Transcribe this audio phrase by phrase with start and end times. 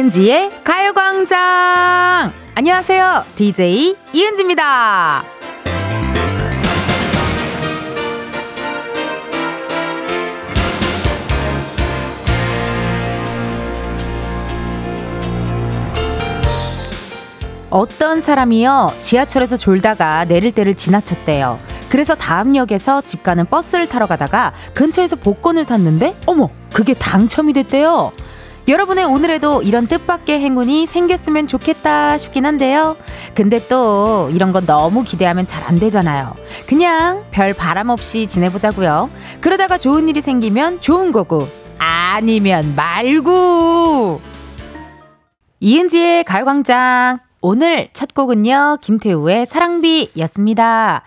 [0.00, 2.32] 이은지의 가요광장!
[2.54, 3.24] 안녕하세요.
[3.34, 5.22] DJ 이은지입니다.
[17.68, 21.60] 어떤 사람이요, 지하철에서 졸다가 내릴 때를 지나쳤대요.
[21.90, 28.12] 그래서 다음 역에서 집 가는 버스를 타러 가다가 근처에서 복권을 샀는데, 어머, 그게 당첨이 됐대요.
[28.70, 32.96] 여러분의 오늘에도 이런 뜻밖의 행운이 생겼으면 좋겠다 싶긴 한데요.
[33.34, 36.34] 근데 또 이런 건 너무 기대하면 잘 안 되잖아요.
[36.66, 39.08] 그냥 별 바람 없이 지내보자고요.
[39.40, 41.46] 그러다가 좋은 일이 생기면 좋은 거고
[41.78, 44.20] 아니면 말고.
[45.60, 51.02] 이은지의 가요광장 오늘 첫 곡은요 김태우의 사랑비였습니다.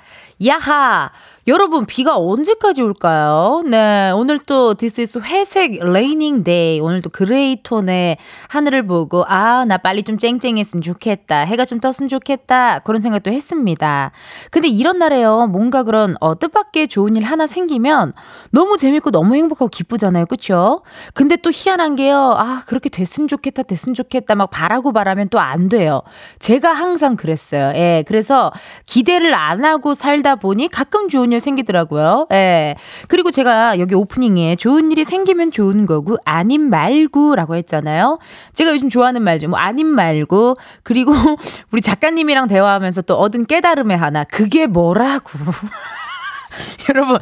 [0.46, 1.12] 야하
[1.46, 3.64] 여러분 비가 언제까지 올까요?
[3.70, 8.16] 네 오늘 또 This is 회색 raining day 오늘 또 그레이 톤의
[8.48, 14.12] 하늘을 보고 아 나 빨리 좀 쨍쨍했으면 좋겠다 해가 좀 떴으면 좋겠다 그런 생각도 했습니다.
[14.52, 18.14] 근데 이런 날에요 뭔가 그런 어, 뜻밖의 좋은 일 하나 생기면
[18.52, 20.82] 너무 재밌고 너무 행복하고 기쁘잖아요 그쵸?
[21.14, 25.68] 근데 또 희한한 게요 아 그렇게 됐으면 좋겠다 됐으면 좋겠다 막 바라고 바라면 또 안
[25.68, 26.04] 돼요.
[26.40, 27.74] 제가 항상 그랬어요.
[27.76, 28.54] 예 그래서
[28.86, 32.28] 기대를 안 하고 살다 보니 가끔 좋은 일 생기더라고요.
[32.32, 32.76] 예.
[33.08, 38.20] 그리고 제가 여기 오프닝에 좋은 일이 생기면 좋은 거고 아님 말고라고 했잖아요.
[38.54, 39.50] 제가 요즘 좋아하는 말죠.
[39.50, 41.12] 뭐 아님 말고 그리고
[41.72, 45.30] 우리 작가님이랑 대화하면서 또 얻은 깨달음의 하나 그게 뭐라고.
[46.90, 47.18] 여러분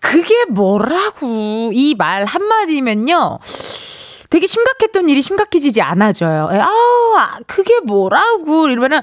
[0.00, 3.38] 그게 뭐라고 이 말 한마디면요.
[4.30, 6.50] 되게 심각했던 일이 심각해지지 않아져요.
[6.52, 9.00] 예, 아, 그게 뭐라고 이러면은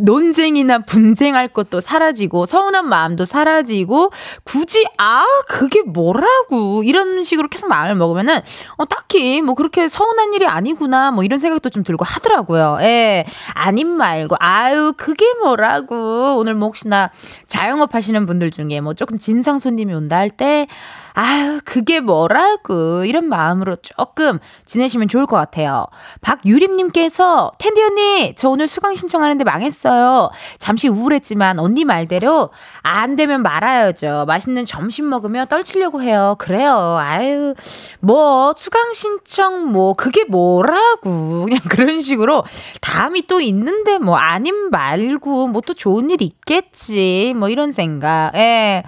[0.00, 4.12] 논쟁이나 분쟁할 것도 사라지고 서운한 마음도 사라지고
[4.44, 8.40] 굳이 아 그게 뭐라고 이런 식으로 계속 마음을 먹으면은
[8.76, 12.78] 어 딱히 뭐 그렇게 서운한 일이 아니구나 뭐 이런 생각도 좀 들고 하더라고요.
[12.82, 13.24] 예.
[13.54, 17.10] 아님 말고 아유 그게 뭐라고 오늘 뭐 혹시나
[17.46, 20.66] 자영업 하시는 분들 중에 뭐 조금 진상 손님이 온다 할때
[21.14, 23.04] 아유, 그게 뭐라고.
[23.04, 25.86] 이런 마음으로 조금 지내시면 좋을 것 같아요.
[26.20, 30.30] 박유림님께서, 텐디 언니, 저 오늘 수강 신청하는데 망했어요.
[30.58, 32.50] 잠시 우울했지만 언니 말대로
[32.82, 34.24] 안 되면 말아야죠.
[34.26, 36.36] 맛있는 점심 먹으며 떨치려고 해요.
[36.38, 36.98] 그래요.
[37.00, 37.54] 아유,
[38.00, 41.44] 뭐, 수강 신청 뭐, 그게 뭐라고.
[41.44, 42.44] 그냥 그런 식으로
[42.80, 47.34] 다음이 또 있는데 뭐, 아님 말고 뭐 또 좋은 일 있겠지.
[47.36, 48.32] 뭐 이런 생각.
[48.34, 48.82] 예.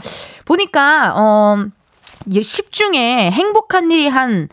[0.44, 1.64] 보니까, 어,
[2.30, 4.48] 10 중에 행복한 일이 한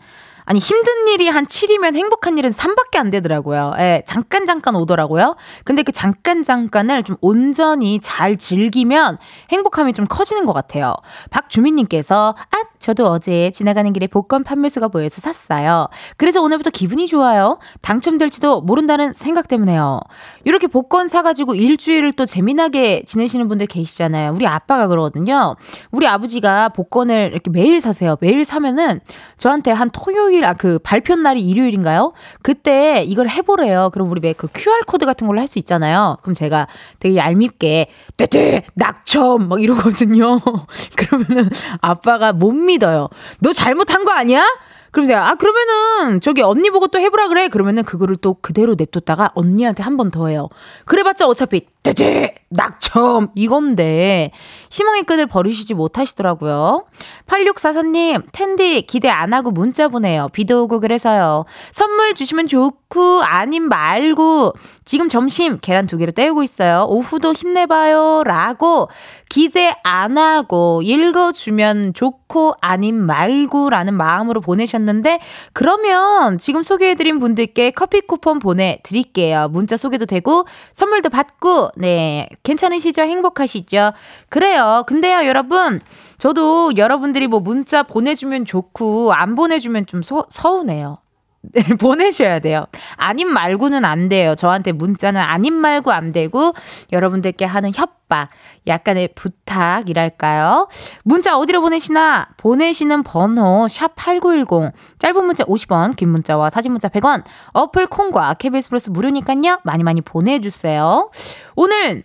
[0.52, 3.72] 아니 힘든 일이 한 7이면 행복한 일은 3밖에 안 되더라고요.
[3.78, 5.34] 예, 잠깐 잠깐 오더라고요.
[5.64, 9.16] 근데 그 잠깐 잠깐을 좀 온전히 잘 즐기면
[9.50, 10.92] 행복함이 좀 커지는 것 같아요.
[11.30, 15.88] 박주민님께서 아 저도 어제 지나가는 길에 복권 판매수가 보여서 샀어요.
[16.18, 17.58] 그래서 오늘부터 기분이 좋아요.
[17.80, 20.00] 당첨될지도 모른다는 생각 때문에요.
[20.44, 24.32] 이렇게 복권 사가지고 일주일을 또 재미나게 지내시는 분들 계시잖아요.
[24.34, 25.54] 우리 아빠가 그러거든요.
[25.92, 28.16] 우리 아버지가 복권을 이렇게 매일 사세요.
[28.20, 29.00] 매일 사면은
[29.38, 32.12] 저한테 한 토요일, 아, 그 발표 날이 일요일인가요?
[32.42, 33.90] 그때 이걸 해보래요.
[33.92, 36.16] 그럼 우리 왜 그 QR코드 같은 걸로 할 수 있잖아요.
[36.22, 36.66] 그럼 제가
[37.00, 39.48] 되게 얄밉게, 떼떼, 낙첨!
[39.48, 40.38] 막 이러거든요.
[40.96, 41.50] 그러면은
[41.80, 43.08] 아빠가 못 믿어요.
[43.40, 44.44] 너 잘못한 거 아니야?
[44.92, 47.48] 그럼 제가 아 그러면은 저기 언니 보고 또 해보라 그래.
[47.48, 50.46] 그러면은 그거를 또 그대로 냅뒀다가 언니한테 한 번 더 해요.
[50.84, 52.34] 그래봤자 어차피 떼떼!
[52.50, 53.28] 낙첨!
[53.34, 54.30] 이건데
[54.70, 56.84] 희망의 끈을 버리시지 못하시더라고요.
[57.26, 60.28] 8644님 텐디 기대 안 하고 문자 보내요.
[60.32, 61.46] 비도 오고 그래서요.
[61.72, 64.52] 선물 주시면 좋고 아님 말고
[64.84, 68.88] 지금 점심 계란 두 개를 때우고 있어요 오후도 힘내봐요 라고
[69.28, 75.20] 기대 안 하고 읽어주면 좋고 아님 말고라는 마음으로 보내셨는데
[75.52, 82.28] 그러면 지금 소개해드린 분들께 커피 쿠폰 보내드릴게요 문자 소개도 되고 선물도 받고 네.
[82.42, 83.02] 괜찮으시죠?
[83.02, 83.92] 행복하시죠?
[84.28, 84.84] 그래요.
[84.86, 85.80] 근데요, 여러분.
[86.18, 90.98] 저도 여러분들이 뭐 문자 보내주면 좋고, 안 보내주면 좀 서, 서운해요.
[91.42, 92.66] 네, 보내셔야 돼요.
[92.96, 94.34] 아님 말고는 안 돼요.
[94.36, 96.54] 저한테 문자는 아님 말고 안 되고
[96.92, 98.30] 여러분들께 하는 협박,
[98.68, 100.68] 약간의 부탁이랄까요?
[101.02, 102.28] 문자 어디로 보내시나?
[102.36, 107.24] 보내시는 번호 샵 8910 짧은 문자 50원, 긴 문자와 사진 문자 100원.
[107.52, 109.60] 어플 콩과 KBS 플러스 무료니까요.
[109.64, 111.10] 많이 많이 보내 주세요.
[111.56, 112.04] 오늘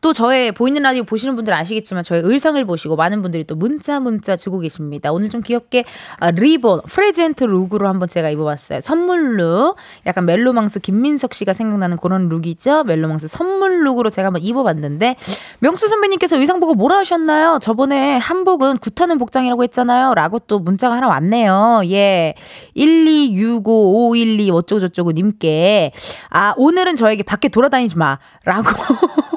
[0.00, 4.36] 또 저의 보이는 라디오 보시는 분들 아시겠지만 저의 의상을 보시고 많은 분들이 또 문자 문자
[4.36, 5.12] 주고 계십니다.
[5.12, 5.84] 오늘 좀 귀엽게
[6.18, 8.80] 아, 리본 present 룩으로 한번 제가 입어봤어요.
[8.80, 12.84] 선물 룩 약간 멜로망스 김민석 씨가 생각나는 그런 룩이죠.
[12.84, 15.16] 멜로망스 선물 룩으로 제가 한번 입어봤는데
[15.60, 17.58] 명수 선배님께서 의상 보고 뭐라 하셨나요?
[17.60, 20.14] 저번에 한복은 구타는 복장이라고 했잖아요.
[20.14, 21.82] 라고 또 문자가 하나 왔네요.
[21.86, 22.34] 예.
[22.76, 25.92] 1265512 어쩌고저쩌고 님께
[26.30, 28.68] 아 오늘은 저에게 밖에 돌아다니지 마 라고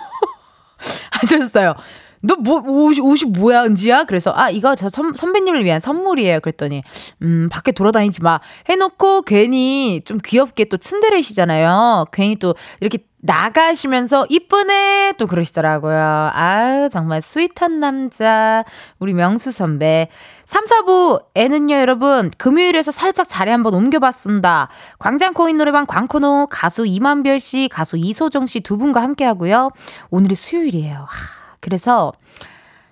[1.21, 1.75] 하셨어요.
[2.21, 4.03] 너 뭐, 옷이, 옷이 뭐야, 은지야?
[4.05, 6.39] 그래서, 아, 이거 저 선, 선배님을 위한 선물이에요.
[6.41, 6.83] 그랬더니,
[7.23, 8.39] 음, 밖에 돌아다니지 마.
[8.69, 12.05] 해놓고 괜히 좀 귀엽게 또 츤데레시잖아요.
[12.11, 16.31] 괜히 또 이렇게 나가시면서 이쁘네 또 그러시더라고요.
[16.33, 18.63] 아유 정말 스윗한 남자
[18.99, 20.09] 우리 명수 선배.
[20.45, 24.69] 3, 4부에는요 여러분 금요일에서 살짝 자리 한번 옮겨봤습니다.
[24.97, 29.71] 광장코인 노래방 광코노 가수 이만별 씨 가수 이소정 씨 두 분과 함께 하고요.
[30.09, 31.05] 오늘이 수요일이에요.
[31.07, 31.40] 하.
[31.61, 32.11] 그래서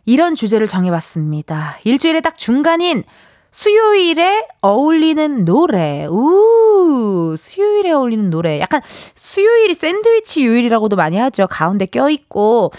[0.06, 1.78] 이런 주제를 정해봤습니다.
[1.84, 3.04] 일주일에 딱 중간인
[3.52, 6.06] 수요일에 어울리는 노래.
[6.06, 8.60] 우, 수요일에 어울리는 노래.
[8.60, 8.82] 약간
[9.16, 11.48] 수요일이 샌드위치 요일이라고도 많이 하죠.
[11.48, 12.72] 가운데 껴있고.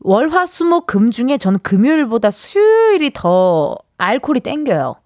[0.00, 4.96] 월 화, 수, 목, 금 중에 저는 금요일보다 수요일이 더 알콜이 땡겨요.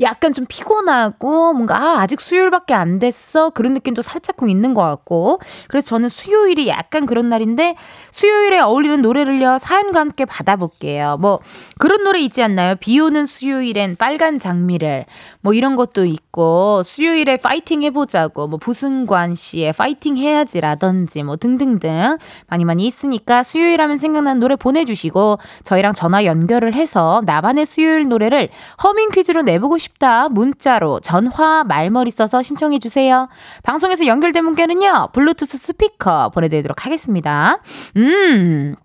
[0.00, 3.50] 약간 좀 피곤하고 뭔가 아, 아직 수요일밖에 안 됐어?
[3.50, 5.40] 그런 느낌도 살짝쿵 있는 것 같고.
[5.68, 7.76] 그래서 저는 수요일이 약간 그런 날인데
[8.10, 11.16] 수요일에 어울리는 노래를요 사연과 함께 받아볼게요.
[11.20, 11.40] 뭐
[11.78, 12.74] 그런 노래 있지 않나요?
[12.76, 15.06] 비 오는 수요일엔 빨간 장미를
[15.48, 22.18] 뭐 이런 것도 있고 수요일에 파이팅 해보자고 뭐 부승관 씨의 파이팅 해야지라든지 뭐 등등등
[22.48, 28.50] 많이 많이 있으니까 수요일 하면 생각나는 노래 보내주시고 저희랑 전화 연결을 해서 나만의 수요일 노래를
[28.82, 33.26] 허밍 퀴즈로 내보고 싶다 문자로 전화 말머리 써서 신청해 주세요.
[33.62, 37.62] 방송에서 연결된 분께는요 블루투스 스피커 보내드리도록 하겠습니다.
[37.96, 38.76] 음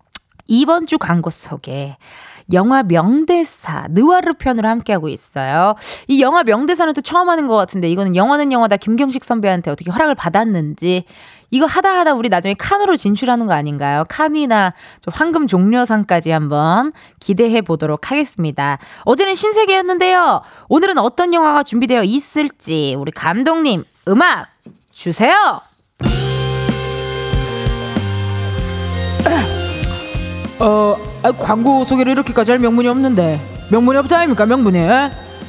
[0.46, 1.98] 이번 주 광고 소개.
[2.52, 5.74] 영화 명대사 느와르 편으로 함께하고 있어요.
[6.08, 10.14] 이 영화 명대사는 또 처음 하는 것 같은데 이거는 영화는 영화다 김경식 선배한테 어떻게 허락을
[10.14, 11.04] 받았는지
[11.50, 14.04] 이거 하다 하다 우리 나중에 칸으로 진출하는 거 아닌가요?
[14.08, 18.78] 칸이나 좀 황금 종려상까지 한번 기대해 보도록 하겠습니다.
[19.04, 20.42] 어제는 신세계였는데요.
[20.68, 24.48] 오늘은 어떤 영화가 준비되어 있을지 우리 감독님 음악
[24.92, 25.60] 주세요.
[30.60, 33.40] 어, 아, 광고 소개를 이렇게까지 할 명분이 없는데.
[33.70, 34.78] 명분이 없다 아닙니까 명분이?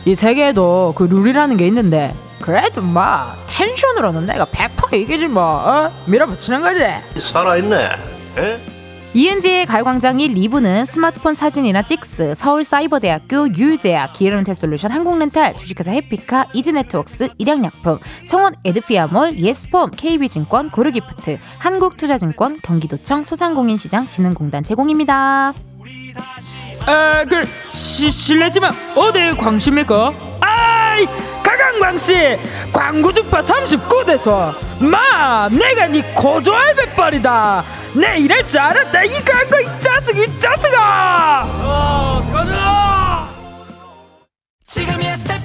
[0.06, 2.14] 이 세계에도 그 룰이라는 게 있는데.
[2.42, 3.04] 그래도 뭐
[3.48, 5.92] 텐션으로는 내가 100% 이기지 뭐 어?
[6.06, 6.86] 밀어붙이는 거지.
[7.20, 7.90] 살아있네.
[8.38, 8.60] 에?
[9.16, 18.00] 이은지의 가요광장 1, 2부는 스마트폰 사진이나 찍스, 서울사이버대학교, 유유제약, 기름렌탈솔루션, 한국렌탈, 주식회사 해피카, 이지네트웍스, 일양약품,
[18.28, 25.54] 성원 에드피아몰, 예스폼, KB증권, 고르기프트, 한국투자증권, 경기도청, 소상공인시장, 진흥공단 제공입니다.
[26.86, 30.35] 아, 그 시, 실례지만 어디 광시입니까?
[30.96, 31.06] 아이,
[31.44, 32.38] 가강광씨
[32.72, 37.64] 광고 주파 39대서 마 내가 네 고조 알배빨이다.
[38.00, 39.04] 내 이럴 줄 알았다.
[39.04, 41.46] 이 광고 이 짜증 이 짜증아!
[41.64, 43.28] 어, 가자!
[44.68, 45.45] 지금이야 스텝 1, 스텝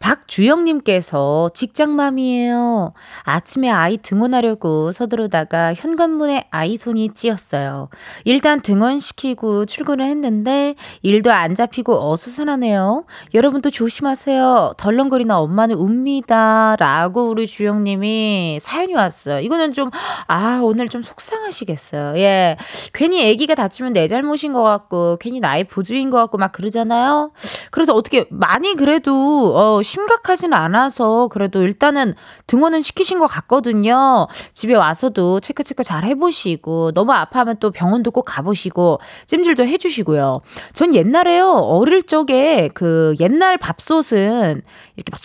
[0.00, 2.94] 박주영님께서 직장맘이에요.
[3.22, 7.90] 아침에 아이 등원하려고 서두르다가 현관문에 아이 손이 찧었어요.
[8.24, 13.04] 일단 등원시키고 출근을 했는데 일도 안 잡히고 어수선하네요.
[13.34, 14.74] 여러분도 조심하세요.
[14.78, 16.76] 덜렁거리는 엄마는 웁니다.
[16.78, 19.40] 라고 우리 주영님이 사연이 왔어요.
[19.40, 19.90] 이거는 좀,
[20.26, 22.14] 아, 오늘 좀 속상하시겠어요.
[22.16, 22.56] 예.
[22.94, 27.32] 괜히 아기가 다치면 내 잘못인 것 같고, 괜히 나의 부주인 것 같고 막 그러잖아요.
[27.70, 32.14] 그래서 어떻게 많이 그래도, 어, 심각하진 않아서 그래도 일단은
[32.46, 34.28] 등원은 시키신 것 같거든요.
[34.52, 40.42] 집에 와서도 체크체크 잘 해보시고 너무 아파하면 또 병원도 꼭 가보시고 찜질도 해주시고요.
[40.74, 44.62] 전 옛날에요 어릴 적에 그 옛날 밥솥은
[44.96, 45.20] 이렇게 막,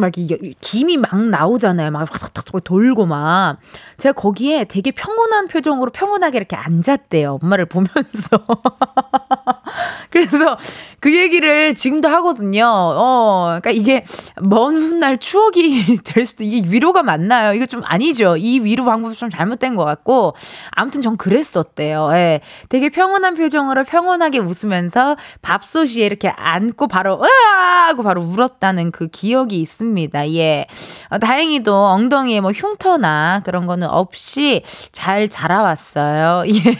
[0.00, 0.12] 막
[0.60, 1.90] 김이 막 나오잖아요.
[1.90, 3.58] 막 탁탁탁 돌고 막
[3.98, 7.38] 제가 거기에 되게 평온한 표정으로 평온하게 이렇게 앉았대요.
[7.42, 8.44] 엄마를 보면서.
[10.10, 10.56] 그래서
[11.00, 12.66] 그 얘기를 지금도 하거든요.
[12.66, 14.03] 어, 그러니까 이게
[14.40, 17.54] 먼 훗날 추억이 될 수도 이게 위로가 맞나요?
[17.54, 18.36] 이거 좀 아니죠.
[18.36, 20.34] 이 위로 방법이 좀 잘못된 것 같고
[20.70, 22.10] 아무튼 전 그랬었대요.
[22.14, 22.40] 예.
[22.68, 29.60] 되게 평온한 표정으로 평온하게 웃으면서 밥솥에 이렇게 앉고 바로 으아 하고 바로 울었다는 그 기억이
[29.60, 30.30] 있습니다.
[30.32, 30.66] 예.
[31.10, 36.44] 어, 다행히도 엉덩이에 뭐 흉터나 그런 거는 없이 잘 자라왔어요.
[36.48, 36.78] 예.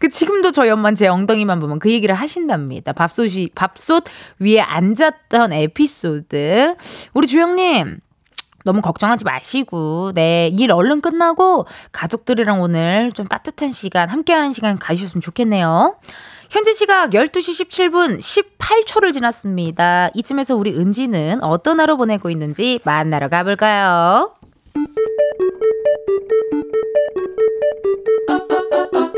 [0.00, 2.92] 그 지금도 저희 엄마는 제 엉덩이만 보면 그 얘기를 하신답니다.
[2.92, 4.04] 밥솥이 밥솥
[4.38, 6.76] 위에 앉 았던 에피소드.
[7.14, 8.00] 우리 주영님
[8.64, 15.20] 너무 걱정하지 마시고, 네, 일 얼른 끝나고 가족들이랑 오늘 좀 따뜻한 시간, 함께하는 시간 가지셨으면
[15.20, 15.94] 좋겠네요.
[16.50, 20.08] 현재 시각 12시 17분 18초를 지났습니다.
[20.14, 24.34] 이쯤에서 우리 은지는 어떤 하루 보내고 있는지 만나러 가볼까요?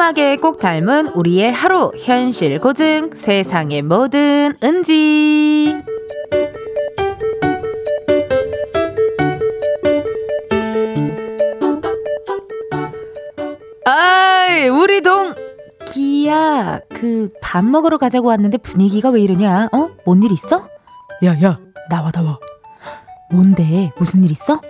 [0.00, 5.76] 평범하게 꼭 닮은 우리의 하루 현실 고증 세상의 모든 은지
[13.84, 15.34] 아이 우리 동
[15.86, 19.90] 기야 그 밥 먹으러 가자고 왔는데 분위기가 왜 이러냐 어?
[20.04, 20.68] 뭔 일 있어?
[21.24, 22.38] 야야 나와 나와
[23.32, 24.60] 뭔데 무슨 일 있어?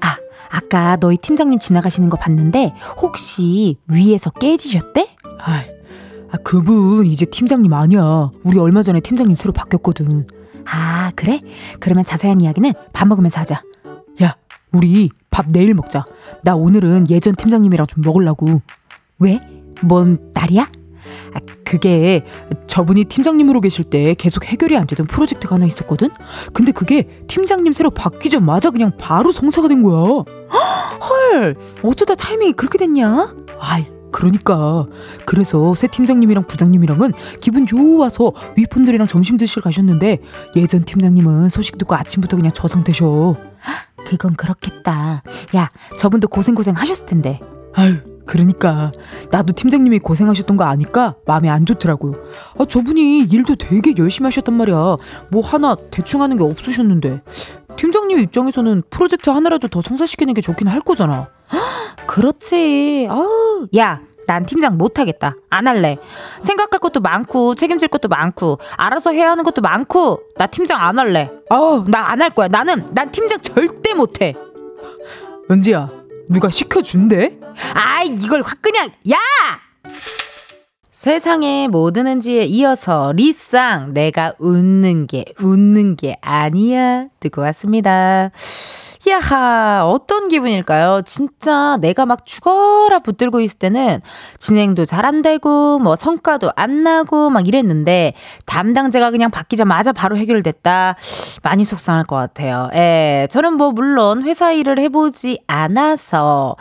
[0.00, 0.16] 아
[0.50, 5.08] 아까 너희 팀장님 지나가시는 거 봤는데 혹시 위에서 깨지셨대?
[5.40, 5.64] 아,
[6.30, 10.26] 아 그분 이제 팀장님 아니야 우리 얼마 전에 팀장님 새로 바뀌었거든
[10.64, 11.40] 아 그래?
[11.80, 13.62] 그러면 자세한 이야기는 밥 먹으면서 하자
[14.22, 14.36] 야
[14.72, 16.04] 우리 밥 내일 먹자
[16.42, 18.60] 나 오늘은 예전 팀장님이랑 좀 먹으려고
[19.18, 19.40] 왜?
[19.82, 20.70] 뭔 날이야?
[21.34, 22.24] 아, 그게
[22.66, 26.08] 저분이 팀장님으로 계실 때 계속 해결이 안 되던 프로젝트가 하나 있었거든?
[26.52, 30.24] 근데 그게 팀장님 새로 바뀌자마자 그냥 바로 성사가 된 거야.
[31.00, 33.34] 헐, 어쩌다 타이밍이 그렇게 됐냐?
[33.60, 34.86] 아이, 그러니까.
[35.26, 40.18] 그래서 새 팀장님이랑 부장님이랑은 기분 좋아서 윗분들이랑 점심 드시러 가셨는데
[40.56, 43.36] 예전 팀장님은 소식 듣고 아침부터 그냥 저상되셔.
[44.06, 45.22] 그건 그렇겠다.
[45.54, 47.40] 야, 저분도 고생고생 하셨을 텐데.
[47.74, 47.96] 아유,
[48.28, 48.92] 그러니까
[49.30, 52.14] 나도 팀장님이 고생하셨던 거 아니까 마음이 안 좋더라고요.
[52.58, 54.96] 아 저분이 일도 되게 열심히 하셨단 말이야.
[55.30, 57.22] 뭐 하나 대충 하는 게 없으셨는데
[57.76, 61.28] 팀장님 입장에서는 프로젝트 하나라도 더 성사시키는 게 좋긴 할 거잖아.
[62.06, 63.08] 그렇지.
[63.10, 64.00] 아우, 야.
[64.26, 65.36] 난 팀장 못하겠다.
[65.48, 65.96] 안 할래.
[66.42, 71.30] 생각할 것도 많고, 책임질 것도 많고, 알아서 해야 하는 것도 많고, 나 팀장 안 할래.
[71.48, 72.46] 아우, 나 안 할 거야.
[72.48, 74.34] 나는, 난 팀장 절대 못해.
[75.50, 75.88] 은지야,
[76.30, 77.38] 누가 시켜준대?
[77.74, 79.16] 아이 이걸 확 그냥 야!
[80.90, 88.30] 세상에 모든 은지에 이어서 리쌍 내가 웃는 게 웃는 게 아니야 듣고 왔습니다.
[89.06, 91.02] 야하, 어떤 기분일까요?
[91.06, 94.00] 진짜 내가 막 죽어라 붙들고 있을 때는
[94.38, 98.14] 진행도 잘 안 되고, 뭐 성과도 안 나고 막 이랬는데,
[98.44, 100.96] 담당자가 그냥 바뀌자마자 바로 해결됐다.
[101.42, 102.68] 많이 속상할 것 같아요.
[102.74, 106.56] 예, 저는 뭐 물론 회사 일을 해보지 않아서,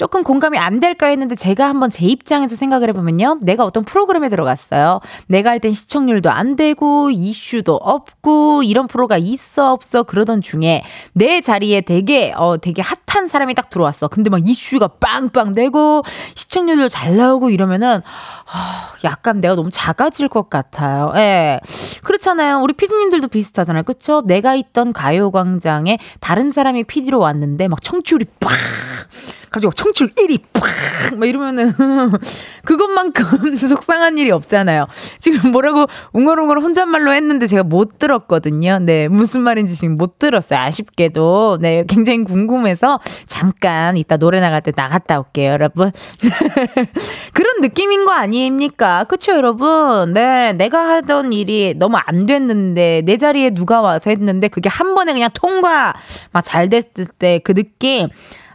[0.00, 3.40] 조금 공감이 안 될까 했는데 제가 한번 제 입장에서 생각을 해보면요.
[3.42, 5.00] 내가 어떤 프로그램에 들어갔어요.
[5.26, 11.42] 내가 할 땐 시청률도 안 되고 이슈도 없고 이런 프로가 있어 없어 그러던 중에 내
[11.42, 14.08] 자리에 되게 어 되게 핫한 사람이 딱 들어왔어.
[14.08, 16.02] 근데 막 이슈가 빵빵 되고
[16.34, 21.12] 시청률도 잘 나오고 이러면은 어, 약간 내가 너무 작아질 것 같아요.
[21.16, 21.60] 예.
[22.04, 22.60] 그렇잖아요.
[22.62, 23.82] 우리 피디님들도 비슷하잖아요.
[23.82, 24.22] 그쵸?
[24.24, 28.50] 내가 있던 가요광장에 다른 사람이 피디로 왔는데 막 청취율이 빡!
[29.50, 30.64] 가지고 청출 1위 팍!
[31.16, 31.72] 막 이러면은
[32.64, 34.86] 그것만큼 속상한 일이 없잖아요.
[35.18, 38.78] 지금 뭐라고 웅얼웅얼 혼잣말로 했는데 제가 못 들었거든요.
[38.78, 40.60] 네, 무슨 말인지 지금 못 들었어요.
[40.60, 41.58] 아쉽게도.
[41.60, 45.90] 네, 굉장히 궁금해서 잠깐 이따 노래 나갈 때 나갔다 올게요, 여러분.
[47.34, 49.04] 그런 느낌인 거 아닙니까?
[49.04, 50.12] 그쵸, 여러분?
[50.12, 55.12] 네, 내가 하던 일이 너무 안 됐는데 내 자리에 누가 와서 했는데 그게 한 번에
[55.12, 55.94] 그냥 통과
[56.32, 58.08] 막 잘 됐을 때 그 느낌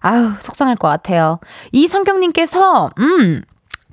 [0.06, 1.40] 아유, 속상할 것 같아요.
[1.72, 3.42] 이성경님께서, 음,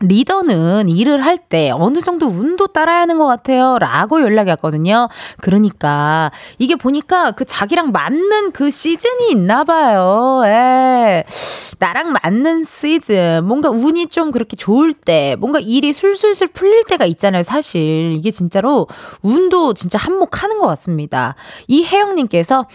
[0.01, 3.79] 리더는 일을 할 때 어느 정도 운도 따라야 하는 것 같아요.
[3.79, 5.09] 라고 연락이 왔거든요.
[5.41, 10.43] 그러니까 이게 보니까 그 자기랑 맞는 그 시즌이 있나 봐요.
[10.45, 11.25] 예.
[11.79, 13.45] 나랑 맞는 시즌.
[13.45, 17.43] 뭔가 운이 좀 그렇게 좋을 때, 뭔가 일이 술술술 풀릴 때가 있잖아요.
[17.45, 18.13] 사실.
[18.13, 18.89] 이게 진짜로
[19.23, 21.35] 운도 진짜 한몫하는 것 같습니다.
[21.69, 22.67] 이혜영님께서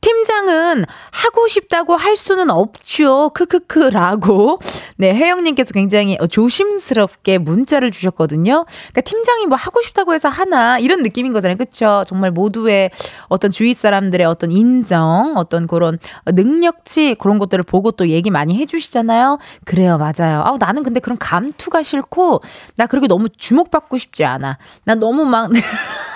[0.00, 3.30] 팀장은 하고 싶다고 할 수는 없죠.
[3.34, 4.58] 크크크라고.
[4.96, 8.64] 네, 혜영님께서 굉장히 어, 조심스럽게 문자를 주셨거든요.
[8.64, 11.56] 그러니까 팀장이 뭐 하고 싶다고 해서 하나 이런 느낌인 거잖아요.
[11.56, 12.04] 그쵸?
[12.06, 12.90] 정말 모두의
[13.28, 19.38] 어떤 주위 사람들의 어떤 인정, 어떤 그런 능력치 그런 것들을 보고 또 얘기 많이 해주시잖아요.
[19.64, 20.42] 그래요, 맞아요.
[20.42, 22.42] 아, 나는 근데 그런 감투가 싫고
[22.76, 24.58] 나 그렇게 너무 주목받고 싶지 않아.
[24.84, 25.50] 나 너무 막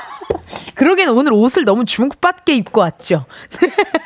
[0.75, 3.25] 그러기에는 오늘 옷을 너무 주목받게 입고 왔죠.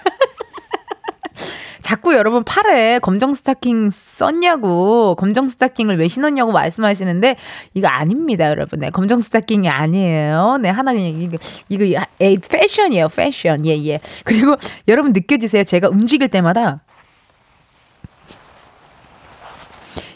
[1.83, 7.35] 자꾸 여러분 팔에 검정 스타킹 썼냐고, 검정 스타킹을 왜 신었냐고 말씀하시는데,
[7.75, 8.79] 이거 아닙니다, 여러분.
[8.79, 10.59] 네, 검정 스타킹이 아니에요.
[10.61, 11.37] 네, 하나 그냥, 이거,
[11.69, 11.85] 이거,
[12.21, 13.67] 에, 패션이에요, 패션.
[13.67, 13.99] 예, 예.
[14.23, 15.65] 그리고 여러분 느껴지세요?
[15.65, 16.85] 제가 움직일 때마다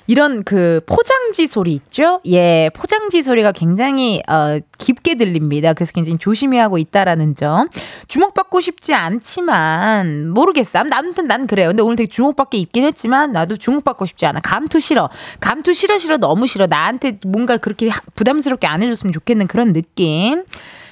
[0.07, 2.21] 이런 그 포장지 소리 있죠?
[2.27, 5.73] 예, 포장지 소리가 굉장히 어, 깊게 들립니다.
[5.73, 7.69] 그래서 굉장히 조심히 하고 있다라는 점.
[8.09, 10.85] 주목받고 싶지 않지만 모르겠어.
[10.91, 11.69] 아무튼 난 그래요.
[11.69, 14.41] 근데 오늘 되게 주목받게 입긴 했지만 나도 주목받고 싶지 않아.
[14.41, 15.09] 감투 싫어.
[15.41, 16.67] 감투 싫어 싫어 너무 싫어.
[16.67, 20.45] 나한테 뭔가 그렇게 부담스럽게 안 해줬으면 좋겠는 그런 느낌.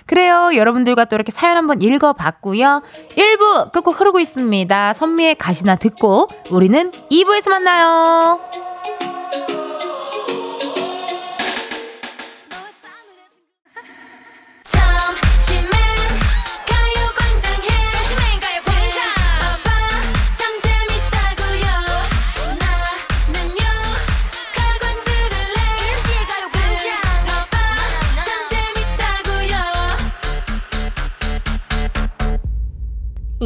[0.06, 0.50] 그래요.
[0.54, 2.82] 여러분들과 또 이렇게 사연 한번 읽어봤고요.
[3.16, 4.94] 1부 끝곡 흐르고 있습니다.
[4.94, 8.40] 선미의 가시나 듣고 우리는 2부에서 만나요.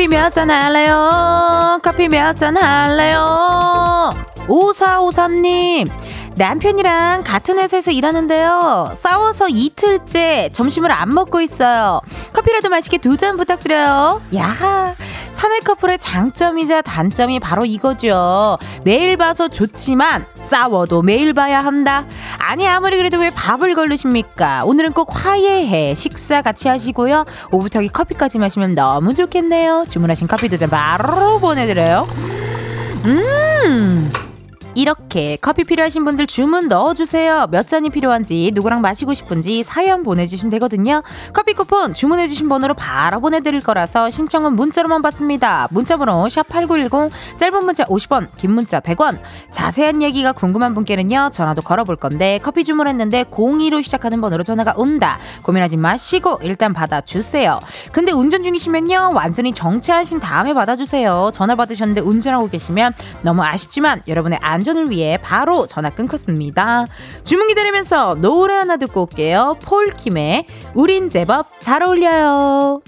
[0.00, 1.78] 커피 몇 잔 할래요?
[1.82, 4.08] 커피 몇 잔 할래요?
[4.48, 5.90] 5453님,
[6.44, 8.94] 남편이랑 같은 회사에서 일하는데요.
[8.98, 12.00] 싸워서 이틀째 점심을 안 먹고 있어요.
[12.32, 14.22] 커피라도 맛있게 두 잔 부탁드려요.
[14.36, 14.94] 야
[15.34, 18.56] 사내 커플의 장점이자 단점이 바로 이거죠.
[18.84, 22.06] 매일 봐서 좋지만 싸워도 매일 봐야 한다.
[22.38, 24.62] 아니 아무리 그래도 왜 밥을 걸르십니까?
[24.64, 27.26] 오늘은 꼭 화해해 식사 같이 하시고요.
[27.50, 29.84] 오붓하게 커피까지 마시면 너무 좋겠네요.
[29.90, 32.08] 주문하신 커피 두 잔 바로 보내드려요.
[33.04, 34.10] 음.
[34.74, 37.48] 이렇게 커피 필요하신 분들 주문 넣어주세요.
[37.50, 41.02] 몇 잔이 필요한지, 누구랑 마시고 싶은지 사연 보내주시면 되거든요.
[41.32, 45.68] 커피 쿠폰 주문해주신 번호로 바로 보내드릴 거라서 신청은 문자로만 받습니다.
[45.70, 49.18] 문자번호 샵8910, 짧은 문자 50원, 긴 문자 100원.
[49.50, 55.18] 자세한 얘기가 궁금한 분께는요, 전화도 걸어볼 건데, 커피 주문했는데 02로 시작하는 번호로 전화가 온다.
[55.42, 57.60] 고민하지 마시고 일단 받아주세요.
[57.92, 61.30] 근데 운전 중이시면요, 완전히 정체하신 다음에 받아주세요.
[61.34, 62.92] 전화 받으셨는데 운전하고 계시면
[63.22, 66.86] 너무 아쉽지만 여러분의 안 안전을 위해 바로 전화 끊겠습니다.
[67.24, 69.56] 주문 기다리면서 노래 하나 듣고 올게요.
[69.62, 72.80] 폴킴의 우린 제법 잘 어울려요.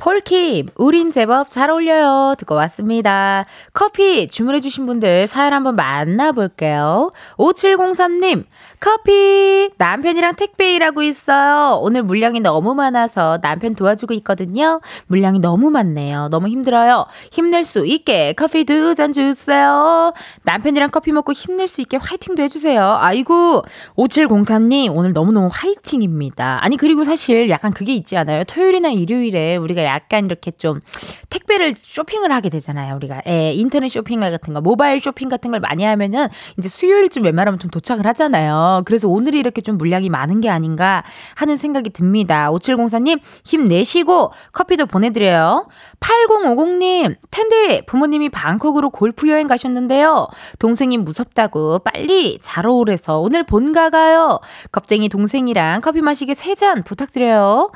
[0.00, 2.34] 폴킴, 우린 제법 잘 어울려요.
[2.38, 3.44] 듣고 왔습니다.
[3.74, 7.12] 커피 주문해주신 분들 사연 한번 만나볼게요.
[7.36, 8.44] 5703님,
[8.80, 9.68] 커피!
[9.76, 11.78] 남편이랑 택배 일하고 있어요.
[11.82, 14.80] 오늘 물량이 너무 많아서 남편 도와주고 있거든요.
[15.08, 16.28] 물량이 너무 많네요.
[16.30, 17.04] 너무 힘들어요.
[17.30, 20.14] 힘낼 수 있게 커피 두 잔 주세요.
[20.44, 22.96] 남편이랑 커피 먹고 힘낼 수 있게 화이팅도 해주세요.
[22.98, 23.62] 아이고,
[23.96, 26.58] 5703님, 오늘 너무너무 화이팅입니다.
[26.62, 28.44] 아니, 그리고 사실 약간 그게 있지 않아요?
[28.44, 30.80] 토요일이나 일요일에 우리가 약간 이렇게 좀
[31.30, 32.94] 택배를 쇼핑을 하게 되잖아요.
[32.96, 33.22] 우리가.
[33.26, 37.70] 예, 인터넷 쇼핑 같은 거, 모바일 쇼핑 같은 걸 많이 하면은 이제 수요일쯤 웬만하면 좀
[37.70, 38.82] 도착을 하잖아요.
[38.84, 41.02] 그래서 오늘이 이렇게 좀 물량이 많은 게 아닌가
[41.34, 42.50] 하는 생각이 듭니다.
[42.52, 45.66] 5704님, 힘내시고 커피도 보내드려요.
[46.00, 50.28] 8050님, 텐디 부모님이 방콕으로 골프 여행 가셨는데요.
[50.58, 54.40] 동생이 무섭다고 빨리 자러 오래서 오늘 본가 가요.
[54.70, 57.70] 겁쟁이 동생이랑 커피 마시게 세 잔 부탁드려요.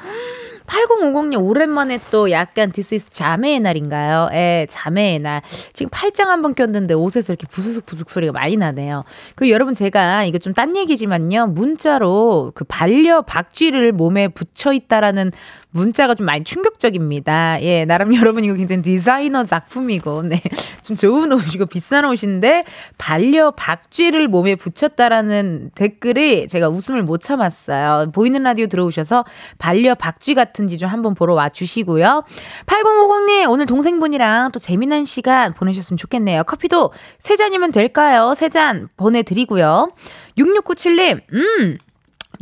[0.67, 4.29] 8050님 오랜만에 또 약간 this is 자매의 날인가요?
[4.33, 5.43] 예, 자매의 날.
[5.73, 9.05] 지금 팔짱 한 번 꼈는데 옷에서 이렇게 부스스 부스스 소리가 많이 나네요.
[9.35, 11.49] 그리고 여러분 제가 이거 좀 딴 얘기지만요.
[11.49, 15.33] 문자로 그 반려 박쥐를 몸에 붙여 있다라는
[15.75, 17.61] 문자가 좀 많이 충격적입니다.
[17.63, 20.41] 예, 나름 여러분 이거 굉장히 디자이너 작품이고, 네.
[20.83, 22.65] 좀 좋은 옷이고 비싼 옷인데,
[22.97, 28.13] 반려 박쥐를 몸에 붙였다라는 댓글이 제가 웃음을 못 참았어요.
[28.13, 29.25] 보이는 라디오 들어오셔서
[29.59, 32.25] 반려 박쥐 같은지 좀 한번 보러 와 주시고요.
[32.67, 36.45] 8050님, 오늘 동생분이랑 또 재미난 시간 보내셨으면 좋겠네요.
[36.45, 38.33] 커피도 세 잔이면 될까요?
[38.37, 39.91] 세 잔 보내드리고요.
[40.39, 41.79] 6697님, 음,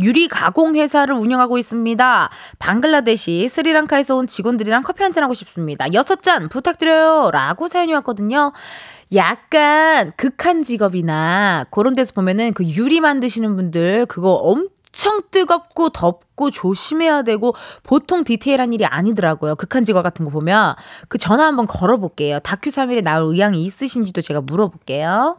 [0.01, 2.31] 유리 가공 회사를 운영하고 있습니다.
[2.59, 5.93] 방글라데시, 스리랑카에서 온 직원들이랑 커피 한 잔 하고 싶습니다.
[5.93, 7.31] 여섯 잔 부탁드려요.
[7.33, 8.53] 라고 사연이 왔거든요.
[9.15, 17.21] 약간 극한 직업이나 그런 데서 보면은 그 유리 만드시는 분들 그거 엄청 뜨겁고 덥고 조심해야
[17.23, 19.57] 되고 보통 디테일한 일이 아니더라고요.
[19.57, 20.75] 극한 직업 같은 거 보면
[21.09, 22.39] 그 전화 한번 걸어볼게요.
[22.41, 25.37] 다큐 3일에 나올 의향이 있으신지도 제가 물어볼게요.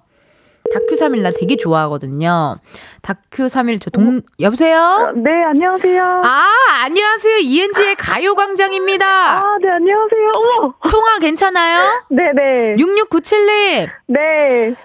[0.73, 2.55] 다큐 3일 나 되게 좋아하거든요.
[3.01, 5.11] 다큐 3일 저 동, 여보세요?
[5.15, 6.21] 네, 안녕하세요.
[6.23, 6.47] 아,
[6.85, 7.37] 안녕하세요.
[7.37, 9.05] 이은지의 가요광장입니다.
[9.05, 10.31] 아, 네, 안녕하세요.
[10.35, 10.73] 어머!
[10.89, 12.05] 통화 괜찮아요?
[12.09, 12.75] 네네.
[12.77, 13.89] 6697님.
[14.07, 14.75] 네.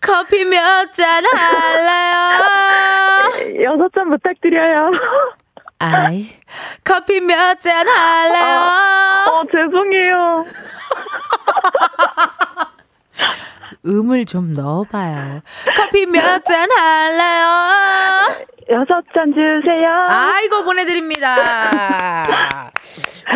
[0.00, 2.42] 커피 몇 잔 할래요?
[3.64, 4.90] 여섯 잔 부탁드려요.
[5.78, 6.28] 아이,
[6.84, 8.60] 커피 몇 잔 할래요?
[9.32, 10.44] 어, 죄송해요.
[13.86, 15.40] 음을 좀 넣어봐요.
[15.76, 17.46] 커피 몇 잔 할래요?
[18.70, 19.88] 여섯 잔 주세요.
[20.08, 21.36] 아이고, 보내드립니다.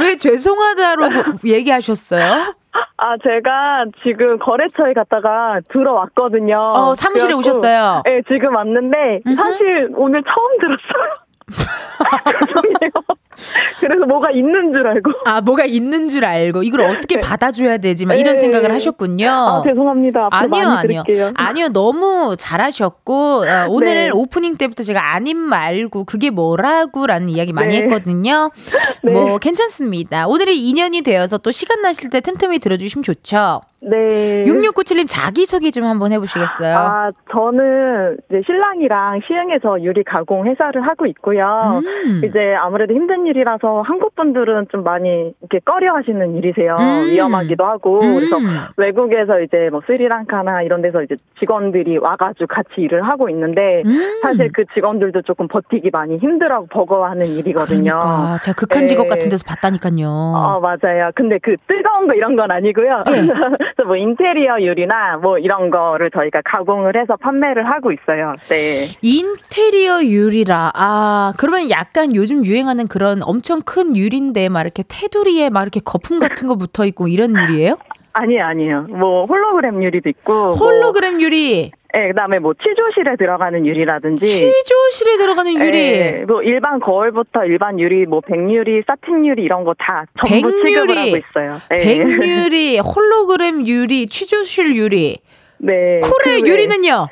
[0.01, 2.55] 왜 죄송하다라고 얘기하셨어요?
[2.97, 6.57] 아, 제가 지금 거래처에 갔다가 들어왔거든요.
[6.75, 8.03] 어, 사무실에 그래갖고, 오셨어요?
[8.05, 11.15] 네, 지금 왔는데, 사실 오늘 처음 들었어요.
[12.47, 13.18] 죄송해요.
[13.81, 15.11] 그래서 뭐가 있는 줄 알고.
[15.25, 18.07] 아, 뭐가 있는 줄 알고 이걸 어떻게 받아줘야 되지?
[18.07, 18.41] 막 이런 네.
[18.41, 19.29] 생각을 하셨군요.
[19.29, 20.29] 아, 죄송합니다.
[20.31, 21.03] 아니요, 아니요.
[21.05, 21.33] 드릴게요.
[21.35, 24.11] 아니요, 너무 잘하셨고, 어, 오늘 네.
[24.11, 27.85] 오프닝 때부터 제가 아님 말고, 그게 뭐라고 라는 이야기 많이 네.
[27.85, 28.51] 했거든요.
[29.03, 29.13] 네.
[29.13, 30.27] 뭐, 괜찮습니다.
[30.27, 33.61] 오늘이 인연이 되어서 또 시간 나실 때 틈틈이 들어주시면 좋죠.
[33.81, 34.45] 네.
[34.45, 36.77] 6697님 자기소개 좀 한번 해보시겠어요?
[36.77, 41.81] 아, 저는 이제 신랑이랑 시흥에서 유리 가공 회사를 하고 있고요.
[41.85, 42.23] 음.
[42.25, 46.75] 이제 아무래도 힘든 일이라서 한국 분들은 좀 많이 이렇게 꺼려 하시는 일이세요.
[46.79, 47.11] 음.
[47.11, 48.01] 위험하기도 하고.
[48.01, 48.47] 그래서 음.
[48.77, 54.21] 외국에서 이제 뭐 스리랑카나 이런 데서 이제 직원들이 와가지고 같이 일을 하고 있는데 음.
[54.23, 57.99] 사실 그 직원들도 조금 버티기 많이 힘들어하고 버거워하는 일이거든요.
[57.99, 58.39] 그러니까.
[58.43, 59.09] 제가 극한 직업 네.
[59.11, 60.09] 같은 데서 봤다니까요.
[60.09, 61.11] 어, 맞아요.
[61.15, 63.05] 근데 그 뜨거운 거 이런 건 아니고요.
[63.09, 63.13] 예.
[63.77, 68.35] 그래서 뭐 인테리어 유리나 뭐 이런 거를 저희가 가공을 해서 판매를 하고 있어요.
[68.49, 68.87] 네.
[69.03, 70.73] 인테리어 유리라.
[70.75, 76.19] 아, 그러면 약간 요즘 유행하는 그런 엄청 큰 유리인데 막 이렇게 테두리에 막 이렇게 거품
[76.21, 77.77] 같은 거 붙어 있고 이런 유리예요?
[78.13, 78.83] 아니에요, 아니에요.
[78.89, 80.53] 뭐 홀로그램 유리도 있고.
[80.53, 84.27] 홀로그램 유리, 뭐, 예, 그다음에 뭐 취조실에 들어가는 유리라든지.
[84.27, 85.79] 취조실에 들어가는 유리.
[85.79, 90.63] 예, 뭐 일반 거울부터 일반 유리, 뭐 백유리, 사틴 유리 이런 거 다 전부 백유리,
[90.63, 91.61] 취급을 하고 있어요.
[91.73, 91.77] 예.
[91.77, 95.19] 백유리, 홀로그램 유리, 취조실 유리.
[95.59, 96.01] 네.
[96.01, 97.09] 쿨의 그 외- 유리는요?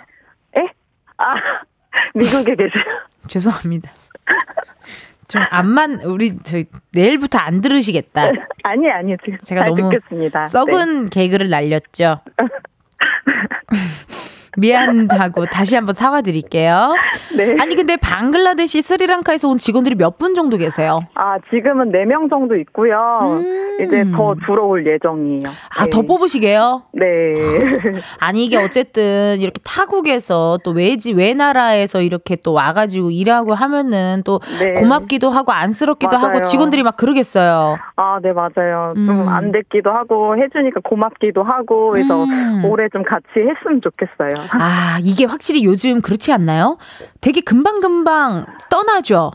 [0.57, 0.63] 예?
[1.19, 1.35] 아,
[2.15, 2.85] 미국에 계세요.
[3.29, 3.91] 죄송합니다.
[5.29, 6.63] 좀 안만 우리 저
[6.93, 8.31] 내일부터 안 들으시겠다.
[8.63, 8.87] 아니.
[9.25, 10.43] 지금 제가 잘 너무 듣겠습니다.
[10.43, 10.49] 네.
[10.49, 12.21] 썩은 개그를 날렸죠.
[14.57, 16.95] 미안하고 다시 한번 사과드릴게요.
[17.37, 17.57] 네.
[17.61, 21.01] 아니 근데 방글라데시, 스리랑카에서 온 직원들이 몇 분 정도 계세요?
[21.15, 22.97] 아, 지금은 4명 정도 있고요.
[23.23, 23.77] 음.
[23.83, 25.49] 이제 더 들어올 예정이에요.
[25.79, 25.91] 아, 네.
[25.91, 26.85] 더 뽑으시게요?
[26.93, 27.05] 네.
[28.19, 34.73] 아니 이게 어쨌든 이렇게 타국에서 또 외지 외나라에서 이렇게 또 와가지고 일하고 하면은 또 네.
[34.81, 36.43] 고맙기도 하고 안쓰럽기도 하고 맞아요.
[36.45, 37.77] 직원들이 막 그러겠어요.
[37.97, 38.95] 아, 네, 맞아요.
[38.97, 39.07] 음.
[39.07, 42.65] 좀안 됐기도 하고, 해주니까 고맙기도 하고, 그래서 음.
[42.65, 44.46] 올해 좀 같이 했으면 좋겠어요.
[44.53, 46.77] 아 이게 확실히 요즘 그렇지 않나요?
[47.21, 49.31] 되게 금방 금방 떠나죠.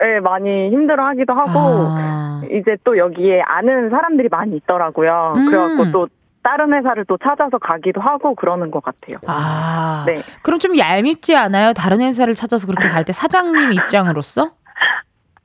[0.00, 2.40] 네, 많이 힘들어 하기도 하고, 아.
[2.52, 5.32] 이제 또 여기에 아는 사람들이 많이 있더라고요.
[5.36, 5.46] 음.
[5.46, 6.08] 그래갖고 또
[6.44, 9.16] 다른 회사를 또 찾아서 가기도 하고 그러는 것 같아요.
[9.26, 10.22] 아, 네.
[10.42, 11.72] 그럼 좀 얄밉지 않아요?
[11.72, 14.52] 다른 회사를 찾아서 그렇게 갈 때 사장님 입장으로서?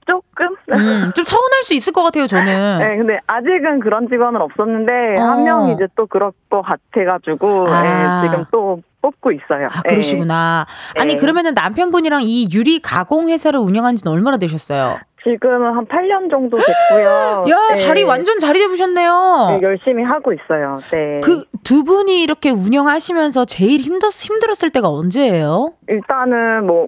[0.05, 0.47] 조금?
[0.71, 2.45] 음, 좀 서운할 수 있을 것 같아요, 저는.
[2.79, 5.23] 네, 근데 아직은 그런 직원은 없었는데, 어.
[5.23, 8.21] 한 명이 이제 또 그럴 것 같아가지고, 아.
[8.21, 9.67] 네, 지금 또 뽑고 있어요.
[9.71, 10.65] 아, 그러시구나.
[10.97, 11.17] 아니, 네.
[11.19, 14.99] 그러면은 남편분이랑 이 유리 가공 회사를 운영한 지는 얼마나 되셨어요?
[14.99, 17.45] 네, 지금은 한 8년 정도 됐고요.
[17.49, 17.75] 야, 네.
[17.75, 19.59] 자리 완전 자리 잡으셨네요.
[19.59, 20.79] 네, 열심히 하고 있어요.
[20.91, 21.19] 네.
[21.21, 25.73] 그 두 분이 이렇게 운영하시면서 제일 힘들, 힘들었을 때가 언제예요?
[25.87, 26.87] 일단은 뭐,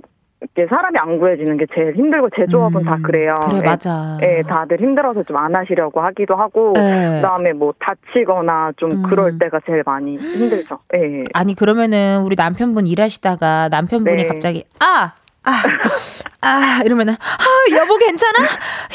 [0.56, 3.34] 이렇게 사람이 안 구해지는 게 제일 힘들고, 제조업은 다 그래요.
[3.44, 4.18] 음, 그래, 네, 맞아.
[4.20, 7.20] 네, 다들 힘들어서 좀 안 하시려고 하기도 하고, 네.
[7.22, 9.04] 그다음에 뭐 다치거나 좀 음.
[9.04, 10.80] 그럴 때가 제일 많이 힘들죠.
[10.94, 11.22] 네.
[11.34, 14.28] 아니, 그러면은 우리 남편분 일하시다가 남편분이 네.
[14.28, 15.12] 갑자기, 아!
[15.48, 15.52] 아,
[16.42, 18.34] 아, 이러면은, 아, 여보 괜찮아?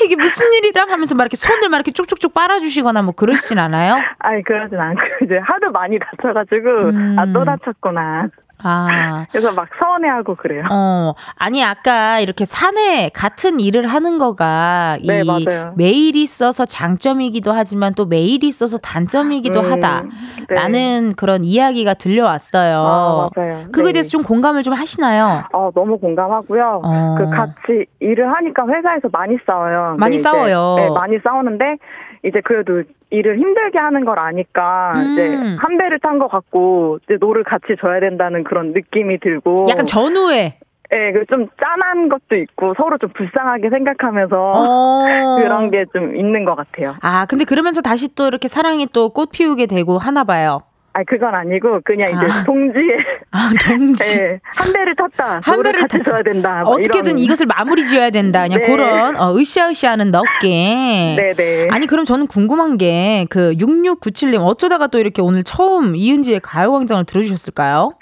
[0.05, 3.95] 이게 무슨 일이라 하면서 막 이렇게 손을 막 이렇게 쭉쭉쭉 빨아주시거나 뭐 그러시진 않아요?
[4.19, 7.17] 아니, 그러진 않고, 이제 하도 많이 다쳐가지고, 음.
[7.19, 8.29] 아, 또 다쳤구나.
[8.63, 9.27] 아.
[9.31, 10.63] 그래서 막 서운해하고 그래요.
[10.71, 15.75] 어, 아니, 아까 이렇게 사내 같은 일을 하는 거가 네, 이 맞아요.
[15.77, 20.03] 매일이 있어서 장점이기도 하지만 또 매일이 있어서 단점이기도 음, 하다.
[20.49, 20.55] 네.
[20.55, 22.79] 라는 그런 이야기가 들려왔어요.
[22.79, 23.65] 아, 맞아요.
[23.73, 23.93] 그거에 네.
[23.95, 25.45] 대해서 좀 공감을 좀 하시나요?
[25.53, 26.81] 어, 너무 공감하고요.
[26.85, 27.15] 어.
[27.19, 29.97] 그 같이 일을 하니까 회사에서 많이 싸워요.
[29.99, 30.75] 많이 싸워요.
[30.77, 31.77] 네, 많이 싸우는데
[32.25, 35.03] 이제 그래도 일을 힘들게 하는 걸 아니까 음.
[35.13, 39.85] 이제 한 배를 탄 것 같고 이제 노를 같이 저어야 된다는 그런 느낌이 들고 약간
[39.85, 40.59] 전우애.
[40.93, 45.05] 예, 그좀 짠한 것도 있고 서로 좀 불쌍하게 생각하면서 어.
[45.41, 46.95] 그런 게 좀 있는 것 같아요.
[47.01, 50.63] 아, 근데 그러면서 다시 또 이렇게 사랑이 또 꽃 피우게 되고 하나 봐요.
[51.01, 52.45] 아니 그건 아니고 그냥 이제 아.
[52.45, 52.97] 동지에
[53.31, 54.19] 아, 동지.
[54.19, 55.41] 예, 한 배를 탔다.
[55.43, 55.81] 한 배를.
[55.89, 56.61] 져야 된다.
[56.65, 57.19] 뭐 어떻게든 이런.
[57.19, 58.43] 이것을 마무리 지어야 된다.
[58.47, 58.67] 그냥 네.
[58.67, 61.17] 그런 어, 으쌰으쌰하는 느낌.
[61.17, 61.69] 네네.
[61.71, 67.93] 아니 그럼 저는 궁금한 게 그 6697님 어쩌다가 또 이렇게 오늘 처음 이은지의 가요광장을 들어주셨을까요?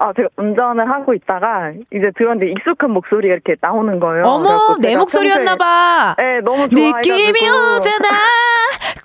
[0.00, 4.22] 아, 제가 운전을 하고 있다가 이제 들었는데 익숙한 목소리가 이렇게 나오는 거예요.
[4.24, 6.14] 어머 내 제가 목소리였나 평소에- 봐.
[6.18, 7.16] 네, 너무 좋아해가지고.
[7.16, 8.08] 느낌이 오잖아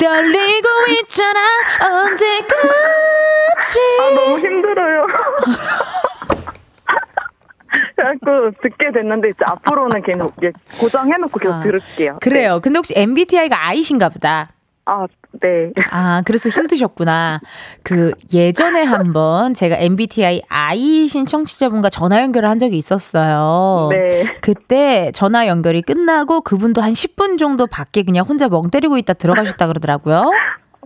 [0.04, 0.68] 떨리고
[1.02, 1.39] 있잖아
[1.82, 2.60] 언제까지
[4.02, 5.08] 아, 너무 힘들어요.
[7.96, 10.36] 그래갖고 듣게 됐는데 이제 앞으로는 계속
[10.82, 12.18] 고정해놓고 계속 아, 들을게요.
[12.22, 12.60] 그래요.
[12.62, 14.50] 근데 혹시 MBTI가 I신가 보다.
[14.86, 15.06] 아,
[15.41, 15.72] 네.
[15.91, 17.39] 아, 그래서 힘드셨구나.
[17.84, 23.89] 그 예전에 한번 제가 MBTI I신 청취자분과 전화 연결을 한 적이 있었어요.
[23.91, 24.38] 네.
[24.41, 29.67] 그때 전화 연결이 끝나고 그분도 한 10분 정도 밖에 그냥 혼자 멍 때리고 있다 들어가셨다
[29.67, 30.32] 그러더라고요.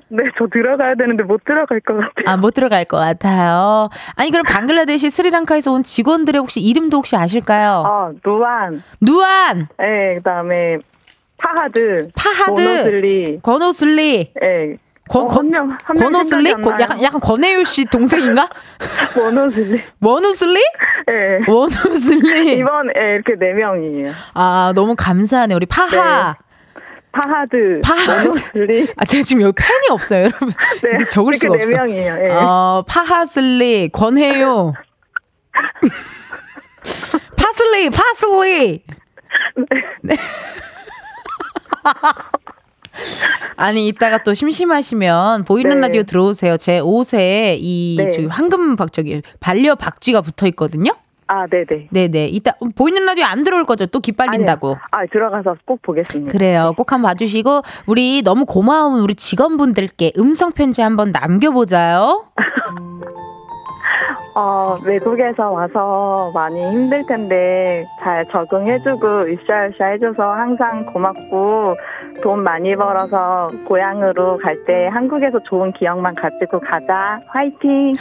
[0.09, 2.23] 네, 저 들어가야 되는데 못 들어갈 것 같아요.
[2.27, 3.89] 아, 못 들어갈 것 같아요.
[4.15, 7.83] 아니, 그럼 방글라데시 스리랑카에서 온 직원들의 혹시 이름도 혹시 아실까요?
[7.85, 10.77] 아, 누안, 누안, 네, 그 다음에
[11.37, 14.77] 파하드, 파하드, 모노슬리, 권오슬리, 네.
[15.09, 16.43] 권, 어, 권, 한 명, 한명 권오슬리?
[16.49, 16.81] 생각이 안 권- 나요.
[16.83, 18.49] 약간, 약간 권혜율 씨 동생인가?
[19.15, 19.81] 모노슬리.
[20.01, 20.59] 원우슬리?
[21.07, 21.39] 네.
[21.51, 22.53] 원우슬리.
[22.57, 24.11] 이번에 이렇게 네 명이에요.
[24.33, 25.53] 아, 너무 감사하네.
[25.55, 26.35] 우리 파하.
[27.13, 28.27] 파하드, 파하드.
[28.27, 28.87] 모노슬리.
[28.97, 30.49] 아, 제가 지금 여기 펜이 없어요, 여러분.
[30.83, 31.75] 네, 적을 수가 네 없어.
[31.77, 32.17] 명이에요.
[32.23, 32.27] 예.
[32.33, 34.73] 어, 파하슬리, 권혜요.
[37.37, 38.83] 파슬리, 파슬리.
[40.01, 40.15] 네.
[43.55, 45.81] 아니 이따가 또 심심하시면 보이는 네.
[45.81, 46.57] 라디오 들어오세요.
[46.57, 48.09] 제 옷에 이 네.
[48.09, 50.91] 저기 황금 박 저기 반려 박쥐가 붙어 있거든요.
[51.27, 51.89] 아, 네네.
[51.91, 52.27] 네네.
[52.27, 53.85] 이따 보이는 라디오 안 들어올 거죠?
[53.85, 54.77] 또 기빨린다고.
[54.91, 56.31] 아, 들어가서 꼭 보겠습니다.
[56.31, 56.73] 그래요.
[56.77, 62.27] 꼭 한번 봐주시고 우리 너무 고마운 우리 직원분들께 음성 편지 한번 남겨보자요.
[64.39, 71.75] 어, 외국에서 와서 많이 힘들 텐데 잘 적응해주고 으쌰으쌰 해줘서 항상 고맙고
[72.21, 77.19] 돈 많이 벌어서 고향으로 갈 때 한국에서 좋은 기억만 가지고 가자.
[77.29, 77.93] 화이팅!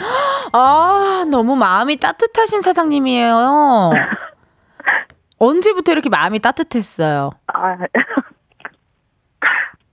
[0.53, 3.91] 아 너무 마음이 따뜻하신 사장님이에요.
[5.39, 7.29] 언제부터 이렇게 마음이 따뜻했어요?
[7.47, 7.77] 아,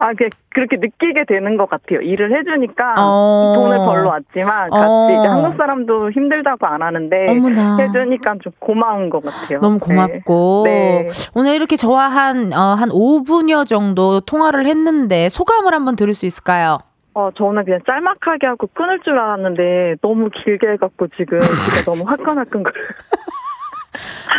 [0.04, 2.02] 아, 그 그렇게 느끼게 되는 것 같아요.
[2.02, 3.54] 일을 해주니까 어.
[3.56, 5.08] 돈을 벌러 왔지만 같이 어.
[5.18, 7.78] 이제 한국 사람도 힘들다고 안 하는데 어머나.
[7.78, 9.60] 해주니까 좀 고마운 것 같아요.
[9.60, 9.86] 너무 네.
[9.86, 11.08] 고맙고 네.
[11.34, 16.78] 오늘 이렇게 저와 한, 어, 한 5분여 정도 통화를 했는데 소감을 한번 들을 수 있을까요?
[17.14, 22.62] 어, 저는 그냥 짤막하게 하고 끊을 줄 알았는데 너무 길게 해갖고 지금 진짜 너무 화끈화끈
[22.62, 22.88] 거려요.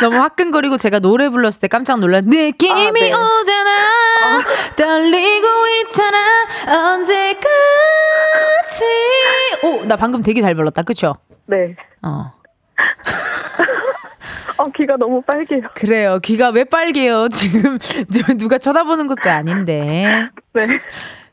[0.01, 3.11] 너무 화끈거리고 제가 노래 불렀을 때 깜짝 놀라 느낌이 아, 네.
[3.13, 4.43] 오잖아
[4.75, 5.47] 떨리고
[5.83, 6.17] 있잖아
[6.95, 7.45] 언제까지
[9.63, 11.15] 오나 방금 되게 잘 불렀다 그쵸?
[11.47, 11.75] 네.
[12.01, 12.33] 어
[14.57, 15.61] 어, 귀가 너무 빨개요.
[15.75, 17.77] 그래요 귀가 왜 빨개요 지금
[18.37, 20.65] 누가 쳐다보는 것도 아닌데 네.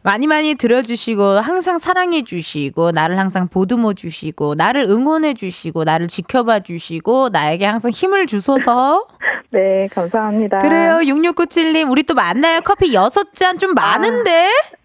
[0.02, 6.60] 많이 많이 들어주시고 항상 사랑해 주시고 나를 항상 보듬어 주시고 나를 응원해 주시고 나를 지켜봐
[6.60, 9.06] 주시고 나에게 항상 힘을 주소서.
[9.50, 10.58] 네, 감사합니다.
[10.58, 10.98] 그래요.
[11.02, 12.60] 6697님 우리 또 만나요.
[12.62, 14.46] 커피 여섯 잔좀 많은데?
[14.46, 14.81] 어,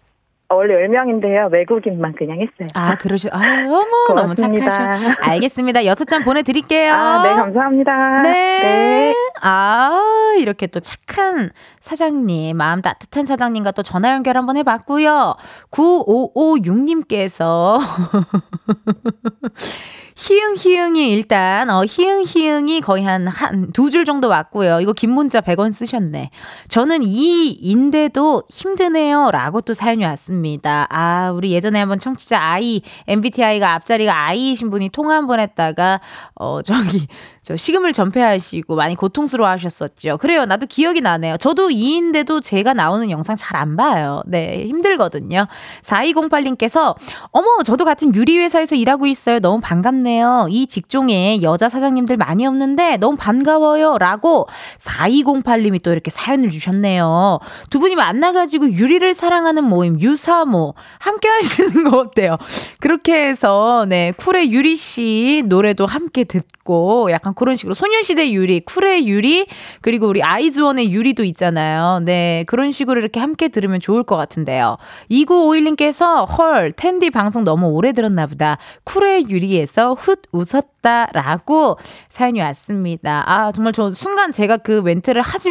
[0.54, 1.52] 원래 10명인데요.
[1.52, 2.68] 외국인만 그냥 했어요.
[2.74, 4.70] 아 그러시 아 어머 너무 고맙습니다.
[4.70, 8.22] 착하셔 알겠습니다 여섯 잔 보내드릴게요 아, 네, 감사합니다.
[8.22, 8.32] 네.
[8.32, 9.14] 네.
[9.42, 10.00] 아,
[10.38, 15.36] 이렇게 또 착한 사장님, 마음 따뜻한 사장님과 또 전화 연결 한번 해봤고요.
[15.70, 17.78] 9556님께서
[20.20, 24.80] 희응 희응이 일단 어 희응 희응이 거의 한 한 두 줄 정도 왔고요.
[24.80, 26.30] 이거 긴 문자 100원 쓰셨네.
[26.68, 30.88] 저는 이인데도 힘드네요라고 또 사연이 왔습니다.
[30.90, 36.00] 아, 우리 예전에 한번 청취자 아이 MBTI가 앞자리가 아이이신 분이 통화 한 번 했다가
[36.34, 37.06] 어 저기
[37.48, 40.18] 저 식음을 전폐하시고 많이 고통스러워 하셨었죠.
[40.18, 40.44] 그래요.
[40.44, 41.38] 나도 기억이 나네요.
[41.38, 44.22] 저도 2인데도 제가 나오는 영상 잘 안 봐요.
[44.26, 45.46] 네, 힘들거든요.
[45.82, 46.94] 4208님께서
[47.32, 49.40] 어머, 저도 같은 유리회사에서 일하고 있어요.
[49.40, 50.48] 너무 반갑네요.
[50.50, 53.96] 이 직종에 여자 사장님들 많이 없는데 너무 반가워요.
[53.98, 54.46] 라고
[54.78, 57.40] 4208님이 또 이렇게 사연을 주셨네요.
[57.70, 60.74] 두 분이 만나가지고 유리를 사랑하는 모임, 유사모.
[60.98, 62.36] 함께 하시는 거 어때요?
[62.78, 69.06] 그렇게 해서, 네, 쿨의 유리 씨 노래도 함께 듣고 약간 그런 식으로 소녀시대 유리, 쿨의
[69.06, 69.46] 유리,
[69.80, 72.00] 그리고 우리 아이즈원의 유리도 있잖아요.
[72.04, 74.76] 네, 그런 식으로 이렇게 함께 들으면 좋을 것 같은데요.
[75.10, 78.58] 2951님께서 헐, 텐디 방송 너무 오래 들었나 보다.
[78.84, 81.78] 쿨의 유리에서 훗 웃었다라고
[82.10, 83.22] 사연이 왔습니다.
[83.26, 85.50] 아, 정말 저 순간 제가 그 멘트를 하지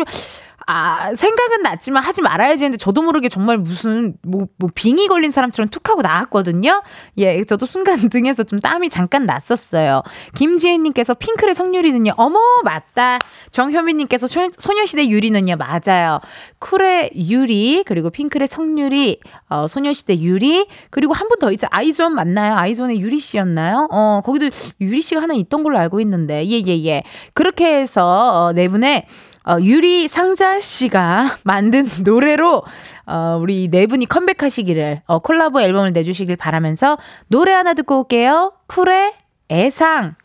[0.69, 5.69] 아, 생각은 났지만 하지 말아야지 했는데 저도 모르게 정말 무슨 뭐, 뭐 빙이 걸린 사람처럼
[5.69, 6.83] 툭 하고 나왔거든요.
[7.19, 10.01] 예, 저도 순간 등에서 좀 땀이 잠깐 났었어요.
[10.35, 12.11] 김지혜님께서 핑클의 성유리는요.
[12.17, 13.17] 어머, 맞다.
[13.51, 15.55] 정효민님께서 소녀시대 유리는요.
[15.55, 16.19] 맞아요.
[16.59, 21.67] 쿨의 유리, 그리고 핑클의 성유리, 어, 소녀시대 유리, 그리고 한 분 더 있죠.
[21.69, 22.55] 아이존 맞나요?
[22.55, 23.87] 아이존의 유리 씨였나요?
[23.91, 24.49] 어, 거기도
[24.81, 26.45] 유리 씨가 하나 있던 걸로 알고 있는데.
[26.47, 27.03] 예, 예, 예.
[27.33, 29.05] 그렇게 해서, 어, 네 분의
[29.47, 32.63] 어, 유리 상자 씨가 만든 노래로
[33.05, 38.51] 어, 우리 네 분이 컴백하시기를 어, 콜라보 앨범을 내주시길 바라면서 노래 하나 듣고 올게요.
[38.67, 39.13] 쿨의
[39.49, 40.15] 애상.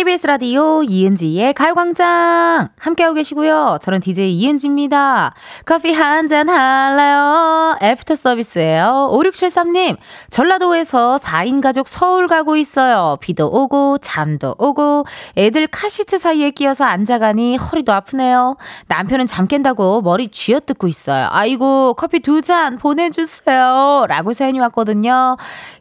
[0.00, 3.76] KBS 라디오 이은지의 가요광장 함께하고 계시고요.
[3.82, 5.34] 저는 DJ 이은지입니다.
[5.66, 7.76] 커피 한 잔 할래요?
[7.82, 9.10] 애프터 서비스예요.
[9.12, 9.98] 5673님,
[10.30, 13.18] 전라도에서 4인 가족 서울 가고 있어요.
[13.20, 15.04] 비도 오고 잠도 오고
[15.36, 18.56] 애들 카시트 사이에 끼어서 앉아가니 허리도 아프네요.
[18.86, 21.28] 남편은 잠 깬다고 머리 쥐어뜯고 있어요.
[21.30, 24.06] 아이고 커피 두 잔 보내주세요.
[24.08, 25.10] 라고 사연이 왔거든요.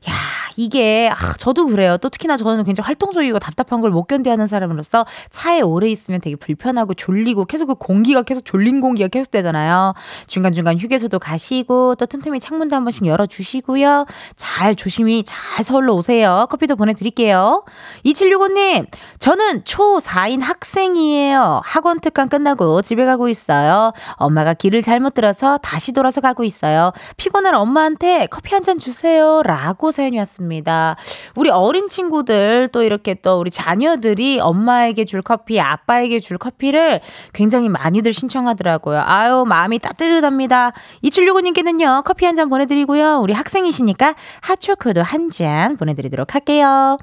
[0.10, 0.14] 야
[0.58, 1.98] 이게 아, 저도 그래요.
[1.98, 6.94] 또 특히나 저는 굉장히 활동적이고 답답한 걸 못 견뎌하는 사람으로서 차에 오래 있으면 되게 불편하고
[6.96, 9.94] 졸리고 계속 그 공기가 계속 졸린 공기가 계속 되잖아요.
[10.28, 14.06] 중간중간 휴게소도 가시고 또 틈틈이 창문도 한 번씩 열어주시고요.
[14.36, 16.48] 잘 조심히 잘 서울로 오세요.
[16.50, 17.64] 커피도 보내드릴게요.
[18.06, 18.86] 2765님,
[19.20, 21.62] 저는 초4인 학생이에요.
[21.64, 23.94] 학원 특강 끝나고 집에 가고 있어요.
[24.16, 26.92] 엄마가 길을 잘못 들어서 다시 돌아서 가고 있어요.
[27.18, 29.42] 피곤한 엄마한테 커피 한 잔 주세요.
[29.44, 30.98] 라고 사연이 왔습니다.
[31.36, 37.02] 우리 어린 친구들 또 이렇게 또 우리 자녀 들이 엄마에게 줄 커피, 아빠에게 줄 커피를
[37.34, 39.02] 굉장히 많이들 신청하더라고요.
[39.06, 40.72] 아유, 마음이 따뜻합니다.
[41.04, 43.20] 2765님께는요, 커피 한 잔 보내드리고요.
[43.20, 46.98] 우리 학생이시니까 핫초코도 한 잔 보내드리도록 할게요.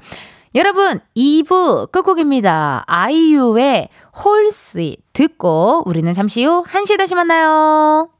[0.55, 2.83] 여러분, 2부 끝곡입니다.
[2.87, 3.89] 아이유의
[4.23, 8.16] 홀씨 듣고 우리는 잠시 후 1시에 다시 만나요.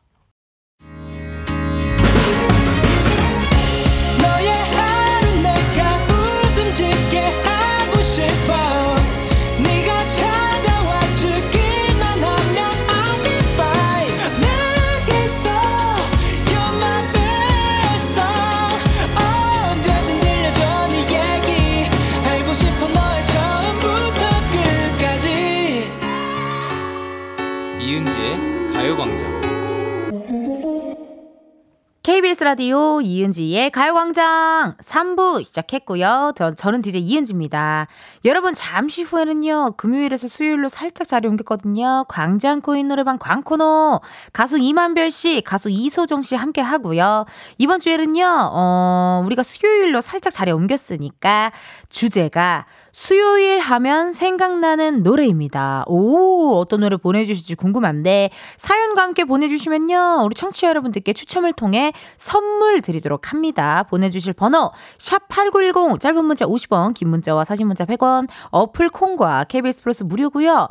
[32.01, 36.31] KBS 라디오 이은지의 가요광장 3부 시작했고요.
[36.37, 37.87] 저, 저는 DJ 이은지입니다.
[38.25, 39.73] 여러분 잠시 후에는요.
[39.75, 42.05] 금요일에서 수요일로 살짝 자리 옮겼거든요.
[42.07, 43.99] 광장 코인 노래방 광코노
[44.31, 47.25] 가수 이만별 씨, 가수 이소정 씨 함께 하고요.
[47.57, 48.25] 이번 주에는요.
[48.53, 51.51] 어, 우리가 수요일로 살짝 자리 옮겼으니까
[51.89, 52.65] 주제가
[52.97, 55.83] 수요일 하면 생각나는 노래입니다.
[55.85, 60.23] 오, 어떤 노래 보내주실지 궁금한데, 사연과 함께 보내주시면요.
[60.25, 63.83] 우리 청취자 여러분들께 추첨을 통해 선물 드리도록 합니다.
[63.83, 70.01] 보내주실 번호, 샵8910, 짧은 문자 50원, 긴 문자와 사진 문자 100원, 어플 콩과 KBS 플러스
[70.01, 70.67] 무료고요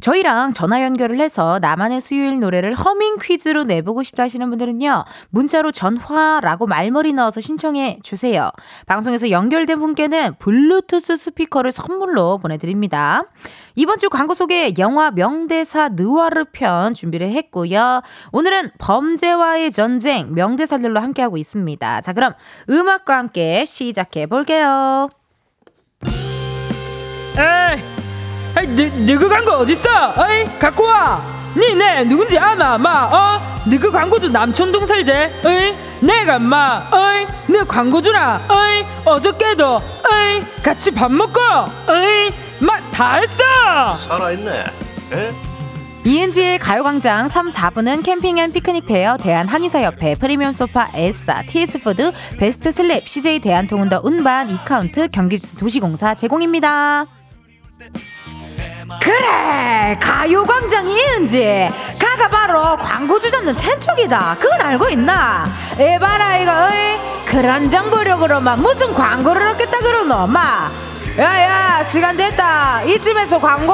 [0.00, 5.04] 저희랑 전화 연결을 해서 나만의 수요일 노래를 허밍 퀴즈로 내보고 싶다 하시는 분들은요.
[5.30, 8.50] 문자로 전화라고 말머리 넣어서 신청해 주세요.
[8.86, 13.24] 방송에서 연결된 분께는 블루투스 스피커를 선물로 보내드립니다.
[13.76, 18.02] 이번 주 광고 속에 영화 명대사 느와르 편 준비를 했고요.
[18.32, 22.00] 오늘은 범죄와의 전쟁 명대사들로 함께하고 있습니다.
[22.00, 22.32] 자, 그럼
[22.68, 25.08] 음악과 함께 시작해 볼게요.
[27.36, 27.99] 에이,
[28.58, 28.66] 에이
[29.06, 30.14] 너, 너그 광고 어딨어?
[30.16, 31.22] 어이 갖고 와.
[31.56, 33.40] 니네 누군지 아나 마 어?
[33.68, 41.10] 너그 광고주 남촌동 살제 어이 내가 마 어이 너 광고주라 어이 어저께도 어이 같이 밥
[41.10, 41.40] 먹고
[41.88, 44.64] 어이 맛다 했어 살아있네.
[45.12, 45.32] 에?
[46.04, 53.06] 이은지의 가요광장 3, 4부는 캠핑 앤 피크닉 페어, 대한한의사협회, 프리미엄 소파, 에싸, TS푸드, 베스트 슬랩,
[53.06, 57.06] CJ 대한통운더 운반, 이카운트, 경기주스 도시공사 제공입니다.
[59.10, 61.68] 그래 가요광장 이은지.
[61.98, 64.36] 가가 바로 광고주 잡는 텐척이다.
[64.38, 65.46] 그건 알고 있나?
[65.76, 70.70] 에바라 이거 어이 그런 정보력으로 막 무슨 광고를 얻겠다 그러노 마?
[71.18, 72.82] 야야 시간 됐다.
[72.82, 73.72] 이쯤에서 광고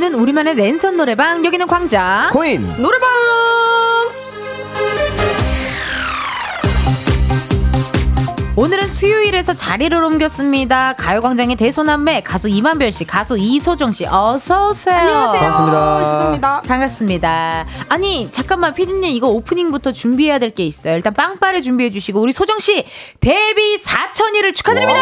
[0.00, 3.08] 나누는 우리만의 랜선 노래방 여기는 광장 코인 노래방
[8.56, 10.92] 오늘은 수요일에서 자리를 옮겼습니다.
[10.94, 14.96] 가요광장의 대소남매 가수 이만별 씨, 가수 이소정 씨, 어서 오세요.
[14.98, 15.40] 안녕하세요.
[15.52, 16.62] 반갑습니다.
[16.62, 17.66] 반갑습니다.
[17.88, 20.94] 아니 잠깐만 피디님 이거 오프닝부터 준비해야 될 게 있어요.
[20.96, 22.84] 일단 빵빠레 준비해 주시고 우리 소정 씨
[23.20, 25.00] 데뷔 4천일을 축하드립니다.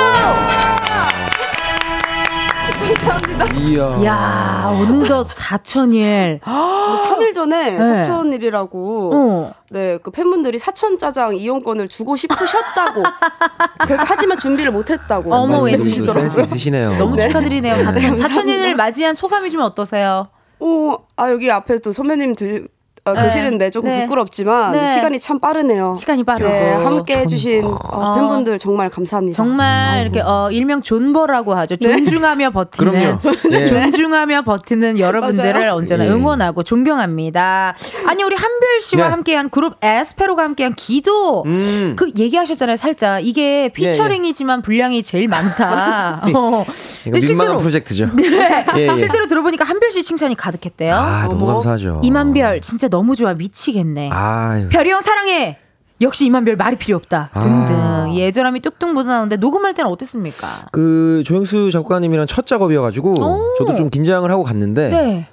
[3.58, 4.04] 이야.
[4.04, 6.40] 야 어느덧 4천일.
[6.40, 7.76] 3일 전에 네.
[7.78, 9.52] 사천일이라고 어.
[9.70, 13.02] 네, 그 팬분들이 사천 짜장 이용권을 주고 싶으셨다고.
[14.06, 15.60] 하지만 준비를 못 했다고 어머.
[15.68, 16.98] 센스 있으시네요.
[16.98, 17.28] 너무 네.
[17.28, 17.76] 축하드리네요.
[17.76, 18.28] 네, 4천, 감사합니다.
[18.28, 20.28] 4천일을 맞이한 소감이 좀 어떠세요?
[20.60, 22.68] 어, 아 여기 앞에 또 선배님 들,
[23.10, 23.22] 어, 네.
[23.22, 24.00] 계시는데 조금 네.
[24.02, 24.86] 부끄럽지만 네.
[24.94, 25.94] 시간이 참 빠르네요.
[25.98, 26.48] 시간이 빠르고.
[26.50, 28.14] 네, 함께 해주신 어, 어.
[28.16, 29.36] 팬분들 정말 감사합니다.
[29.36, 31.76] 정말 이렇게 어 일명 존버라고 하죠.
[31.76, 31.92] 네.
[31.96, 33.18] 존중하며 버티는.
[33.50, 33.64] 네.
[33.66, 35.68] 존중하며 버티는 여러분들을.
[35.68, 36.08] 언제나 예.
[36.10, 37.74] 응원하고 존경합니다.
[38.06, 39.10] 아니 우리 한별 씨와 네.
[39.10, 41.94] 함께한 그룹 에스페로가 함께한 기도 음.
[41.96, 42.76] 그 얘기하셨잖아요.
[42.76, 46.22] 살짝 이게 피처링이지만 분량이 제일 많다.
[46.26, 46.28] 어.
[46.28, 46.64] 이거
[47.04, 48.10] 근데 민망한 실제로- 프로젝트죠.
[48.14, 48.64] 네.
[48.76, 48.96] 예, 예.
[48.96, 50.94] 실제로 들어보니까 한별 씨 칭찬이 가득했대요.
[50.94, 51.46] 아, 너무.
[51.46, 52.00] 감사하죠.
[52.04, 54.10] 이만별 진짜 너무 좋아 미치겠네.
[54.12, 54.68] 아유.
[54.68, 55.58] 별이 형 사랑해.
[56.00, 57.30] 역시 이만별 말이 필요 없다.
[57.32, 57.40] 아.
[57.40, 60.46] 등등 예절함이 뚝뚝 묻어나오는데 녹음할 때는 어땠습니까?
[60.70, 63.54] 그 조영수 작가님이랑 첫 작업이어가지고 오.
[63.58, 65.26] 저도 좀 긴장을 하고 갔는데 네.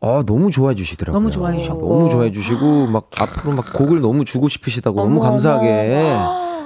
[0.00, 1.18] 어, 너무 좋아해 주시더라고요.
[1.18, 1.88] 너무 좋아해 주셨고.
[1.88, 6.16] 너무 좋아해 주시고 막 앞으로 막 곡을 너무 주고 싶으시다고 너무 어머, 감사하게.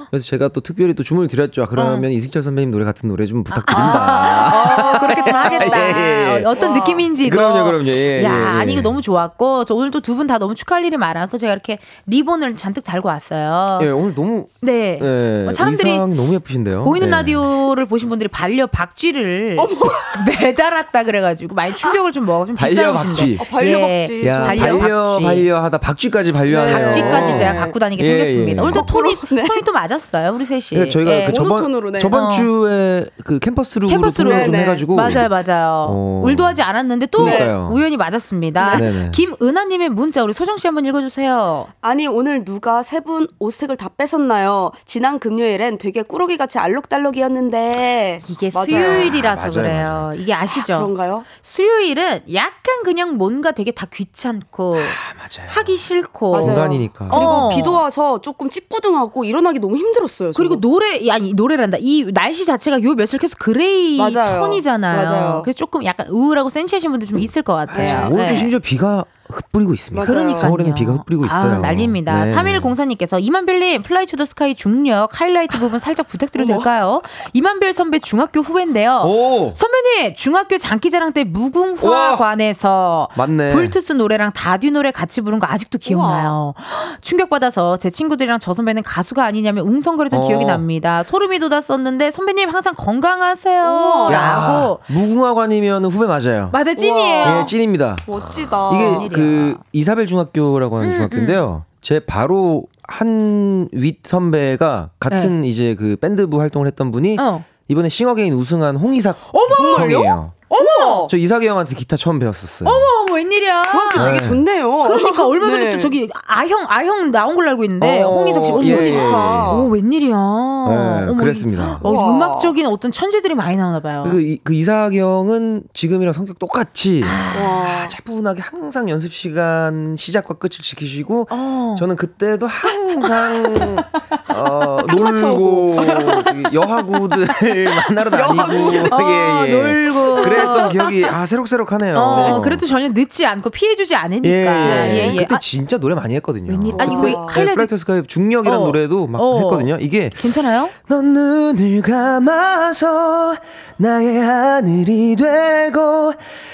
[0.09, 1.63] 그래서 제가 또 특별히 또 주문을 드렸죠.
[1.63, 4.95] 아, 그러면 이승철 선배님 노래 같은 노래 좀 부탁드린다.
[4.95, 5.65] 어, 그렇게 좀 하겠다.
[5.97, 6.43] 예, 예.
[6.45, 7.35] 어, 떤 느낌인지도.
[7.35, 7.87] 그럼요, 그럼요.
[7.87, 8.45] 예, 야, 예, 예.
[8.45, 11.51] 아니 이거 너무 좋았고 저 오늘 또 두 분 다 너무 축하할 일이 많아서 제가
[11.53, 11.77] 이렇게
[12.07, 13.79] 리본을 잔뜩 달고 왔어요.
[13.81, 14.99] 예, 오늘 너무 네.
[15.01, 16.83] 예, 어, 사람들이 의상 너무 예쁘신데요.
[16.85, 17.11] 보이는 예.
[17.11, 19.57] 라디오를 보신 분들이 반려 박쥐를
[20.41, 22.93] 매달았다 그래가지고 많이 충격을 좀 먹어 좀 반려.
[22.93, 23.37] 박쥐.
[23.39, 24.21] 어, 반려 박쥐.
[24.23, 25.23] 예, 야, 반려 반려 박쥐.
[25.25, 26.85] 반려 하다 박쥐까지 반려하네요.
[26.85, 28.61] 박쥐까지 제가 갖고 다니게 예, 생겼습니다.
[28.61, 28.63] 예.
[28.63, 29.43] 오늘도 톤이 네.
[29.43, 30.61] 톤이 또 맞 았어요, 우리 셋이.
[30.69, 31.25] 그러니까 저희가 예.
[31.25, 31.99] 그 저번 네.
[31.99, 32.29] 저번 어.
[32.31, 34.25] 주에 그 캠퍼스룩으로 캠퍼스룩.
[34.29, 34.63] 통일을 좀 네, 네.
[34.63, 35.87] 해가지고 맞아요, 맞아요.
[35.89, 36.21] 어.
[36.25, 37.69] 의도하지 않았는데 또 그러니까요.
[37.71, 38.77] 우연히 맞았습니다.
[38.77, 39.11] 네, 네.
[39.11, 41.67] 김은하님의 문자 우리 소정 씨 한번 읽어주세요.
[41.81, 44.71] 아니 오늘 누가 세 분 옷색을 다 뺏었나요?
[44.85, 48.65] 지난 금요일엔 되게 꾸러기 같이 알록달록이었는데 이게 맞아요.
[48.65, 49.87] 수요일이라서 맞아요, 그래요.
[49.89, 50.11] 맞아요.
[50.15, 50.73] 이게 아시죠?
[50.77, 51.23] 그런가요?
[51.43, 55.47] 수요일은 약간 그냥 뭔가 되게 다 귀찮고 맞아요.
[55.49, 56.45] 하기 싫고 맞아요.
[56.45, 57.07] 공간이니까.
[57.09, 57.49] 그리고 어.
[57.49, 60.31] 비도 와서 조금 찌뿌둥하고 일어나기 너무 힘 들었어요.
[60.31, 60.37] 저.
[60.37, 61.77] 그리고 노래 아니 노래란다.
[61.79, 64.39] 이 날씨 자체가 요 며칠 계속 gray 맞아요.
[64.41, 65.09] 톤이잖아요.
[65.09, 65.41] 맞아요.
[65.43, 68.07] 그래서 조금 약간 우울하고 센치하신 분들 좀 있을 것 같아요.
[68.07, 68.35] 오늘도 네.
[68.35, 69.99] 심지어 비가 흩뿌리고 있습니다.
[69.99, 70.07] 맞아요.
[70.07, 70.37] 그러니까요.
[70.37, 71.55] 서울에는 비가 흩뿌리고 있어요.
[71.55, 72.25] 아, 난립니다.
[72.25, 72.35] 네.
[72.35, 77.01] 3104님께서 임한별님 플라이 투 더 스카이 중력 하이라이트 부분 살짝 부탁드려도 될까요?
[77.33, 79.03] 임한별 선배 중학교 후배인데요.
[79.05, 83.49] 오 선배님 중학교 장기자랑 때 무궁화관에서 맞네.
[83.49, 86.53] 플투스 노래랑 다듀 노래 같이 부른 거 아직도 기억나요.
[87.01, 90.27] 충격받아서 제 친구들이랑 저 선배는 가수가 아니냐며 웅성거리던 어.
[90.27, 91.03] 기억이 납니다.
[91.03, 93.63] 소름이 돋았었는데 선배님 항상 건강하세요.
[93.63, 94.09] 우와.
[94.11, 96.49] 라고 무궁화관이면 후배 맞아요.
[96.51, 97.39] 맞아 찐이에요.
[97.41, 97.95] 예, 찐입니다.
[98.05, 98.69] 멋지다.
[99.05, 99.14] 이게.
[99.15, 101.65] 그 이사벨 중학교라고 하는 음, 중학교인데요.
[101.81, 107.21] 제 바로 한 윗 선배가 같은 이제 그 밴드부 활동을 했던 분이 네.
[107.21, 107.43] 어.
[107.67, 110.33] 이번에 싱어게인 우승한 홍이삭 어머, 형이에요.
[110.49, 111.07] 어머!
[111.09, 112.69] 저 이삭이 형한테 기타 처음 배웠었어요.
[112.69, 113.63] 어머, 웬일이야.
[113.63, 114.27] 그 학교 되게 네.
[114.27, 114.71] 좋네요.
[114.83, 115.71] 그러니까 얼마 전에 네.
[115.73, 118.91] 또 저기 아형 아형 나온 걸로 알고 있는데 어, 홍이삭 씨 오, 예, 운이 예,
[118.91, 119.51] 좋다.
[119.53, 119.55] 예.
[119.57, 120.15] 오 웬일이야.
[120.15, 121.79] 네, 어머, 그랬습니다.
[121.81, 122.15] 어.
[122.15, 124.03] 음악적인 어떤 천재들이 많이 나오나 봐요.
[124.09, 127.87] 그, 이, 그 형은 지금이랑 성격 똑같이 와.
[127.87, 131.75] 차분하게 항상 연습 시간 시작과 끝을 지키시고 어.
[131.77, 133.75] 저는 그때도 항상
[134.35, 134.77] 어.
[134.93, 137.27] 놀고 그 여학우들
[137.87, 139.53] 만나러 다니고 어, 예, 예.
[139.53, 140.15] 놀고.
[140.23, 141.97] 그랬던 기억이 아 새록새록하네요.
[141.97, 144.27] 어, 그래도 전혀 늦지 않고 피해주지 않으니까.
[144.27, 144.95] 예, 예.
[145.09, 145.17] 예, 예.
[145.19, 146.51] 그때 아, 진짜 노래 많이 했거든요.
[146.51, 146.73] 웬일?
[146.79, 148.65] 아니, 그때 이거 하이라이트- 플라이 투 더 스카이 중력이란 어.
[148.65, 149.39] 노래도 막 어.
[149.39, 149.77] 했거든요.
[149.79, 150.69] 이게 괜찮아요?
[150.87, 153.35] 넌 눈을 감아서
[153.77, 156.13] 나의 하늘이 되고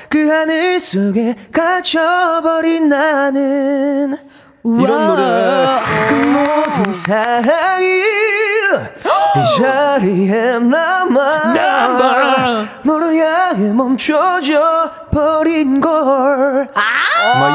[0.10, 4.18] 그 하늘 속에 갇혀버린 나는
[4.64, 8.02] 이런 노래 그 모든 사랑이
[9.34, 12.66] 이 자리에 남아 남아.
[12.84, 16.68] 너를 향해 멈춰져 버린 걸막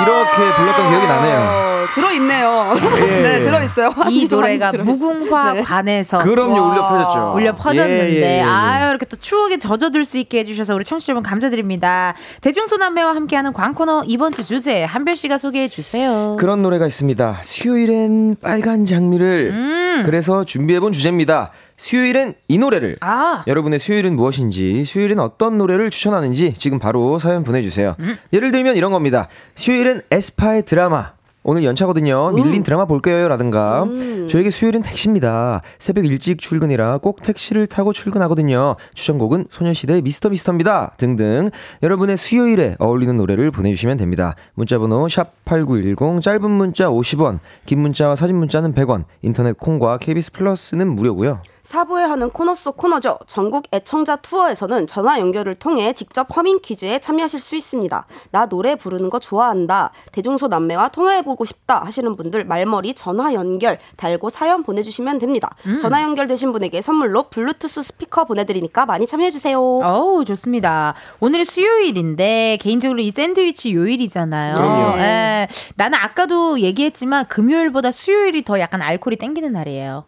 [0.03, 2.75] 이렇게 불렀던 기억이 나네요 어, 들어있네요.
[2.97, 3.23] 예.
[3.23, 3.95] 네, 들어있어요.
[4.09, 4.97] 이 노래가 들어있어요.
[4.97, 6.69] 무궁화관에서 그럼요 와.
[6.69, 8.43] 울려 퍼졌죠 울려 퍼졌는데 예, 예, 예, 예.
[8.43, 12.15] 아유 이렇게 또 추억에 젖어들 수 있게 해주셔서 우리 청취자 여러분 감사드립니다.
[12.41, 16.37] 대중소남매와 함께하는 광코너 이번 주 주제 한별 씨가 소개해 주세요.
[16.39, 16.96] 그런 노래가 있습니다.
[17.43, 19.51] 수요일엔 빨간 장미를.
[19.53, 20.03] 음.
[20.05, 21.53] 그래서 준비해본 주제입니다.
[21.77, 22.97] 수요일엔 이 노래를.
[23.01, 27.97] 아 여러분의 수요일은 무엇인지, 수요일엔 어떤 노래를 추천하는지 지금 바로 사연 보내주세요.
[27.99, 28.17] 음.
[28.33, 29.29] 예를 들면 이런 겁니다.
[29.55, 31.16] 수요일엔 에스파의 드라마.
[31.49, 32.33] 오늘 연차거든요.
[32.33, 33.29] 밀린 드라마 볼게요.
[33.29, 33.87] 라든가.
[34.29, 35.63] 저에게 수요일은 택시입니다.
[35.79, 38.75] 새벽 일찍 출근이라 꼭 택시를 타고 출근하거든요.
[38.95, 40.95] 추천곡은 소녀시대의 미스터 미스터입니다.
[40.99, 41.51] 등등.
[41.85, 44.35] 여러분의 수요일에 어울리는 노래를 보내주시면 됩니다.
[44.55, 50.97] 문자번호 샵 8910, 짧은 문자 50원, 긴 문자와 사진 문자는 100원, 인터넷 콩과 KBS 플러스는
[50.97, 51.43] 무료고요.
[51.67, 53.19] 사부에 하는 코너 속 코너죠.
[53.27, 58.07] 전국 애청자 투어에서는 전화 연결을 통해 직접 허밍 퀴즈에 참여하실 수 있습니다.
[58.31, 59.91] 나 노래 부르는 거 좋아한다.
[60.13, 65.57] 대중소 남매와 통화해보고 싶다 하시는 분들 말머리 전화 연결 달고 사연 보내주시면 됩니다.
[65.81, 69.59] 전화 연결되신 분에게 선물로 블루투스 스피커 보내드리니까 많이 참여해주세요.
[69.59, 70.95] 어우 좋습니다.
[71.19, 74.55] 오늘이 수요일인데 개인적으로 이 샌드위치 요일이잖아요.
[74.55, 74.99] 그럼요.
[74.99, 75.49] 예.
[75.75, 80.05] 나는 아까도 얘기했지만 금요일보다 수요일이 더 약간 알코올이 땡기는 날이에요.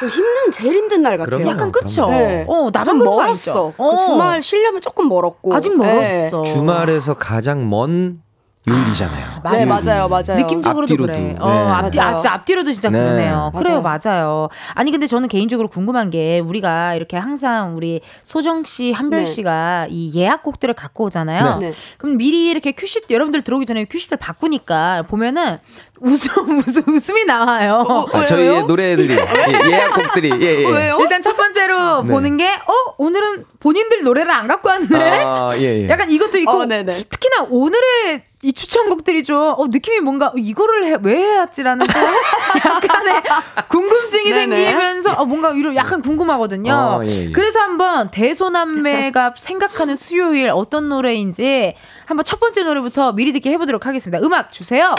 [0.00, 1.36] 좀 힘든, 제일 힘든 날 같아요.
[1.38, 1.50] 그럼요.
[1.50, 2.08] 약간 그쵸?
[2.10, 2.44] 네.
[2.48, 3.72] 어, 나도 좀 그런 거 멀었어.
[3.76, 3.98] 그 어.
[3.98, 5.54] 주말 쉬려면 조금 멀었고.
[5.54, 6.30] 아직 네.
[6.30, 6.42] 멀었어.
[6.42, 8.22] 주말에서 가장 먼
[8.68, 9.26] 요일이잖아요.
[9.50, 9.66] 네, 맞아요.
[9.66, 10.40] 맞아요, 맞아요.
[10.40, 11.12] 느낌적으로도 앞뒤로도.
[11.12, 11.18] 그래.
[11.18, 11.36] 네.
[11.38, 12.14] 어, 앞뒤, 아, 맞아요.
[12.14, 12.98] 진짜 앞뒤로도 진짜 네.
[12.98, 13.52] 그러네요.
[13.56, 13.98] 그래요, 맞아요.
[14.04, 14.48] 맞아요.
[14.74, 19.26] 아니, 근데 저는 개인적으로 궁금한 게 우리가 이렇게 항상 우리 소정 씨, 한별 네.
[19.26, 21.58] 씨가 이 예약곡들을 갖고 오잖아요.
[21.60, 21.72] 네.
[21.98, 25.58] 그럼 미리 이렇게 큐시, 여러분들 들어오기 전에 큐시를 바꾸니까 보면은
[26.00, 28.06] 웃음, 웃음, 웃음이 나와요.
[28.12, 30.66] 아, 저희의 노래들이 예, 예약곡들이 예, 예.
[30.66, 30.98] 왜요?
[31.00, 32.12] 일단 첫 번째로 네.
[32.12, 35.24] 보는 게, 어, 오늘은 본인들 노래를 안 갖고 왔네?
[35.24, 35.88] 아, 예, 예.
[35.88, 36.66] 약간 이것도 있고, 어.
[36.66, 42.02] 특히나 오늘의 이 추천곡들이 좀, 어, 느낌이 뭔가, 이거를 해, 왜 해왔지라는 좀
[42.64, 43.22] 약간의
[43.68, 44.56] 궁금증이 네네.
[44.56, 46.72] 생기면서, 어, 뭔가 이런 약간 궁금하거든요.
[46.72, 47.32] 어, 예, 예.
[47.32, 51.74] 그래서 한번 대소남매가 생각하는 수요일 어떤 노래인지
[52.06, 54.24] 한번 첫 번째 노래부터 미리 듣기 해보도록 하겠습니다.
[54.24, 54.94] 음악 주세요.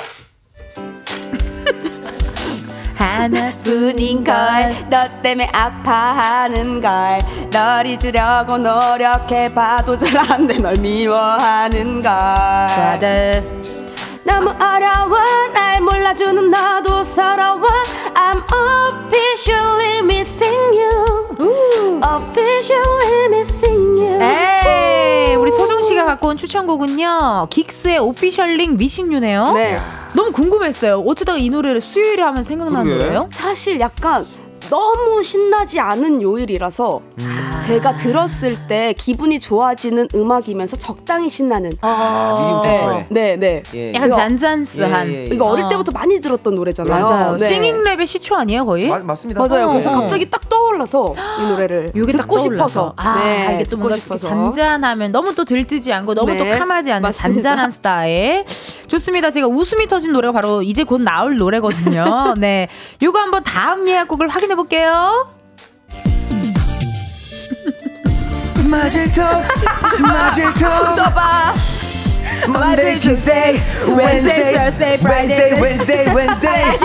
[2.99, 7.19] 하나뿐인 걸, 너 때문에 아파하는 걸,
[7.49, 12.11] 널 잊으려고 노력해봐도 잘 안 돼, 널 미워하는 걸.
[12.11, 13.78] 다들
[14.23, 15.17] 너무 어려워,
[15.53, 17.61] 날 몰라주는 너도 서러워.
[18.13, 22.01] I'm officially missing you.
[22.03, 24.19] Officially missing you.
[24.21, 27.47] 에이, 우리 소정 씨가 갖고 온 추천곡은요.
[27.49, 29.51] 긱스의 오피셜 링 미싱유네요.
[29.53, 29.79] 네.
[30.13, 31.03] 너무 궁금했어요.
[31.07, 33.03] 어쩌다가 이 노래를 수요일에 하면 생각나는 그러게.
[33.05, 33.29] 노래요?
[33.31, 34.25] 사실 약간
[34.69, 37.01] 너무 신나지 않은 요일이라서
[37.59, 43.05] 제가 들었을 때 기분이 좋아지는 음악이면서 적당히 신나는 아, 템포에.
[43.09, 43.63] 네, 네.
[43.73, 43.93] 예.
[43.93, 45.07] 약간 잔잔스한.
[45.07, 45.25] 예, 예, 예.
[45.27, 45.69] 이거 어릴 어.
[45.69, 47.03] 때부터 많이 들었던 노래잖아요.
[47.03, 47.37] 맞아요.
[47.37, 47.45] 네.
[47.47, 48.87] 싱잉 랩의 시초 아니에요, 거의?
[48.89, 49.45] 마- 맞습니다.
[49.45, 49.69] 맞아요.
[49.69, 49.93] 그래서 어.
[49.93, 52.37] 갑자기 딱 떠올라서 이 노래를 요게 딱 듣고.
[52.39, 52.93] 싶어서.
[52.95, 54.29] 아, 네, 이게 또 뭔가 이렇게 싶어서.
[54.29, 57.41] 잔잔하면 너무 또 들뜨지 않고 너무 네, 또 카마지 않는 맞습니다.
[57.41, 58.45] 잔잔한 스타일.
[58.87, 59.29] 좋습니다.
[59.31, 62.33] 제가 웃음이 터진 노래가 바로 이제 곧 나올 노래거든요.
[62.39, 62.67] 네.
[63.01, 65.25] 요거 한번 다음 예약곡을 확인해 볼게요.
[68.69, 69.41] 맞을 터
[69.99, 71.53] 맞을 터 써봐.
[72.47, 76.77] Monday, Tuesday, Wednesday, Thursday, Friday, Wednesday, Wednesday,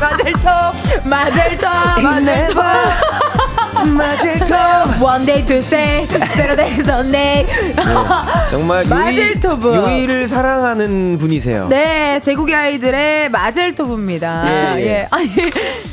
[0.00, 0.40] Wednesday.
[0.40, 0.72] 터.
[1.04, 1.68] 마젤터.
[2.00, 3.47] 힘내봐.
[3.86, 5.02] 마젤톱.
[5.02, 7.46] One day, Tuesday, Saturday, Sunday.
[7.46, 7.74] 네,
[8.50, 9.74] 정말 마젤토브.
[9.74, 11.68] 요이를 사랑하는 분이세요.
[11.68, 14.44] 네, 제국의 아이들의 마젤토브입니다.
[14.46, 14.86] 예, 예.
[14.86, 15.08] 예.
[15.10, 15.28] 아니,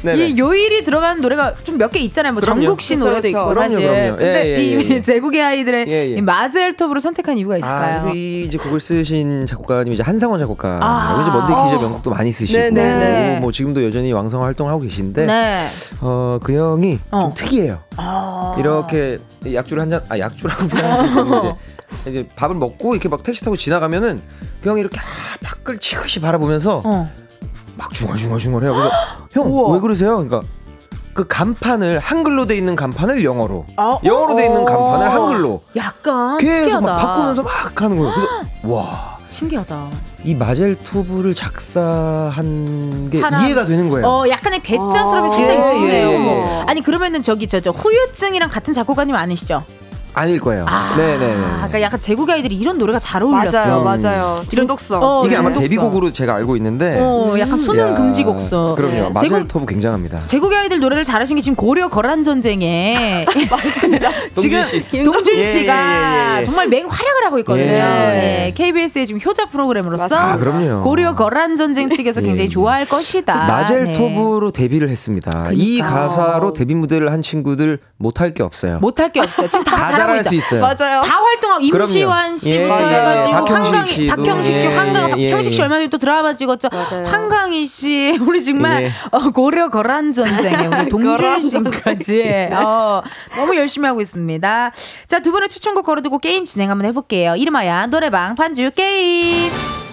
[0.03, 0.27] 네네.
[0.27, 2.33] 이 요일이 들어가는 노래가 좀 몇 개 있잖아요.
[2.33, 2.61] 뭐 그럼요.
[2.61, 3.37] 정국 씨 그쵸, 노래도 그쵸.
[3.37, 3.87] 있고 그럼요, 사실.
[3.87, 4.15] 그럼요.
[4.15, 5.01] 근데 예, 예, 이 예.
[5.01, 6.15] 제국의 아이들의 예, 예.
[6.17, 8.07] 이 마젤토브를 선택한 이유가 있을까요?
[8.07, 10.79] 아, 이 이제 곡을 쓰신 작곡가님 이제 한상원 작곡가.
[10.81, 11.21] 아.
[11.21, 13.39] 이제 먼데이 기자 명곡도 많이 쓰시고, 네네네.
[13.41, 15.65] 뭐 지금도 여전히 왕성 활동하고 계신데, 네.
[16.01, 17.19] 어, 그 형이 어.
[17.21, 17.74] 좀 특이해요.
[17.97, 18.55] 아.
[18.57, 19.19] 이렇게
[19.51, 21.55] 약주를 한 잔, 아 약주라고 표현하는데
[22.05, 24.21] 이제, 이제 밥을 먹고 이렇게 막 택시 타고 지나가면은
[24.61, 25.03] 그 형이 이렇게 아,
[25.43, 27.09] 밖을 치긋이 바라보면서 어.
[27.77, 28.73] 막 중얼중얼중얼해요.
[28.73, 28.91] 그래서
[29.33, 29.73] 형.
[29.73, 30.15] 왜 그러세요?
[30.15, 30.41] 그러니까
[31.13, 34.65] 그 간판을 한글로 돼 있는 간판을 영어로, 아, 영어로 돼 있는 어.
[34.65, 36.81] 간판을 한글로 약간 계속 특이하다.
[36.81, 38.13] 막 바꾸면서 막 하는 거예요.
[38.13, 38.29] 그래서
[38.73, 39.15] 와.
[39.29, 39.89] 신기하다.
[40.25, 43.45] 이 마젤토브를 작사한 게 사람.
[43.45, 44.07] 이해가 되는 거예요.
[44.07, 45.35] 어, 약간의 괴짜스러움이 아.
[45.35, 46.07] 살짝 예, 있으시네요.
[46.09, 46.63] 예, 예.
[46.67, 49.63] 아니 그러면은 저기 저저 후유증이랑 같은 작곡가님 아니시죠?
[50.15, 50.65] 아닐 거예요.
[50.67, 51.35] 아, 네네네.
[51.35, 53.83] 그러니까 약간 제국의 아이들이 이런 노래가 잘 어울렸어.
[53.83, 54.43] 맞아요, 맞아요.
[54.49, 55.03] 중독성.
[55.03, 55.67] 어, 이게 아마 중독성.
[55.67, 56.97] 데뷔곡으로 제가 알고 있는데.
[57.01, 58.75] 어, 약간 수능 야, 금지 곡서.
[58.75, 58.95] 그럼요.
[58.95, 60.25] 제국 마젤토브 굉장합니다.
[60.25, 64.09] 제국의 아이들 노래를 잘하신 게 지금 고려 거란 전쟁에 맞습니다.
[64.35, 65.03] 지금 동준 씨.
[65.03, 66.43] 동준 예, 씨가 예, 예, 예.
[66.45, 67.65] 정말 맹활약을 하고 있거든요.
[67.65, 68.45] 예.
[68.47, 68.53] 예.
[68.55, 70.81] KBS의 지금 효자 프로그램으로서 아, 그럼요.
[70.81, 72.49] 고려 거란 전쟁 측에서 예, 굉장히 예.
[72.49, 73.35] 좋아할 것이다.
[73.47, 75.49] 마젤토브로 데뷔를 했습니다.
[75.51, 76.03] 이 그러니까.
[76.03, 78.73] 가사로 데뷔 무대를 한 친구들 못할 게 없어요.
[78.75, 78.79] 네.
[78.79, 79.47] 못할 게 없어요.
[79.47, 80.23] 지금 다, 다 잘할.
[80.23, 80.61] 수 있어요.
[80.61, 81.01] 맞아요.
[81.01, 81.61] 다 활동하고.
[81.63, 83.33] 임시완 씨부터 예, 예, 해가지고 예.
[83.33, 84.15] 박형식 한강 씨도.
[84.15, 85.63] 박형식 씨, 예, 한강 예, 형식 씨 예.
[85.63, 86.69] 얼마 전에 또 드라마 찍었죠.
[86.71, 87.05] 맞아요.
[87.05, 88.91] 한강희 씨 우리 정말 예.
[89.11, 93.01] 어, 고려 거란 전쟁에 우리 동준 씨까지 어,
[93.35, 94.71] 너무 열심히 하고 있습니다.
[95.07, 97.35] 자 두 분의 추천곡 걸어두고 게임 진행 한번 해볼게요.
[97.35, 99.84] 이름하여 노래방 반주 게임.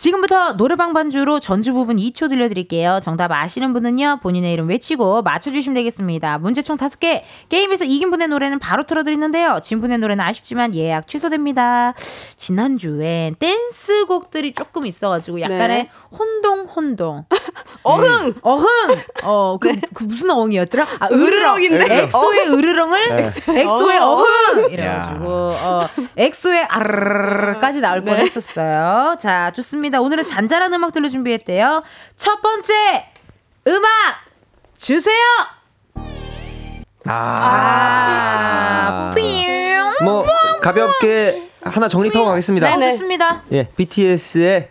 [0.00, 3.00] 지금부터 노래방 반주로 전주 부분 2초 들려드릴게요.
[3.02, 6.38] 정답 아시는 분은요, 본인의 이름 외치고 맞춰주시면 되겠습니다.
[6.38, 7.20] 문제 총 5개.
[7.50, 9.60] 게임에서 이긴 분의 노래는 바로 틀어드리는데요.
[9.62, 11.92] 진 분의 노래는 아쉽지만 예약 취소됩니다.
[12.36, 15.90] 지난주엔 댄스 곡들이 조금 있어가지고 약간의 네.
[16.10, 17.26] 혼동, 혼동.
[17.82, 18.34] 어흥!
[18.40, 18.66] 어흥!
[19.24, 20.86] 어, 그, 그 무슨 어흥이었더라?
[20.98, 21.56] 아, 으르렁.
[21.56, 22.04] 으르렁인데?
[22.04, 23.22] 엑소의 으르렁을 네.
[23.60, 24.04] 엑소의 어.
[24.06, 24.70] 어흥!
[24.72, 29.16] 이래가지고, 어, 엑소의 아르르까지 나올 뻔 했었어요.
[29.18, 29.89] 자, 좋습니다.
[29.98, 31.82] 오늘은 잔잔한 음악들로 준비했대요.
[32.16, 33.06] 첫 번째
[33.66, 33.88] 음악
[34.78, 35.16] 주세요!
[37.06, 40.04] 아, 뿅!
[40.04, 40.22] 뭐
[40.60, 42.68] 가볍게 하나 정립하고 가겠습니다.
[42.68, 42.92] 네네.
[42.92, 43.42] 좋습니다.
[43.52, 44.70] 예, BTS의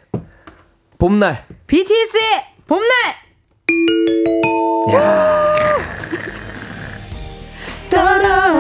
[0.97, 1.45] 봄날.
[1.67, 2.89] BTS의 봄날!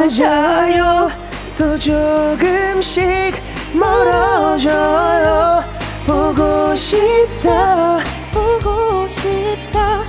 [0.09, 1.11] 떨어져요
[1.57, 3.05] 또 조금씩
[3.73, 5.63] 멀어져요
[6.09, 7.99] 보고 싶다
[8.33, 10.01] 보고 싶다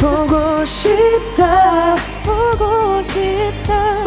[0.00, 1.94] 보고 싶다
[2.24, 4.02] 보고 싶다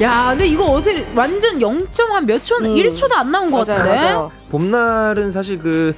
[0.00, 2.76] 야, 근데 이거 어떻게 완전 0.한 몇 초, 음.
[2.76, 4.04] 1초도 안 나온 것 맞아요, 같은데?
[4.04, 4.30] 맞아요.
[4.50, 5.96] 봄날은 사실 그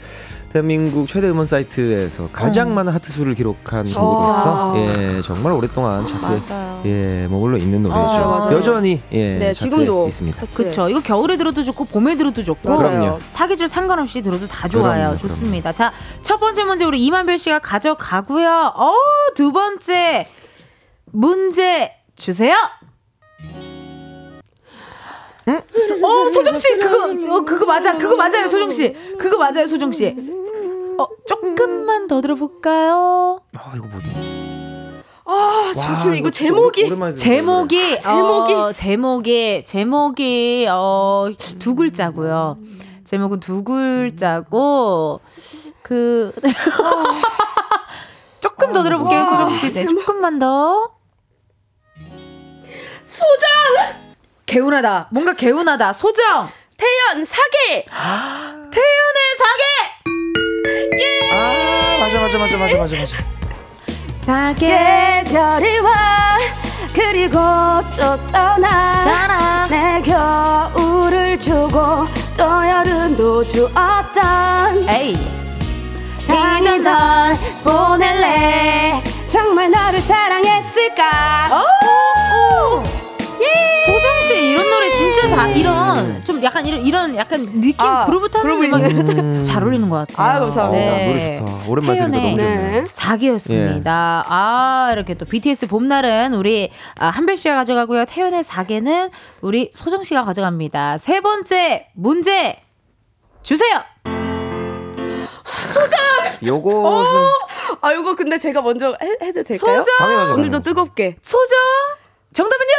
[0.52, 2.74] 대한민국 최대 음원 사이트에서 가장 어.
[2.74, 6.82] 많은 하트 수를 기록한 곡으로서 예 정말 오랫동안 차트에 맞아요.
[6.86, 8.00] 예 머물러 있는 노래죠.
[8.00, 8.56] 맞아요.
[8.56, 10.46] 여전히 예 네, 차트에 지금도 있습니다.
[10.46, 10.88] 그쵸.
[10.88, 12.78] 이거 겨울에 들어도 좋고, 봄에 들어도 좋고.
[12.78, 13.20] 그럼요.
[13.28, 15.10] 사계절 상관없이 들어도 다 좋아요.
[15.10, 15.72] 그럼요, 좋습니다.
[15.72, 15.92] 자,
[16.22, 18.72] 첫 번째 문제 우리 이만별 씨가 가져가고요.
[18.74, 18.92] 어,
[19.36, 20.26] 두 번째
[21.12, 22.54] 문제 주세요.
[25.46, 27.96] 어, 소정 씨 그거 어, 그거 맞아.
[27.96, 28.92] 그거 맞아요, 소정 씨.
[29.18, 30.14] 그거 맞아요, 소정 씨.
[30.98, 33.40] 어, 조금만 더 들어볼까요?
[33.56, 34.08] 아 이거 뭐지?
[35.24, 38.52] 아, 잠시만 이거 제목이 제목이 제목이.
[38.54, 41.28] 어, 제목이 제목이 어,
[41.58, 42.58] 두 글자고요.
[43.04, 45.20] 제목은 두 글자고
[45.82, 46.32] 그
[48.40, 49.72] 조금 더 들어볼게요, 와, 소정 씨.
[49.80, 50.90] 네, 조금만 더.
[53.06, 54.09] 소장
[54.50, 55.06] 개운하다.
[55.12, 55.92] 뭔가 개운하다.
[55.92, 56.50] 소정.
[56.76, 57.84] 태연 사계
[58.72, 59.62] 태연의 사계.
[61.32, 63.16] 아 맞아 맞아 맞아 맞아 맞아 맞아.
[64.26, 65.22] 사계.
[65.22, 66.38] 계절이 와
[66.92, 67.38] 그리고
[67.96, 69.68] 또 떠나 따라.
[69.70, 75.14] 내 겨울을 주고 또 여름도 주었던 에이.
[76.28, 81.10] 이는 널 보낼래 정말 너를 사랑했을까
[81.52, 82.82] 오!
[82.82, 83.79] 씨 이런 노래
[85.20, 89.32] 진짜 잘 이런 좀 약간 이런 이런 약간 느낌 아, 그루브 타는 음악.
[89.44, 90.26] 잘 어울리는 것 같아요.
[90.36, 90.84] 아, 감사합니다.
[90.84, 91.68] 어, 노래 좋다.
[91.70, 92.82] 오랜만에 들으니까 태연의 너무 좋네요.
[92.82, 92.84] 네.
[92.92, 94.24] 사계였습니다.
[94.28, 98.04] 아 이렇게 또 BTS 봄날은 우리 아, 한별 씨가 가져가고요.
[98.06, 99.10] 태연의 사계는
[99.42, 100.98] 우리 소정 씨가 가져갑니다.
[100.98, 102.58] 세 번째 문제
[103.42, 103.82] 주세요.
[106.42, 107.26] 요것은
[107.82, 109.78] 아, 이거 근데 제가 먼저 해, 해도 될까요?
[109.78, 109.84] 소정!
[109.98, 110.32] 당연하죠.
[110.34, 110.62] 오늘도 당연하죠.
[110.62, 111.16] 뜨겁게.
[111.22, 111.58] 소정
[112.32, 112.70] 정답은요?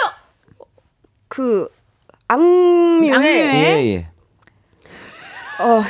[1.28, 1.70] 그,
[2.32, 3.26] 악뮤의?
[3.26, 4.08] 예, 예.
[5.60, 5.84] 어,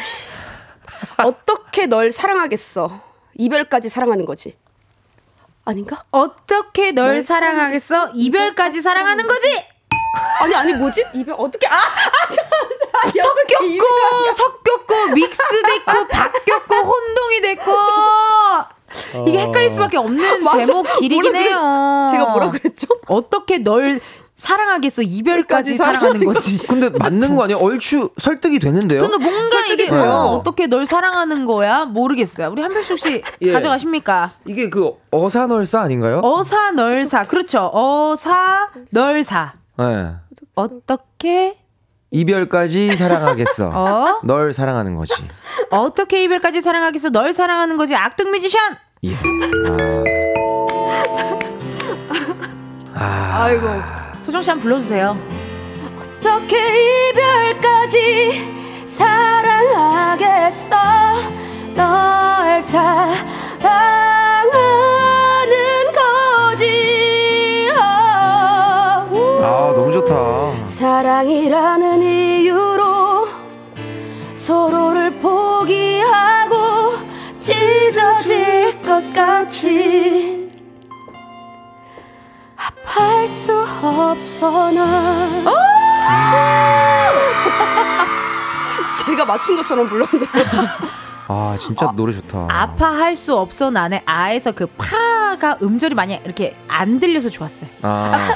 [1.23, 2.99] 어떻게 널 사랑하겠어.
[3.37, 4.57] 이별까지 사랑하는 거지.
[5.65, 6.03] 아닌가?
[6.09, 8.11] 어떻게 널 사랑하겠어?
[8.15, 9.63] 이별까지 사랑하는 거지?
[10.39, 11.05] 아니, 아니, 뭐지?
[11.13, 11.75] 이별, 어떻게, 아!
[11.75, 13.85] 아, 섞였고
[14.35, 17.71] 섞였고 믹스됐고 바뀌었고 혼동이 됐고
[19.27, 20.43] 이게 헷갈릴 수밖에 없는.
[20.65, 22.07] 제목 길이긴 해요.
[22.11, 22.87] 제가 뭐라 그랬죠?
[23.07, 23.99] 어떻게 널
[24.41, 26.65] 사랑하겠어 이별까지 사랑하는 거지.
[26.65, 27.59] 근데 맞는 거 아니에요?
[27.59, 29.01] 얼추 설득이 되는데요?
[29.01, 30.01] 그러니까 뭔가 설득이 이게 돼요.
[30.01, 32.49] 어, 어떻게 널 사랑하는 거야 모르겠어요.
[32.49, 33.51] 우리 한별숙 씨 예.
[33.53, 34.31] 가져가십니까?
[34.45, 36.21] 이게 그 어사널사 아닌가요?
[36.23, 37.69] 어사 널사 그렇죠.
[37.71, 40.15] 어사 널사 예.
[40.55, 41.57] 어떻게
[42.09, 43.69] 이별까지 사랑하겠어.
[43.75, 45.13] 어 널 사랑하는 거지.
[45.69, 48.59] 어떻게 이별까지 사랑하겠어 널 사랑하는 거지 악동 뮤지션
[49.03, 49.15] 예.
[52.95, 53.67] 아이고.
[54.21, 55.17] 소정 씨 한번 불러주세요.
[55.99, 60.75] 어떻게 이별까지 사랑하겠어
[61.75, 62.91] 널 사랑하는
[65.93, 67.81] 거지 어.
[69.43, 70.65] 아, 너무 좋다.
[70.67, 73.27] 사랑이라는 이유로
[74.35, 76.55] 서로를 포기하고
[77.39, 80.50] 찢어질 것 같이
[82.67, 85.43] 아파할 수 없어 난
[89.05, 90.27] 제가 맞춘 것처럼 불렀는데.
[91.27, 92.47] 아, 진짜 노래 좋다.
[92.49, 97.69] 아파할 수 없어 나네 아에서 그 파가 음절이 많이 이렇게 안 들려서 좋았어요.
[97.81, 98.33] 아.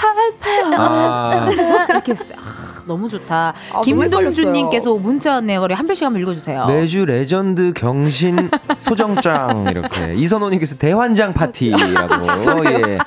[0.78, 1.48] 아.
[1.90, 3.54] 이렇게 했을 때 아, 너무 좋다.
[3.74, 5.62] 너무 김동준님께서 문자 왔네요.
[5.62, 6.68] 우리 한별 씨가 한번 읽어주세요.
[6.68, 12.98] 매주 레전드 경신 소정장 이렇게 이선호님께서 대환장 파티라고 예.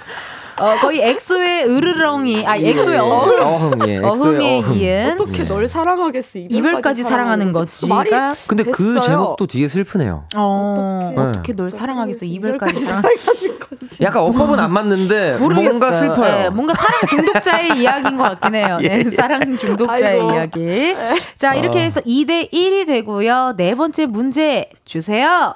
[0.61, 3.01] 어, 거의 엑소의 으르렁이 아 엑소의 예.
[3.01, 3.99] 어흥 어흥 예.
[3.99, 4.75] 어흥에 어흥.
[4.75, 6.41] 이은 어떻게 널 사랑하겠어.
[6.49, 7.89] 이별까지 사랑하는 거지.
[7.89, 8.11] 말이
[8.47, 9.01] 근데 그 됐어요.
[9.01, 10.25] 제목도 뒤에 슬프네요.
[10.37, 11.29] 어, 어떡해.
[11.29, 14.05] 어떻게 널 사랑하겠어 이별까지 이별까지 사랑 사랑하는 거지.
[14.05, 15.69] 약간 어법은 안 맞는데 모르겠어요.
[15.71, 16.39] 뭔가 슬퍼요.
[16.39, 18.79] 네, 뭔가 사랑 중독자의 이야기인 것 같긴 해요.
[18.83, 19.11] 네, 예, 예.
[19.11, 20.33] 사랑 중독자의 아이고.
[20.33, 20.97] 이야기.
[21.37, 21.83] 자, 이렇게 어.
[21.83, 23.55] 해서 2대 1이 되고요.
[23.57, 25.55] 네 번째 문제 주세요.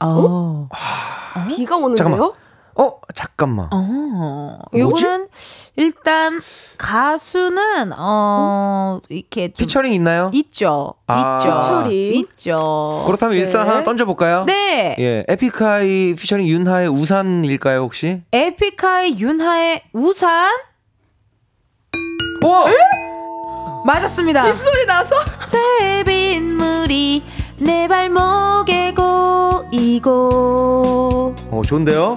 [0.00, 0.68] 어.
[0.70, 1.46] 어.
[1.48, 2.34] 비가 오는데요?
[2.76, 3.68] 어, 잠깐만.
[3.72, 4.58] 어.
[4.74, 5.28] 요거는
[5.76, 6.40] 일단
[6.76, 10.30] 가수는 어 이렇게 좀 피처링 있나요?
[10.34, 10.94] 있죠.
[11.06, 11.38] 아.
[11.38, 11.58] 있죠.
[11.60, 12.14] 피처링.
[12.14, 13.04] 있죠.
[13.06, 13.68] 그렇다면 일단 네.
[13.70, 14.44] 하나 던져 볼까요?
[14.46, 14.96] 네.
[14.98, 18.22] 예, 에픽하이 피처링 윤하의 우산일까요, 혹시?
[18.32, 20.50] 에픽하이 윤하의 우산
[22.44, 23.84] 오!
[23.86, 24.52] 맞았습니다.
[24.52, 25.14] 소리 나서
[25.48, 27.22] 새빗물이
[27.58, 32.16] 내 발목에 고 이고 어, 좋은데요?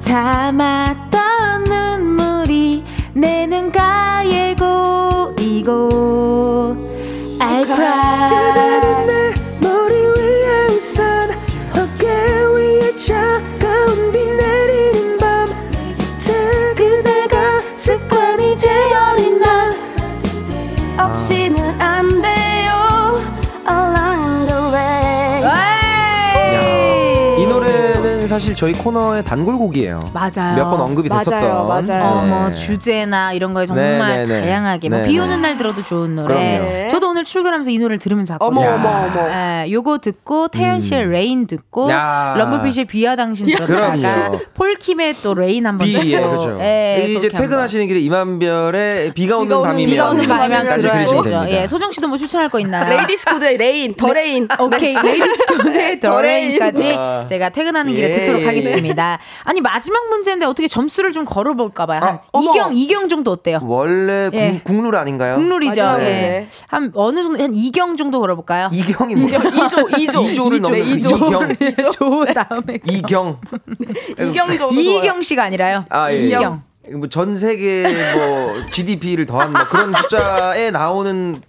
[0.00, 5.88] 참았던 눈물이 내 눈가에 고이고
[7.40, 11.30] I cry 머리 위에 우산
[11.70, 12.06] 어깨
[12.54, 14.18] 위에 차가운 비
[28.34, 30.10] 사실 저희 코너의 단골곡이에요.
[30.12, 30.56] 맞아요.
[30.56, 31.68] 몇 번 언급이 맞아요, 됐었던.
[31.68, 32.04] 맞아요.
[32.04, 32.54] 어, 뭐 네.
[32.56, 34.46] 주제나 이런 거에 정말 네, 네, 네.
[34.48, 35.20] 다양하게 뭐 네, 비 네.
[35.20, 36.58] 오는 날 들어도 좋은 노래.
[36.58, 36.88] 그럼요.
[36.88, 38.88] 저도 오늘 출근하면서 이 노래를 들으면서 어머 왔거든요.
[38.88, 39.30] 어머 어머.
[39.30, 41.90] 예, 요거 듣고 태연 씨의 Rain 듣고 음.
[41.90, 42.34] 야.
[42.36, 44.32] 럼블피쉬의 비와 당신 들었다가.
[44.54, 46.58] 폴킴의 또 Rain 한번 비, 듣고 예, 그렇죠.
[46.60, 51.22] 예, 이제 퇴근하시는 길에 임한별의 비가 오는 밤이면 비가 오는 밤이면 들어야죠.
[51.22, 51.50] 됩니다.
[51.50, 52.84] 예, 소정 씨도 뭐 추천할 거 있나요?
[52.88, 54.48] 레이디스 코드의 Rain, The Rain.
[54.58, 57.24] 오케이 레이디스 코드의 The Rain까지 아.
[57.28, 58.46] 제가 퇴근하는 길에 예, 듣도록 예.
[58.46, 59.18] 하겠습니다.
[59.44, 62.00] 아니 마지막 문제인데 어떻게 점수를 좀 걸어볼까 봐요.
[62.02, 62.50] 한 아, 어머.
[62.50, 63.60] 이경 이경 정도 어때요?
[63.62, 64.60] 원래 국, 예.
[64.64, 65.36] 국룰 아닌가요?
[65.36, 65.80] 국룰이죠.
[66.00, 66.48] 예.
[66.68, 68.70] 한 어느 정도 한 이경 정도 걸어볼까요?
[68.72, 69.28] 이경이 뭐?
[69.28, 70.30] 2조, 2조.
[70.30, 71.16] 이조를 넘는 네, 이조.
[71.16, 71.54] 이경.
[71.92, 73.40] 조 다음에 이경.
[74.20, 74.70] 이경 정도.
[74.74, 75.84] 이경 씨가 아니라요.
[75.90, 76.18] 아, 예.
[76.18, 76.62] 이경.
[76.92, 77.82] 뭐전 세계
[78.14, 81.40] 뭐 GDP를 더한 뭐 그런 숫자에 나오는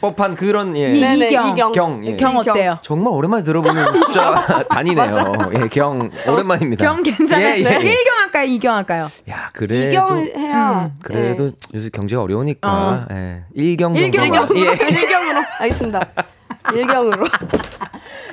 [0.00, 0.92] 법한 그런 예.
[0.92, 1.48] 이- 네네, 이경.
[1.50, 1.72] 이경.
[1.72, 2.06] 경.
[2.06, 2.16] 예.
[2.16, 2.78] 경 어때요?
[2.82, 5.32] 정말 오랜만에 들어보는 숫자 단위네요.
[5.54, 6.84] 예, 경 오랜만입니다.
[6.84, 7.46] 경 괜찮아요.
[7.46, 7.60] 예, 예.
[7.60, 8.48] 일 1경 할까요?
[8.48, 9.08] 2경 할까요?
[9.30, 10.90] 야, 그래도 이경 해야.
[11.02, 13.42] 그래도 요새 경제가 어려우니까 예.
[13.54, 14.00] 일경 네.
[14.00, 14.32] 일경.
[14.32, 14.56] 정도만.
[14.56, 14.70] 예.
[14.90, 15.42] 일경으로.
[15.60, 16.00] 알겠습니다.
[16.74, 17.26] 일경으로.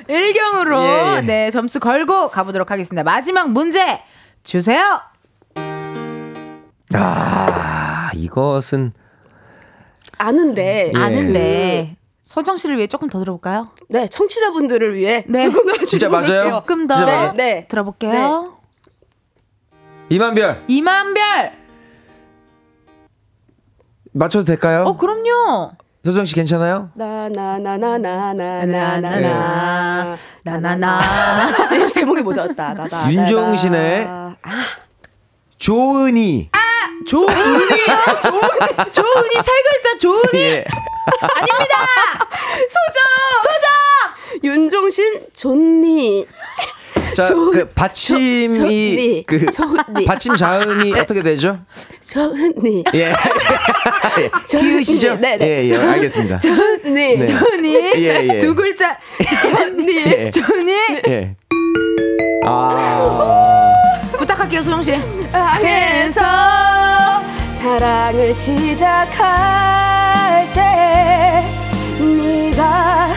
[0.08, 1.20] 1경으로 예, 예.
[1.22, 3.02] 네, 점수 걸고 가보도록 하겠습니다.
[3.04, 4.00] 마지막 문제
[4.42, 5.00] 주세요.
[6.94, 8.92] 아, 이것은
[10.18, 10.92] 아는데.
[10.94, 10.98] 예.
[10.98, 13.70] 아는데 서정 씨를 위해 조금 더 들어볼까요?
[13.88, 15.50] 네, 청취자분들을 위해 네.
[15.50, 16.50] 조금 더 진짜 맞아요?
[16.50, 17.32] 조금 더 진짜 맞아요?
[17.32, 17.66] 네.
[17.68, 18.54] 들어볼게요.
[20.10, 21.52] 이만별 이만별.
[24.12, 24.84] 맞춰도 될까요?
[24.84, 25.72] 어 그럼요.
[26.04, 26.90] 서정 씨 괜찮아요?
[26.94, 28.64] 나나나나나나나나
[30.42, 30.98] 나나나.
[31.92, 32.46] 제목이 뭐죠?
[32.56, 34.34] 나나나 윤종신의 아,
[35.58, 36.50] 조은이.
[37.08, 37.36] 조은이요?
[38.22, 38.90] 조은이.
[38.92, 40.40] 조은이 세 글자 조은이.
[40.40, 40.64] 예.
[41.20, 41.86] 아닙니다.
[42.68, 42.98] 소정
[43.42, 46.26] 소정 윤종신 존니
[47.14, 49.24] 자, 조- 그 받침이 조은이.
[49.26, 50.04] 그 조은이.
[50.04, 51.58] 받침 자음이 어떻게 되죠?
[52.06, 53.12] 존니 예.
[54.46, 55.16] 키우시죠?
[55.16, 55.64] 네 네.
[55.66, 56.38] 예, 예, 알겠습니다.
[56.38, 57.26] 존니 네.
[57.26, 57.74] 조은이.
[57.96, 58.38] 예, 예.
[58.38, 58.98] 두 글자.
[59.40, 59.96] 조은이.
[60.06, 60.30] 예.
[60.30, 60.72] 조은이.
[61.08, 61.34] 예.
[62.46, 63.74] 아.
[64.18, 64.92] 부탁할게요 소정 씨.
[64.92, 66.20] 해서
[67.58, 69.18] 사랑을 시작할
[70.54, 71.44] 때
[71.98, 73.12] 네가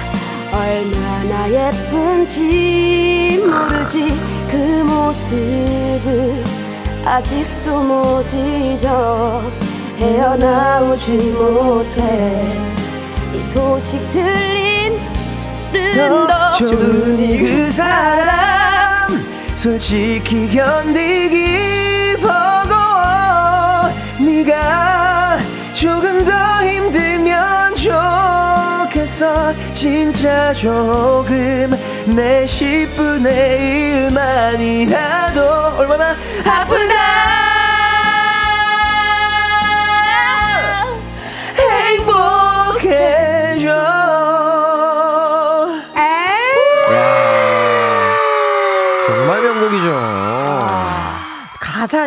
[0.52, 4.20] 얼마나 예쁜지 모르지.
[4.50, 4.56] 그
[4.90, 6.44] 모습을
[7.06, 9.44] 아직도 못 잊어
[10.00, 12.44] 헤어나오지 못해.
[13.36, 15.00] 이 소식 들린
[15.72, 19.08] 른더 좋으니 그 사람
[19.56, 21.81] 솔직히 견디기
[25.82, 29.56] 조금 더 힘들면 좋겠어.
[29.74, 31.72] 진짜 조금
[32.06, 36.16] 내 10분의 1만이라도 얼마나
[36.46, 37.41] 아프다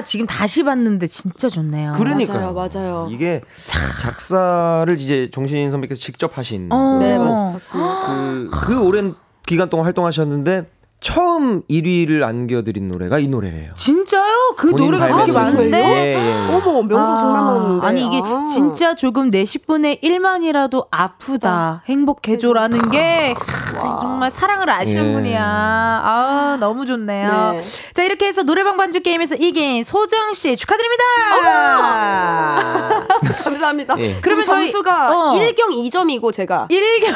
[0.02, 1.92] 지금 다시 봤는데 진짜 좋네요.
[1.92, 2.52] 그러니까요.
[2.52, 3.08] 맞아요, 맞아요.
[3.10, 6.98] 이게 작사를 이제 종신 선배께서 직접 하신 어.
[7.00, 8.06] 네 맞습니다.
[8.06, 9.14] 그, 그 오랜
[9.46, 10.66] 기간 동안 활동하셨는데
[11.04, 13.72] 처음 1위를 안겨드린 노래가 이 노래래요.
[13.74, 14.54] 진짜요?
[14.56, 15.32] 그 노래가 그렇게.
[15.32, 15.78] 많은데?
[15.78, 16.54] 예, 예.
[16.54, 18.46] 어머 명곡 정말 많은데 아니 이게 아.
[18.48, 25.12] 진짜 조금 내 10분의 1만이라도 아프다 행복해줘라는 게 하, 정말 사랑을 아시는 예.
[25.12, 27.60] 분이야 아 너무 좋네요 네.
[27.92, 31.04] 자 이렇게 해서 노래방 반주 게임에서 이긴 소정씨 축하드립니다
[33.44, 33.94] 감사합니다.
[33.98, 34.16] 예.
[34.22, 35.38] 그러면 점수가 어.
[35.38, 37.14] 1경 2점이고 제가 1경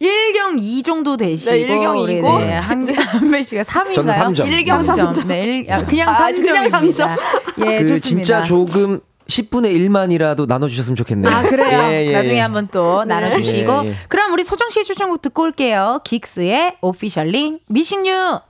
[0.00, 2.28] 1경 2 정도 되시고 네, 일경 우리 이고.
[2.80, 3.94] 네, 한, 한별 씨가 3인가요?
[3.94, 4.46] 저는 삼 점.
[4.48, 5.28] 일경 삼 점.
[5.28, 6.42] 네, 일, 아, 그냥 아, 3점입니다.
[6.44, 7.10] 그냥 삼 점.
[7.58, 8.00] 예, 그 좋습니다.
[8.00, 11.32] 진짜 조금 10분의 1만이라도 나눠주셨으면 좋겠네요.
[11.34, 11.80] 아 그래요.
[11.90, 12.40] 예, 예, 나중에 예.
[12.40, 13.94] 한번 또 나눠주시고 예, 예.
[14.08, 16.00] 그럼 우리 소정 씨의 추천곡 듣고 올게요.
[16.04, 18.40] 긱스의 오피셜링 미싱유.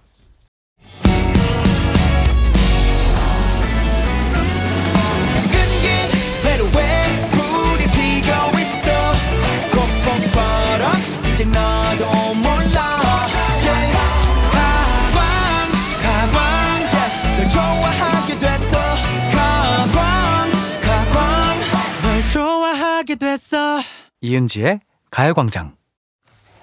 [23.32, 23.80] 됐어
[24.20, 24.80] 이은지의
[25.10, 25.74] 가요광장.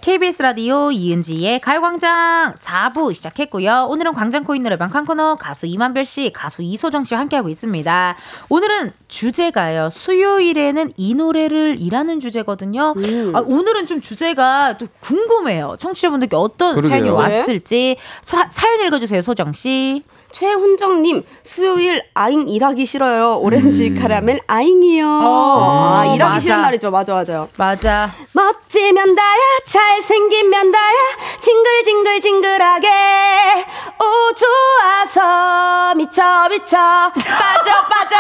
[0.01, 3.87] KBS 라디오 이은지의 가요광장 4부 시작했고요.
[3.89, 8.15] 오늘은 광장 코인 노래방 칸코너 가수 이만별 씨, 가수 이소정 씨와 함께하고 있습니다.
[8.49, 9.89] 오늘은 주제가요.
[9.89, 12.93] 수요일에는 이 노래를 이라는 주제거든요.
[13.33, 15.75] 아, 오늘은 좀 주제가 또 궁금해요.
[15.79, 16.89] 청취자분들께 어떤 그러게요.
[16.91, 17.15] 사연이 네.
[17.15, 20.03] 왔을지 사, 사연 읽어주세요, 소정 씨.
[20.31, 23.37] 최훈정님 수요일 아잉 일하기 싫어요.
[23.39, 25.05] 오렌지 카라멜 아잉이요.
[25.07, 26.39] 어, 아 일하기 맞아.
[26.39, 26.91] 싫은 날이죠.
[26.91, 27.49] 맞아 맞아요.
[27.57, 28.11] 맞아.
[28.33, 30.97] 멋지면 다야 잘생기면 다야
[31.37, 32.87] 징글징글징글하게
[33.99, 38.15] 오 좋아서 미쳐 미쳐 빠져 빠져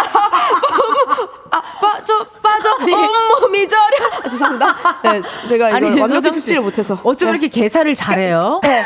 [1.51, 4.75] 아 빠져 빠져 온몸이 저려 아, 죄송합니다.
[5.03, 8.59] 네 제가 이걸 완벽히 숙지를 못해서 어쩜 이렇게 개사를 잘해요?
[8.63, 8.83] 네.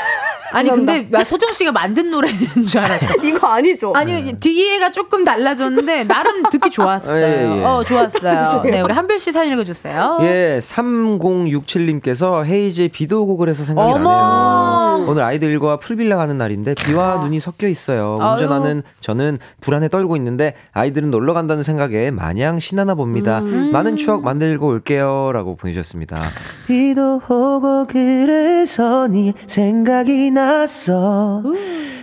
[0.53, 0.93] 아니 죄송합니다.
[0.93, 2.37] 근데 나 소정 씨가 만든 노래인
[2.67, 3.15] 줄 알았어.
[3.23, 3.91] 이거 아니죠.
[3.95, 7.23] 아니 뒤에가 조금 달라졌는데 나름 듣기 좋았어요.
[7.23, 7.63] 예, 예.
[7.63, 8.61] 어 좋았어요.
[8.69, 10.19] 네 우리 한별 씨 사연 읽어주세요.
[10.21, 14.09] 예, 3067님께서 헤이즈의 비도 오고 그래서 생각이 어머.
[14.11, 15.05] 나네요.
[15.09, 18.15] 오늘 아이들과 풀빌라 가는 날인데 비와 눈이 섞여 있어요.
[18.19, 23.41] 운전하는 저는 불안에 떨고 있는데 아이들은 놀러 간다는 생각에 마냥 신나나 봅니다.
[23.41, 26.21] 많은 추억 만들고 올게요 라고 보내주셨습니다.
[26.67, 31.43] 비도 오고 그래서 네 생각이 났어.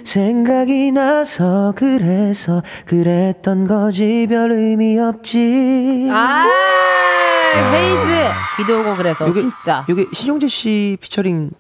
[0.05, 6.09] 생각이 나서 그래서 그랬던 거지 별 의미 없지.
[6.11, 6.47] 아
[7.73, 9.85] 헤이즈 비도 오고 그래서 요게- 진짜.
[9.89, 11.51] 이게 신용재 씨 피처링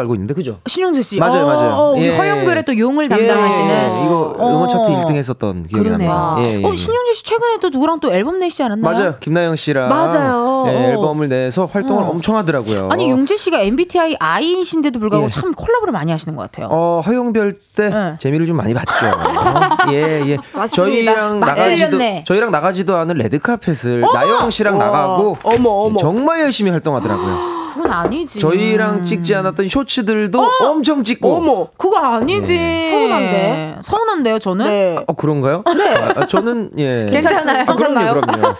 [0.00, 0.58] 알고 있는데 그죠?
[0.66, 1.16] 신용재 씨.
[1.18, 1.70] 맞아요, 어, 맞아요.
[1.74, 2.16] 어, 우리 예.
[2.16, 3.68] 허용별의 또 용을 담당하시는.
[3.70, 4.48] 예, 이거 어.
[4.50, 6.10] 음원 차트 1등 했었던 기억이 그러네요.
[6.10, 6.36] 납니다.
[6.38, 6.76] 예, 예, 어, 예.
[6.76, 8.94] 신용재 씨 최근에 또 누구랑 또 앨범 내시지 않았나요?
[8.94, 9.14] 맞아요.
[9.20, 10.64] 김나영 씨랑 맞아요.
[10.68, 10.80] 예, 어.
[10.90, 12.06] 앨범을 내서 활동을 어.
[12.06, 12.88] 엄청 하더라고요.
[12.90, 15.30] 아니 용재 씨가 MBTI I이신데도 불구하고 예.
[15.30, 16.68] 참 콜라보를 많이 하시는 것 같아요.
[16.70, 18.14] 어, 허용별 때 네.
[18.18, 18.92] 재미를 좀 많이 봤죠.
[19.06, 20.36] 어, 예, 예.
[20.54, 20.66] 맞습니다.
[20.66, 22.24] 저희랑 맞- 나가지도 틀렸네.
[22.26, 24.84] 저희랑 나가지도 않은 레드 카펫을 나영 씨랑 우와.
[24.86, 25.98] 나가고 어머, 어머.
[25.98, 27.53] 정말 열심히 활동하더라고요.
[27.74, 28.38] 그건 아니지.
[28.38, 31.68] 저희랑 찍지 않았던 쇼츠들도 엄청 찍고 어머.
[31.76, 32.88] 그거 아니지.
[32.90, 33.76] 서운한데?
[33.82, 34.64] 서운한데요, 저는?
[34.64, 34.96] 네.
[35.06, 35.64] 어 그런가요?
[35.76, 35.94] 네.
[36.16, 37.06] 아, 저는 예.
[37.10, 37.64] 괜찮아요.
[37.66, 38.20] 아, 그럼요?
[38.20, 38.54] 그럼요.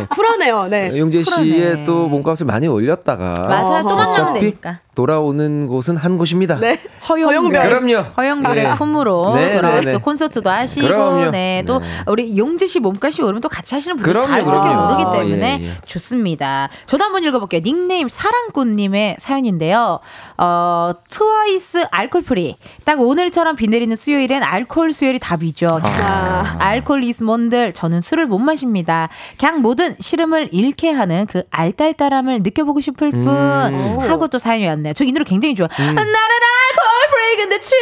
[0.00, 0.06] 예.
[0.10, 0.68] 쿨하네요.
[0.68, 0.98] 네.
[0.98, 1.84] 용재 씨의.
[1.84, 3.82] 또 몸값을 많이 올렸다가 맞아요.
[3.88, 4.80] 또 만나면 되니까.
[4.94, 6.56] 돌아오는 곳은 한 곳입니다.
[6.56, 6.76] 네.
[7.08, 7.68] 허영별.
[7.68, 8.04] 그럼요.
[8.16, 8.74] 허영별의 네.
[8.74, 9.98] 품으로 네, 돌아와서 네, 네.
[9.98, 11.30] 콘서트도 하시고, 그럼요.
[11.30, 11.86] 네, 또 네.
[12.08, 14.68] 우리 용재 씨 몸값이 오르면 또 같이 하시는 분들 자연스럽게.
[14.68, 15.70] 오르기 때문에 예, 예.
[15.86, 16.68] 좋습니다.
[16.86, 17.60] 저도 한번 읽어볼게요.
[17.64, 20.00] 닉네임 사랑 꽃님의 사연인데요.
[20.36, 22.56] 어, 트와이스 Alcohol-Free.
[22.84, 25.80] 딱 오늘처럼 비 내리는 수요일엔 알콜 수요일이 답이죠.
[25.82, 26.56] 아.
[26.58, 29.08] 알콜리스몬들 저는 술을 못 마십니다.
[29.38, 33.98] 그냥 모든 시름을 잊게 하는 그 알딸딸함을 느껴보고 싶을 뿐 음.
[34.00, 34.92] 하고 또 사연이 왔네요.
[34.94, 35.68] 저 이 노래 굉장히 좋아.
[35.78, 37.80] 나는 alcohol-free 근데 취해.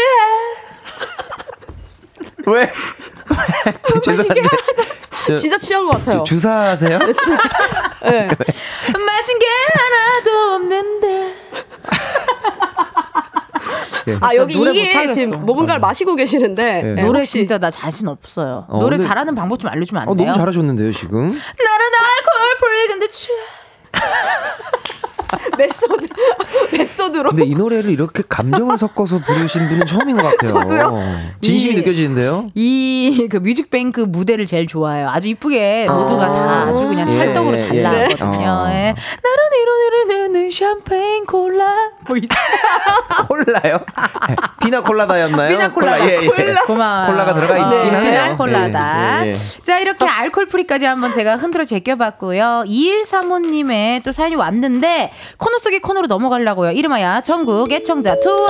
[2.47, 2.71] 왜?
[3.83, 4.49] 저- 죄송한데.
[5.27, 6.25] 저- 진짜 취한 것 같아요.
[6.25, 6.99] 주사하세요?
[8.03, 8.29] 네.
[9.07, 11.35] 마신 게 하나도 없는데.
[14.21, 15.11] 아 여기 이게.
[15.13, 16.95] 지금 뭔가를 마시고 계시는데 네.
[16.95, 18.65] 네, 노래 혹시 진짜 나 자신 없어요.
[18.69, 20.27] 어, 노래 오늘- 잘하는 방법 좀 알려주면 안 어, 돼요?
[20.27, 21.23] 너무 잘하셨는데요, 지금?
[21.23, 23.37] 나는 alcohol-free 근데 취해.
[25.59, 26.07] method
[26.73, 30.61] method로 근데 이 노래를 이렇게 감정을 섞어서 부르신 분은 처음인 것 같아요.
[30.61, 31.03] 저도요.
[31.41, 32.49] 진심이 이- 느껴지는데요?
[32.55, 35.09] 이 그 뮤직뱅크 무대를 제일 좋아해요.
[35.09, 37.83] 아주 이쁘게 모두가 다 아주 그냥 예, 찰떡으로 예, 잘 예.
[37.83, 38.65] 나왔거든요.
[38.69, 38.75] 네.
[38.75, 38.95] 예.
[39.23, 42.29] 나는 이러는 샴페인 콜라 뭐 있-
[43.29, 43.81] 콜라요?
[44.63, 45.49] pina colada였나요?
[45.49, 45.99] pina colada.
[45.99, 46.55] 콜라, 예, 예.
[46.67, 47.07] 고마워요.
[47.13, 48.03] 콜라가 들어가 있긴 네, 하네요.
[48.13, 49.27] pina colada.
[49.27, 49.37] 예, 예.
[49.65, 52.65] 자, 이렇게 Alcohol-Free까지 한번 제가 흔들어 제껴봤고요.
[52.67, 56.73] 2135님의 또 사연이 왔는데, 코너 속의 코너로 넘어가려고요.
[56.73, 58.49] 이름하여 전국 애청자 투어!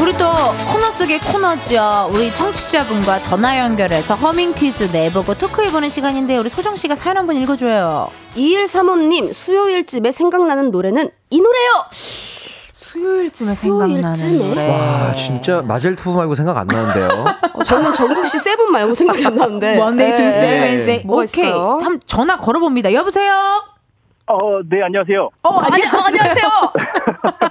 [0.00, 0.30] 우리 또
[0.72, 2.08] 코너 속의 코너죠.
[2.12, 8.08] 우리 청취자분과 전화 연결해서 허밍 퀴즈 내보고 토크해보는 시간인데, 우리 소정 씨가 사연 한번 읽어줘요.
[8.34, 11.84] 2135님 수요일쯤에 생각나는 노래는 이 노래요.
[12.80, 14.14] 수요일쯤에 수요일쯤에?
[14.14, 14.68] 생각나는 노래.
[14.70, 17.26] 와, 진짜 Mazeltov 말고 생각 안 나는데요.
[17.52, 19.76] 어, 저는 정국 씨 Seven 말고 생각이 안 나는데.
[19.76, 21.02] Monday, Tuesday, Wednesday.
[21.04, 21.50] 뭐가 오케이.
[21.50, 22.92] 한번 전화 걸어봅니다.
[22.94, 23.32] 여보세요?
[24.26, 25.28] 어, 네, 안녕하세요.
[25.42, 26.46] 어, 아니, 안녕하세요.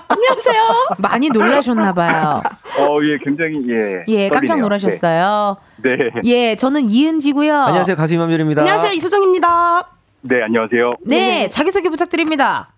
[0.07, 0.63] 안녕하세요.
[0.97, 2.41] 많이 놀라셨나봐요.
[2.79, 4.05] 어, 예, 굉장히, 예.
[4.07, 4.61] 예, 깜짝 떨리네요.
[4.63, 5.57] 놀라셨어요.
[5.83, 5.89] 네.
[5.91, 6.21] 네.
[6.23, 7.53] 예, 저는 이은지고요.
[7.53, 8.61] 안녕하세요, 가수 이만별입니다.
[8.61, 8.93] 안녕하세요.
[8.93, 9.89] 이소정입니다.
[10.21, 10.95] 네, 안녕하세요.
[11.05, 12.69] 네, 자기소개 부탁드립니다.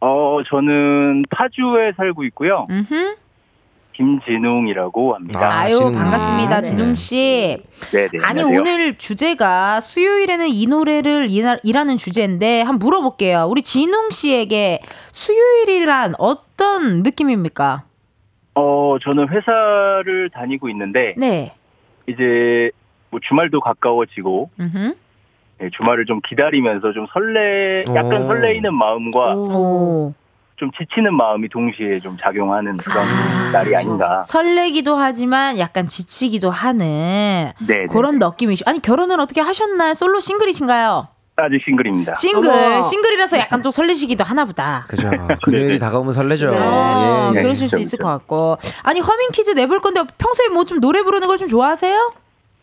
[0.00, 2.66] 어, 저는 파주에 살고 있고요.
[2.70, 3.16] 음흠.
[3.94, 5.40] 김진웅이라고 합니다.
[5.40, 5.92] 아, 아유, 진웅.
[5.92, 6.68] 반갑습니다, 아, 네.
[6.68, 7.62] 진웅 씨.
[7.92, 8.18] 네, 네.
[8.22, 8.60] 아니, 안녕하세요.
[8.60, 13.46] 오늘 주제가 수요일에는 이 노래를 이라- 이라는 주제인데, 한번 물어볼게요.
[13.48, 14.80] 우리 진웅 씨에게
[15.12, 17.84] 수요일이란 어떤 느낌입니까?
[18.54, 21.54] 어, 저는 회사를 다니고 있는데, 네.
[22.06, 22.70] 이제,
[23.08, 24.94] 뭐 주말도 가까워지고, 음흠.
[25.62, 28.26] 예, 주말을 좀 기다리면서 좀 설레, 약간 오.
[28.26, 30.12] 설레이는 마음과 오.
[30.56, 34.20] 좀 지치는 마음이 동시에 좀 작용하는 그런 아, 날이 아닌가.
[34.22, 37.86] 설레기도 하지만 약간 지치기도 하는 네, 네.
[37.86, 38.64] 그런 느낌이죠.
[38.66, 39.94] 아니, 결혼은 어떻게 하셨나요?
[39.94, 41.08] 솔로 싱글이신가요?
[41.38, 42.14] 아직 싱글입니다.
[42.14, 42.82] 싱글, 어머.
[42.82, 44.86] 싱글이라서 약간 좀 설레시기도 하나 보다.
[44.88, 45.10] 그죠.
[45.44, 46.50] 금요일이 다가오면 설레죠.
[46.50, 46.56] 네.
[46.56, 47.42] 예, 예.
[47.42, 48.04] 그러실 수 그렇죠, 있을 그렇죠.
[48.12, 48.56] 것 같고.
[48.82, 52.12] 아니, 허밍 퀴즈 내볼 건데 평소에 뭐 좀 노래 부르는 걸 좀 좋아하세요?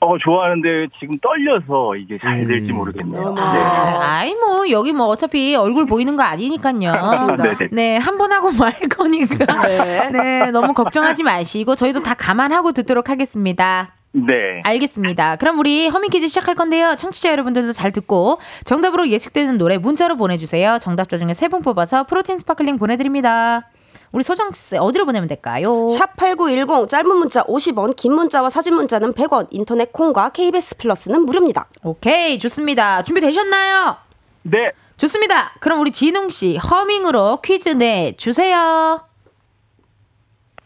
[0.05, 2.77] 어, 좋아하는데 지금 떨려서 이게 잘 될지 음.
[2.77, 3.21] 모르겠네요.
[3.21, 3.35] 어머.
[3.35, 3.59] 네.
[3.59, 7.35] 아, 아이, 뭐, 여기 뭐 어차피 얼굴 보이는 거 아니니까요.
[7.37, 7.67] 네 네.
[7.71, 9.59] 네, 한 번 하고 말 거니까.
[9.59, 10.09] 네.
[10.11, 13.93] 네, 너무 걱정하지 마시고 저희도 다 감안하고 듣도록 하겠습니다.
[14.11, 14.61] 네.
[14.63, 15.37] 알겠습니다.
[15.37, 16.95] 그럼 우리 허밍 퀴즈 시작할 건데요.
[16.97, 20.77] 청취자 여러분들도 잘 듣고 정답으로 예측되는 노래 문자로 보내주세요.
[20.79, 23.67] 정답자 중에 세 분 뽑아서 protein sparkling 보내드립니다.
[24.13, 25.87] 우리 소정 씨 어디로 보내면 될까요?
[25.87, 31.65] 샵 8910 짧은 문자 50원, 긴 문자와 사진 문자는 100원, 인터넷 콩과 KBS 플러스는 무료입니다.
[31.83, 33.01] 오케이 좋습니다.
[33.03, 33.97] 준비되셨나요?
[34.43, 34.71] 네.
[34.97, 35.53] 좋습니다.
[35.59, 39.01] 그럼 우리 진웅 씨 허밍으로 퀴즈 내 주세요.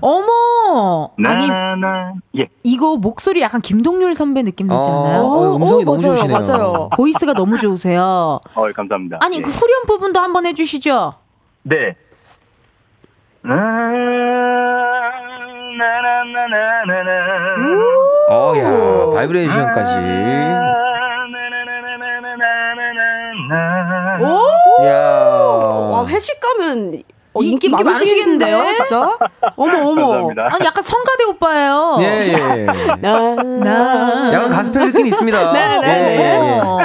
[0.01, 1.11] 어머!
[1.25, 1.49] 아니,
[2.39, 5.21] 예 이거 목소리 약간 김동률 선배 느낌 나지 않아요?
[5.23, 6.39] 어, 음성이 너무 맞아요, 좋으시네요.
[6.41, 6.89] 맞아요.
[6.97, 8.41] voice가 너무 좋으세요.
[8.55, 9.19] 어, 감사합니다.
[9.23, 9.41] 아니, 예.
[9.41, 11.13] 그 후렴 부분도 한번 해주시죠.
[11.63, 11.95] 네.
[13.43, 13.95] 나나나나나나나
[18.31, 20.84] 어, 야, 바이브레이션까지.
[24.21, 24.85] 오!
[24.87, 24.93] 야.
[25.93, 27.03] 와, 회식 가면
[27.37, 28.75] 어, 이- 인기, 인기 많으시겠는데요, 많으시겠는데?
[28.75, 29.19] 진짜?
[29.57, 30.01] 어머, 어머.
[30.07, 30.49] 감사합니다.
[30.53, 31.97] 아니, 약간 성가대 오빠예요.
[32.01, 32.67] 예, 예.
[33.03, 34.33] 나, 나.
[34.33, 35.39] 약간 가스펠 느낌이 있습니다.
[35.53, 36.61] 네, 네, 예, 예, 예.
[36.61, 36.79] 어.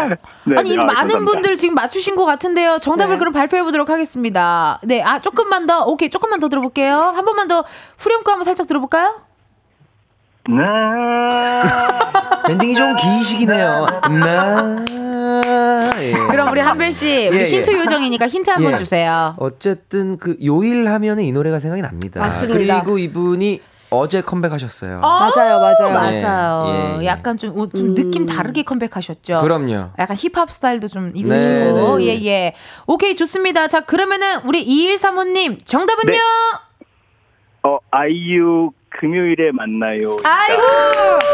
[0.46, 1.32] 네, 아니, 네, 이제 아, 많은 감사합니다.
[1.32, 2.80] 분들 지금 맞추신 것 같은데요.
[2.80, 3.20] 정답을 네.
[3.20, 4.80] 그럼 발표해 보도록 하겠습니다.
[4.84, 6.96] 네, 아, 조금만 더, 오케이, 조금만 더 들어볼게요.
[7.16, 7.64] 한 번만 더
[8.00, 9.22] 후렴 거 한번 살짝 들어볼까요?
[10.48, 13.86] 나 엔딩이 좀 기시기네요.
[14.26, 14.86] 나.
[16.02, 16.12] 예.
[16.32, 17.46] 그럼 우리 한별 씨, 우리 예, 예.
[17.48, 18.78] 힌트 요정이니까 힌트 한번 예.
[18.78, 19.36] 주세요.
[19.38, 22.20] 어쨌든 그 요일 하면은 이 노래가 생각이 납니다.
[22.20, 22.82] 맞습니다.
[22.82, 23.60] 그리고 이분이
[23.92, 25.00] 어제 컴백하셨어요.
[25.00, 25.94] 맞아요, 맞아요.
[25.94, 26.98] 맞아요.
[26.98, 27.06] 예, 예.
[27.06, 29.42] 약간 좀, 어, 좀 느낌 다르게 컴백하셨죠.
[29.42, 29.90] 그럼요.
[29.98, 31.98] 약간 힙합 스타일도 좀 있으시고.
[31.98, 32.06] 네, 네.
[32.06, 32.54] 예, 예.
[32.86, 33.68] 오케이, 좋습니다.
[33.68, 36.12] 자, 그러면은 우리 2135님, 정답은요?
[36.12, 36.20] 네.
[37.62, 40.18] 어 아이유 금요일에 만나요.
[40.24, 41.29] 아이고!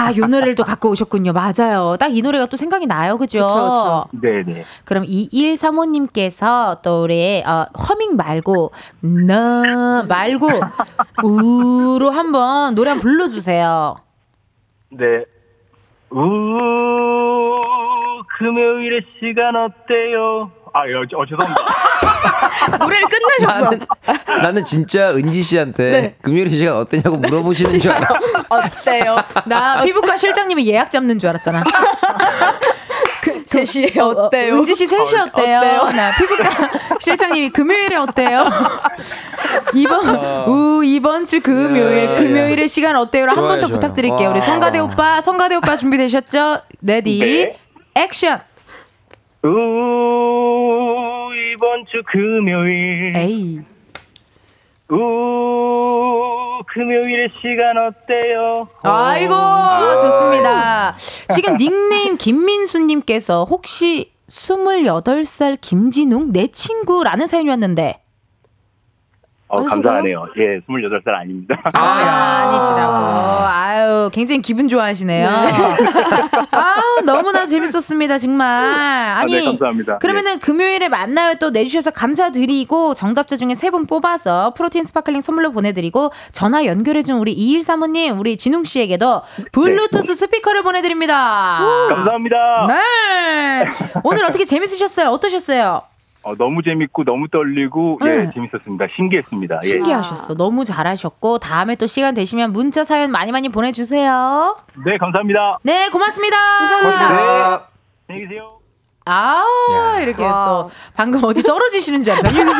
[0.00, 1.32] 아, 요 노래를 또 갖고 오셨군요.
[1.32, 1.96] 맞아요.
[1.98, 3.18] 딱 이 노래가 또 생각이 나요.
[3.18, 3.46] 그죠?
[3.46, 4.04] 그쵸, 그쵸.
[4.20, 4.64] 네네.
[4.84, 10.48] 그럼 2135님께서 또 우리 어, 허밍 말고 나 말고
[11.22, 13.96] 우로 한번 노래 한번 불러주세요.
[14.90, 15.24] 네.
[16.10, 17.60] 우
[18.38, 20.50] 금요일에 시간 어때요?
[20.72, 22.78] 아, 여, 어, 죄송합니다.
[22.78, 23.64] 노래를 끝내셨어.
[23.70, 23.86] 나는,
[24.42, 28.26] 나는 진짜 은지 씨한테 금요일 시간 어떠냐고 물어보시는 줄 알았어.
[28.48, 29.16] 어때요?
[29.46, 31.62] 나 피부과 실장님이 예약 잡는 줄 알았잖아.
[33.22, 34.54] 그, 제시에 어, 어, 어때요?
[34.54, 35.58] 은지 씨 셋이 어때요?
[35.58, 35.90] 어때요?
[35.94, 36.48] 나 피부과
[37.00, 38.44] 실장님이 금요일에 어때요?
[39.74, 42.16] 이번 우 이번 주 금요일 야, 야.
[42.16, 43.66] 금요일에 시간 어때요를 한 번 더.
[43.68, 44.30] 부탁드릴게요.
[44.30, 44.46] 우리 와.
[44.46, 46.60] 성가대 오빠, 성가대 오빠 준비되셨죠?
[46.82, 47.56] Ready 네.
[47.94, 48.40] 액션.
[49.42, 53.16] 우 이번 주 금요일.
[53.16, 53.60] 에이.
[54.90, 58.68] 우 금요일에 시간 어때요?
[58.82, 59.32] 아이고
[60.02, 60.94] 좋습니다.
[61.34, 68.02] 지금 닉네임 김민수님께서 혹시 28살 김진웅 내 친구라는 사연이 왔는데
[69.50, 69.82] 어, 맞으신가요?
[69.82, 70.24] 감사하네요.
[70.38, 71.56] 예, 28살 아닙니다.
[71.74, 73.46] 아, 아 니시라고.
[73.48, 75.26] 아유, 굉장히 기분 좋아하시네요.
[76.52, 78.46] 아우, 너무나 재밌었습니다, 정말.
[79.16, 79.98] 아니, 네, 감사합니다.
[79.98, 86.10] 그러면은 금요일에 만나요 또 내주셔서 감사드리고 정답자 중에 세 분 뽑아서 프로틴 스파클링 선물로 보내드리고
[86.32, 89.22] 전화 연결해준 우리 2135님, 우리 진웅 씨에게도
[89.52, 91.60] 블루투스 스피커를 보내드립니다.
[91.88, 92.36] 감사합니다.
[92.68, 93.68] 네.
[94.02, 95.08] 오늘 어떻게 재밌으셨어요?
[95.10, 95.82] 어떠셨어요?
[96.30, 98.10] 어, 너무 재밌고 너무 떨리고 네.
[98.10, 98.86] 예, 재밌었습니다.
[98.94, 99.60] 신기했습니다.
[99.64, 99.68] 예.
[99.68, 100.34] 신기하셨어.
[100.34, 104.56] 너무 잘하셨고 다음에 또 시간 되시면 문자 사연 많이 많이 보내주세요.
[104.86, 105.58] 네, 감사합니다.
[105.62, 106.36] 네, 고맙습니다.
[106.82, 107.68] 고맙습니다.
[108.08, 108.58] 안녕히 계세요.
[109.06, 110.00] 아, 야.
[110.00, 110.44] 이렇게 와.
[110.46, 112.28] 또 방금 어디 떨어지시는 줄 알았어요.
[112.40, 112.52] 안녕히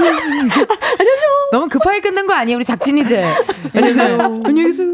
[0.48, 1.30] 계세요.
[1.52, 3.24] 너무 급하게 끊는 거 아니에요, 우리 작진이들.
[3.76, 4.18] 안녕하세요.
[4.46, 4.88] 안녕히 계세요.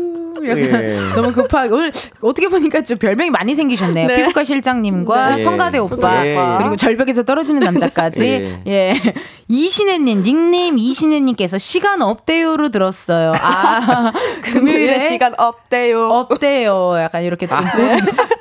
[0.44, 0.96] 약간 예.
[1.14, 4.06] 너무 급하게 오늘 어떻게 보니까 좀 별명이 많이 생기셨네요.
[4.06, 4.16] 네.
[4.16, 5.42] 피부과 실장님과 네.
[5.42, 6.36] 성가대 오빠 예.
[6.58, 8.94] 그리고 절벽에서 떨어지는 남자까지 예.
[9.48, 13.32] 이신혜님 닉네임 이신혜님께서 시간 없대요로 들었어요.
[13.40, 14.12] 아
[14.42, 16.08] 금요일에 시간 없대요.
[16.08, 16.94] 없대요.
[16.98, 17.56] 약간 이렇게 좀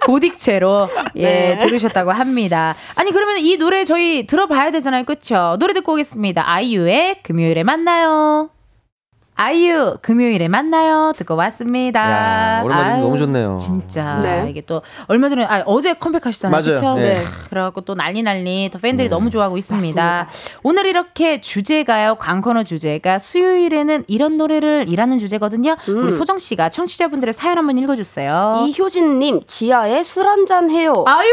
[0.01, 1.57] 고딕체로 예 네.
[1.59, 2.75] 들으셨다고 합니다.
[2.95, 5.57] 아니 그러면 이 노래 저희 들어봐야 되잖아요, 그렇죠?
[5.59, 6.43] 노래 듣고 오겠습니다.
[6.49, 8.49] 아이유의 금요일에 만나요.
[9.37, 11.99] 아이유 금요일에 만나요 듣고 왔습니다.
[11.99, 13.57] 야, 오랜만에 아유, 너무 좋네요.
[13.59, 14.47] 진짜 네.
[14.49, 16.79] 이게 또 얼마 전에 아, 어제 컴백하시잖아요, 맞아요.
[16.79, 16.95] 그렇죠?
[16.95, 17.21] 네.
[17.49, 20.01] 그래갖고 또 난리 난리 또 팬들이 너무 좋아하고 있습니다.
[20.01, 20.27] 맞습니다.
[20.63, 25.75] 오늘 이렇게 주제가요, 광코너 주제가 수요일에는 이런 노래를 이라는 주제거든요.
[25.89, 28.65] 우리 소정 씨가 청취자분들의 사연 한번 읽어주세요.
[28.67, 31.03] 이효진님 지하에 술 한잔 해요.
[31.07, 31.27] 아유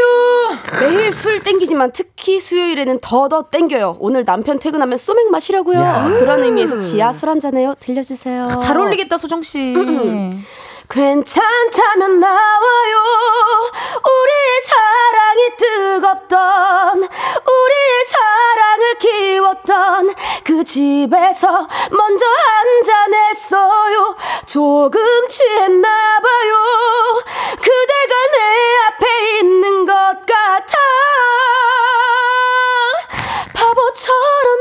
[0.81, 3.95] 매일 술 땡기지만 특히 수요일에는 더더 땡겨요.
[3.99, 5.79] 오늘 남편 퇴근하면 소맥 마시라고요.
[5.79, 6.03] 야.
[6.19, 7.75] 그런 의미에서 지하 술 한잔 해요.
[7.79, 8.57] 들 려주세요.
[8.61, 9.73] 잘 어울리겠다 소정 씨.
[10.89, 12.95] 괜찮다면 나와요.
[14.03, 24.15] 우리의 사랑이 뜨겁던 우리의 사랑을 키웠던 그 집에서 먼저 한잔했어요.
[24.45, 26.53] 조금 취했나봐요.
[27.55, 30.77] 그대가 내 앞에 있는 것 같아.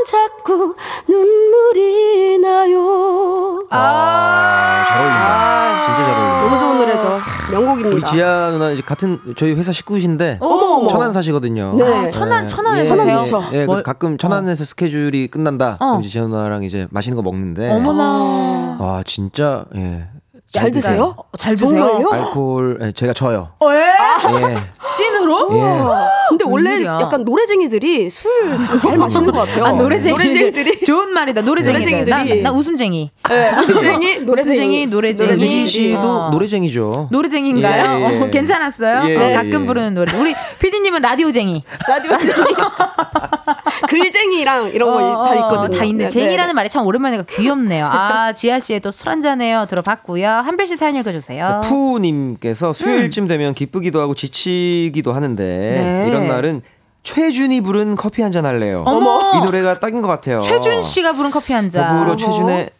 [0.07, 0.75] 자꾸
[1.09, 3.65] 눈물이 나요.
[3.71, 5.85] 아, 잘 어울린다.
[5.85, 6.43] 진짜 잘 어울린다.
[6.43, 7.21] 너무 좋은 노래죠.
[7.53, 7.89] 명곡입니다.
[7.97, 10.89] 우리 지아 누나 이제 같은 저희 회사 식구이신데 어머, 어머.
[10.89, 11.75] 천안 사시거든요.
[11.77, 12.11] 네.
[12.11, 13.23] 천안, 천안에 사세요?
[13.53, 15.77] 예, 예, 뭐- 그래서 가끔 천안에서 스케줄이 끝난다.
[15.81, 15.87] 어.
[15.87, 17.71] 그럼 이제 지아 누나랑 이제 맛있는 거 먹는데.
[17.71, 18.77] 어머나.
[18.81, 20.09] 와 진짜 예.
[20.53, 21.15] 잘 드세요?
[21.17, 21.87] 어, 잘 드세요?
[21.87, 22.11] 정말요?
[22.13, 23.51] 알코올 예, 제가 져요.
[23.61, 23.79] 어, 예?
[23.79, 24.57] 예.
[24.97, 25.49] 찐으로?
[25.53, 26.29] 예.
[26.29, 26.99] 근데 원래 웬일이야.
[27.03, 28.33] 약간 노래쟁이들이 술
[28.81, 29.65] 잘 마시는 것 같아요.
[29.65, 30.11] 아, 노래쟁이들.
[30.25, 30.85] 노래쟁이들이.
[30.85, 31.43] 좋은 말이다.
[31.43, 32.05] 노래쟁이들.
[32.07, 32.25] 나.
[32.25, 33.11] 나 웃음쟁이.
[33.29, 34.27] 네, 웃음쟁이, 노래쟁이.
[34.27, 35.33] 웃음쟁이, 노래쟁이.
[35.33, 36.31] 은지 씨도 어.
[36.31, 37.09] 노래쟁이죠.
[37.11, 38.01] 노래쟁인가요?
[38.09, 38.21] 예, 예.
[38.23, 39.09] 어, 괜찮았어요?
[39.11, 39.67] 예, 어, 예, 가끔 예.
[39.67, 40.13] 부르는 노래.
[40.17, 41.65] 우리 피디님은 라디오쟁이.
[41.89, 42.55] 라디오쟁이.
[43.89, 45.79] 글쟁이랑 이런 거다 어, 있거든요.
[45.79, 46.05] 다 있네.
[46.05, 47.87] 네, 쟁이라는 말이 참 오랜만에 귀엽네요.
[47.87, 49.67] 아, 지아 씨의 또 술 한잔해요.
[49.71, 50.29] 들어봤고요.
[50.29, 51.63] 한별 씨 사연 읽어주세요.
[51.65, 56.09] 푸님께서 수요일쯤 되면 기쁘기도 하고 지치 기도 하는데 네.
[56.09, 56.63] 이런 날은
[57.05, 58.83] 최준이 부른 커피 한 잔 할래요.
[58.87, 59.39] 어머!
[59.41, 60.41] 이 노래가 딱인 것 같아요.
[60.41, 61.89] 최준 씨가 부른 커피 한 잔.
[61.99, 62.71] 더불어 최준의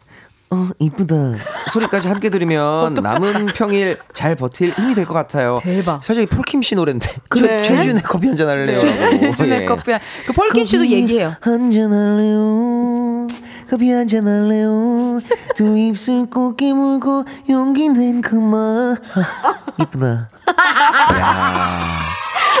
[0.53, 1.15] 어 이쁘다
[1.71, 5.59] 소리까지 함께 들으면 남은 평일 잘 버틸 힘이 될 것 같아요.
[5.63, 6.03] 대박.
[6.03, 7.57] 사실 폴킴 씨 노래인데 그래?
[7.57, 8.79] 최, 최준의 커피 한 잔 할래요.
[8.79, 9.65] 최준의 예.
[9.65, 11.35] 커피 한 그 폴킴 씨도 얘기해요.
[11.41, 13.27] 한 잔 할래요.
[13.69, 15.19] 커피 한 잔 할래요.
[15.55, 18.97] 두 입술 꼭 깨물고 용기 낸 그만.
[19.81, 20.29] 이쁘다.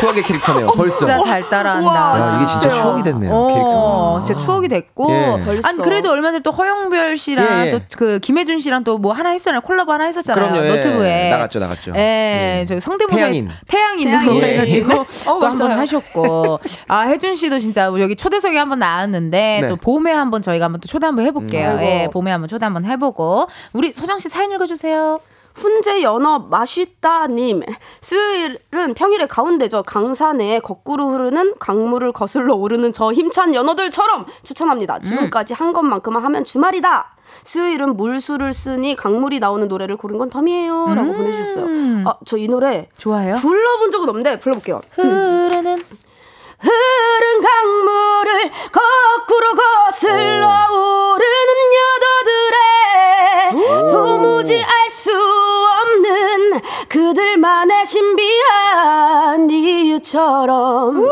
[0.03, 0.67] 야, 추억의 캐릭터네요.
[0.75, 0.97] 벌써.
[0.97, 1.89] 진짜 잘 따라한다.
[2.19, 3.31] 야, 이게 진짜 추억이 됐네요.
[3.33, 4.23] 어, 캐릭터가.
[4.25, 5.11] 진짜 추억이 됐고.
[5.11, 5.43] 예.
[5.45, 5.67] 벌써.
[5.67, 7.71] 아니, 그래도 얼마 전에 또 허영별 씨랑 예, 예.
[7.89, 9.61] 또그 김혜준 씨랑 또 뭐 하나 했잖아요.
[9.61, 10.51] 콜라보 하나 했었잖아요.
[10.51, 10.65] 그럼요.
[10.65, 10.75] 예.
[10.75, 11.29] 너튜브에.
[11.31, 11.93] 나갔죠, 나갔죠.
[11.95, 13.49] 예, 저기 성대모사 태양인.
[13.67, 14.43] 태양인으로 태양인.
[14.43, 15.05] 해가지고 어,
[15.39, 15.79] 또 한번 맞아요.
[15.81, 19.67] 하셨고 아 혜준 씨도 진짜 여기 초대석에 한번 나왔는데 네.
[19.67, 21.71] 또 봄에 한번 저희가 한번 또 초대 한번 해볼게요.
[21.71, 21.81] 음.
[21.81, 25.17] 예, 봄에 한번 초대 한번 해보고 우리 소정 씨 사연 읽어주세요.
[25.55, 27.61] 훈제 연어 맛있다님.
[28.01, 29.83] 수요일은 평일의 가운데죠.
[29.83, 34.99] 강산에 거꾸로 흐르는 강물을 거슬러 오르는 저 힘찬 연어들처럼 추천합니다.
[34.99, 37.15] 지금까지 한 것만큼만 하면 주말이다.
[37.43, 40.93] 수요일은 물수를 쓰니 강물이 나오는 노래를 고른 건 덤이에요.
[40.95, 41.65] 라고 보내주셨어요.
[42.05, 43.35] 아 저 이 노래 좋아요.
[43.35, 44.81] 불러본 적은 없는데 불러볼게요.
[44.91, 45.83] 흐르는
[46.59, 52.42] 흐른 강물을 거꾸로 거슬러 오르는 여도들의
[54.43, 56.59] 도무지 알 수 없는
[56.89, 61.07] 그들만의 신비한 이유처럼 이거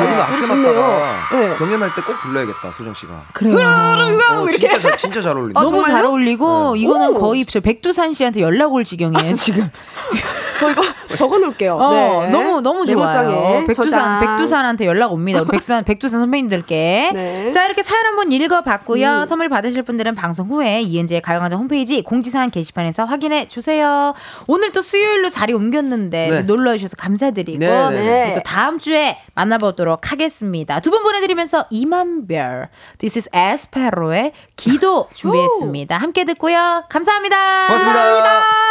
[0.00, 0.46] 노래 아껴.
[0.54, 1.56] 놨다가 네.
[1.56, 3.22] 경연할 때 꼭 불러야겠다, 소정 씨가.
[3.32, 3.56] 그래요.
[3.58, 5.60] 어, 진짜, 잘, 진짜 잘 어울린다.
[5.62, 6.04] 너무 잘?
[6.04, 7.14] 어울리고 이거는 오.
[7.14, 9.68] 거의 저 백두산 씨한테 연락 올 지경이에요 지금.
[10.60, 10.82] 저 이거
[11.16, 11.74] 적어놓을게요.
[11.74, 11.92] 어,
[12.26, 12.30] 네.
[12.30, 13.64] 너무 너무 좋아요.
[13.66, 14.20] 백두산 저장.
[14.20, 15.40] 백두산한테 연락 옵니다.
[15.40, 17.10] 우리 백두산 백두산 선배님들께.
[17.14, 17.52] 네.
[17.52, 19.26] 자 이렇게 사연 한번 읽어봤고요.
[19.26, 24.14] 선물 받으실 분들은 방송 후에 이은지의 가요광장 홈페이지 공지사항 게시판에서 확인해 주세요.
[24.46, 26.42] 오늘 또 수요일로 자리 옮겼는데 네.
[26.42, 28.34] 놀러 주셔서 감사드리고 네, 네, 네.
[28.34, 30.78] 또 다음 주에 만나보도록 하겠습니다.
[30.80, 32.68] 두 분 보내드리면서 이만별
[32.98, 35.96] This is 에스페로의 기도 준비했습니다.
[35.96, 36.82] 함께 듣고요.
[36.90, 37.66] 감사합니다.
[37.68, 38.69] 고맙습니다.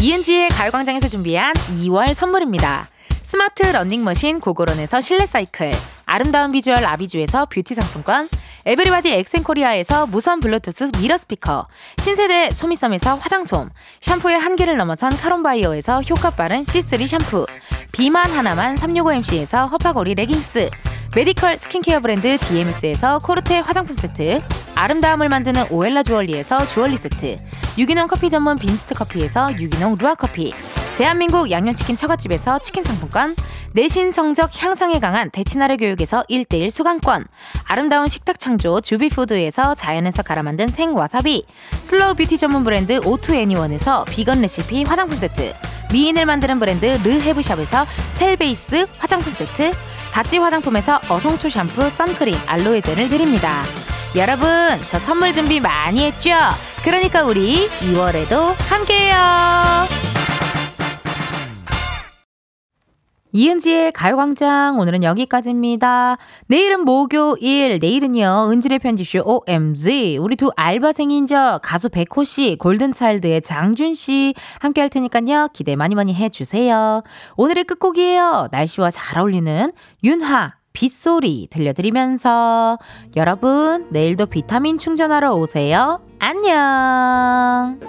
[0.00, 2.86] 이은지의 가요광장에서 준비한 2월 선물입니다.
[3.22, 5.72] 스마트 러닝머신 고고론에서 실내 사이클,
[6.04, 8.28] 아름다운 비주얼 아비주에서 뷰티 상품권,
[8.66, 11.66] 에브리바디 엑센코리아에서 무선 블루투스 미러 스피커,
[11.98, 13.68] 신세대 소미섬에서 화장솜,
[14.00, 17.44] 샴푸의 한계를 넘어선 카론바이어에서 효과 빠른 C3 샴푸,
[17.92, 20.70] 비만 하나만 365MC에서 허파고리 레깅스,
[21.14, 24.40] 메디컬 스킨케어 브랜드 DMS에서 코르테 화장품 세트,
[24.74, 27.36] 아름다움을 만드는 오엘라 주얼리에서 주얼리 세트,
[27.76, 30.54] 유기농 커피 전문 빈스트 커피에서 유기농 루아 커피,
[30.96, 33.36] 대한민국 양념치킨 처갓집에서 치킨 상품권,
[33.72, 37.26] 내신 성적 향상에 강한 대치나래 교육에서 1대1 수강권,
[37.64, 41.44] 아름다운 식탁 창조 주비푸드에서 자연에서 갈아 만든 생와사비,
[41.82, 45.54] 슬로우 뷰티 전문 브랜드 오투애니원에서 비건 레시피 화장품 세트,
[45.92, 49.72] 미인을 만드는 브랜드 르헤브샵에서 셀베이스 화장품 세트,
[50.12, 53.62] 바찌 화장품에서 어송초 샴푸, 선크림, 알로에 젤을 드립니다.
[54.16, 54.48] 여러분,
[54.88, 56.30] 저 선물 준비 많이 했죠?
[56.84, 59.14] 그러니까 우리 2월에도 함께해요.
[63.36, 66.18] 이은지의 가요광장 오늘은 여기까지입니다.
[66.46, 73.94] 내일은 목요일, 내일은요 은지의 편지쇼 OMG 우리 두 알바생인 저 가수 백호 씨, 골든차일드의 장준
[73.94, 77.02] 씨 함께 할 테니까요 기대 많이 많이 해주세요.
[77.36, 78.50] 오늘의 끝곡이에요.
[78.52, 79.72] 날씨와 잘 어울리는
[80.04, 82.78] 윤하 빗소리 들려드리면서
[83.16, 85.98] 여러분 내일도 비타민 충전하러 오세요.
[86.20, 87.80] 안녕.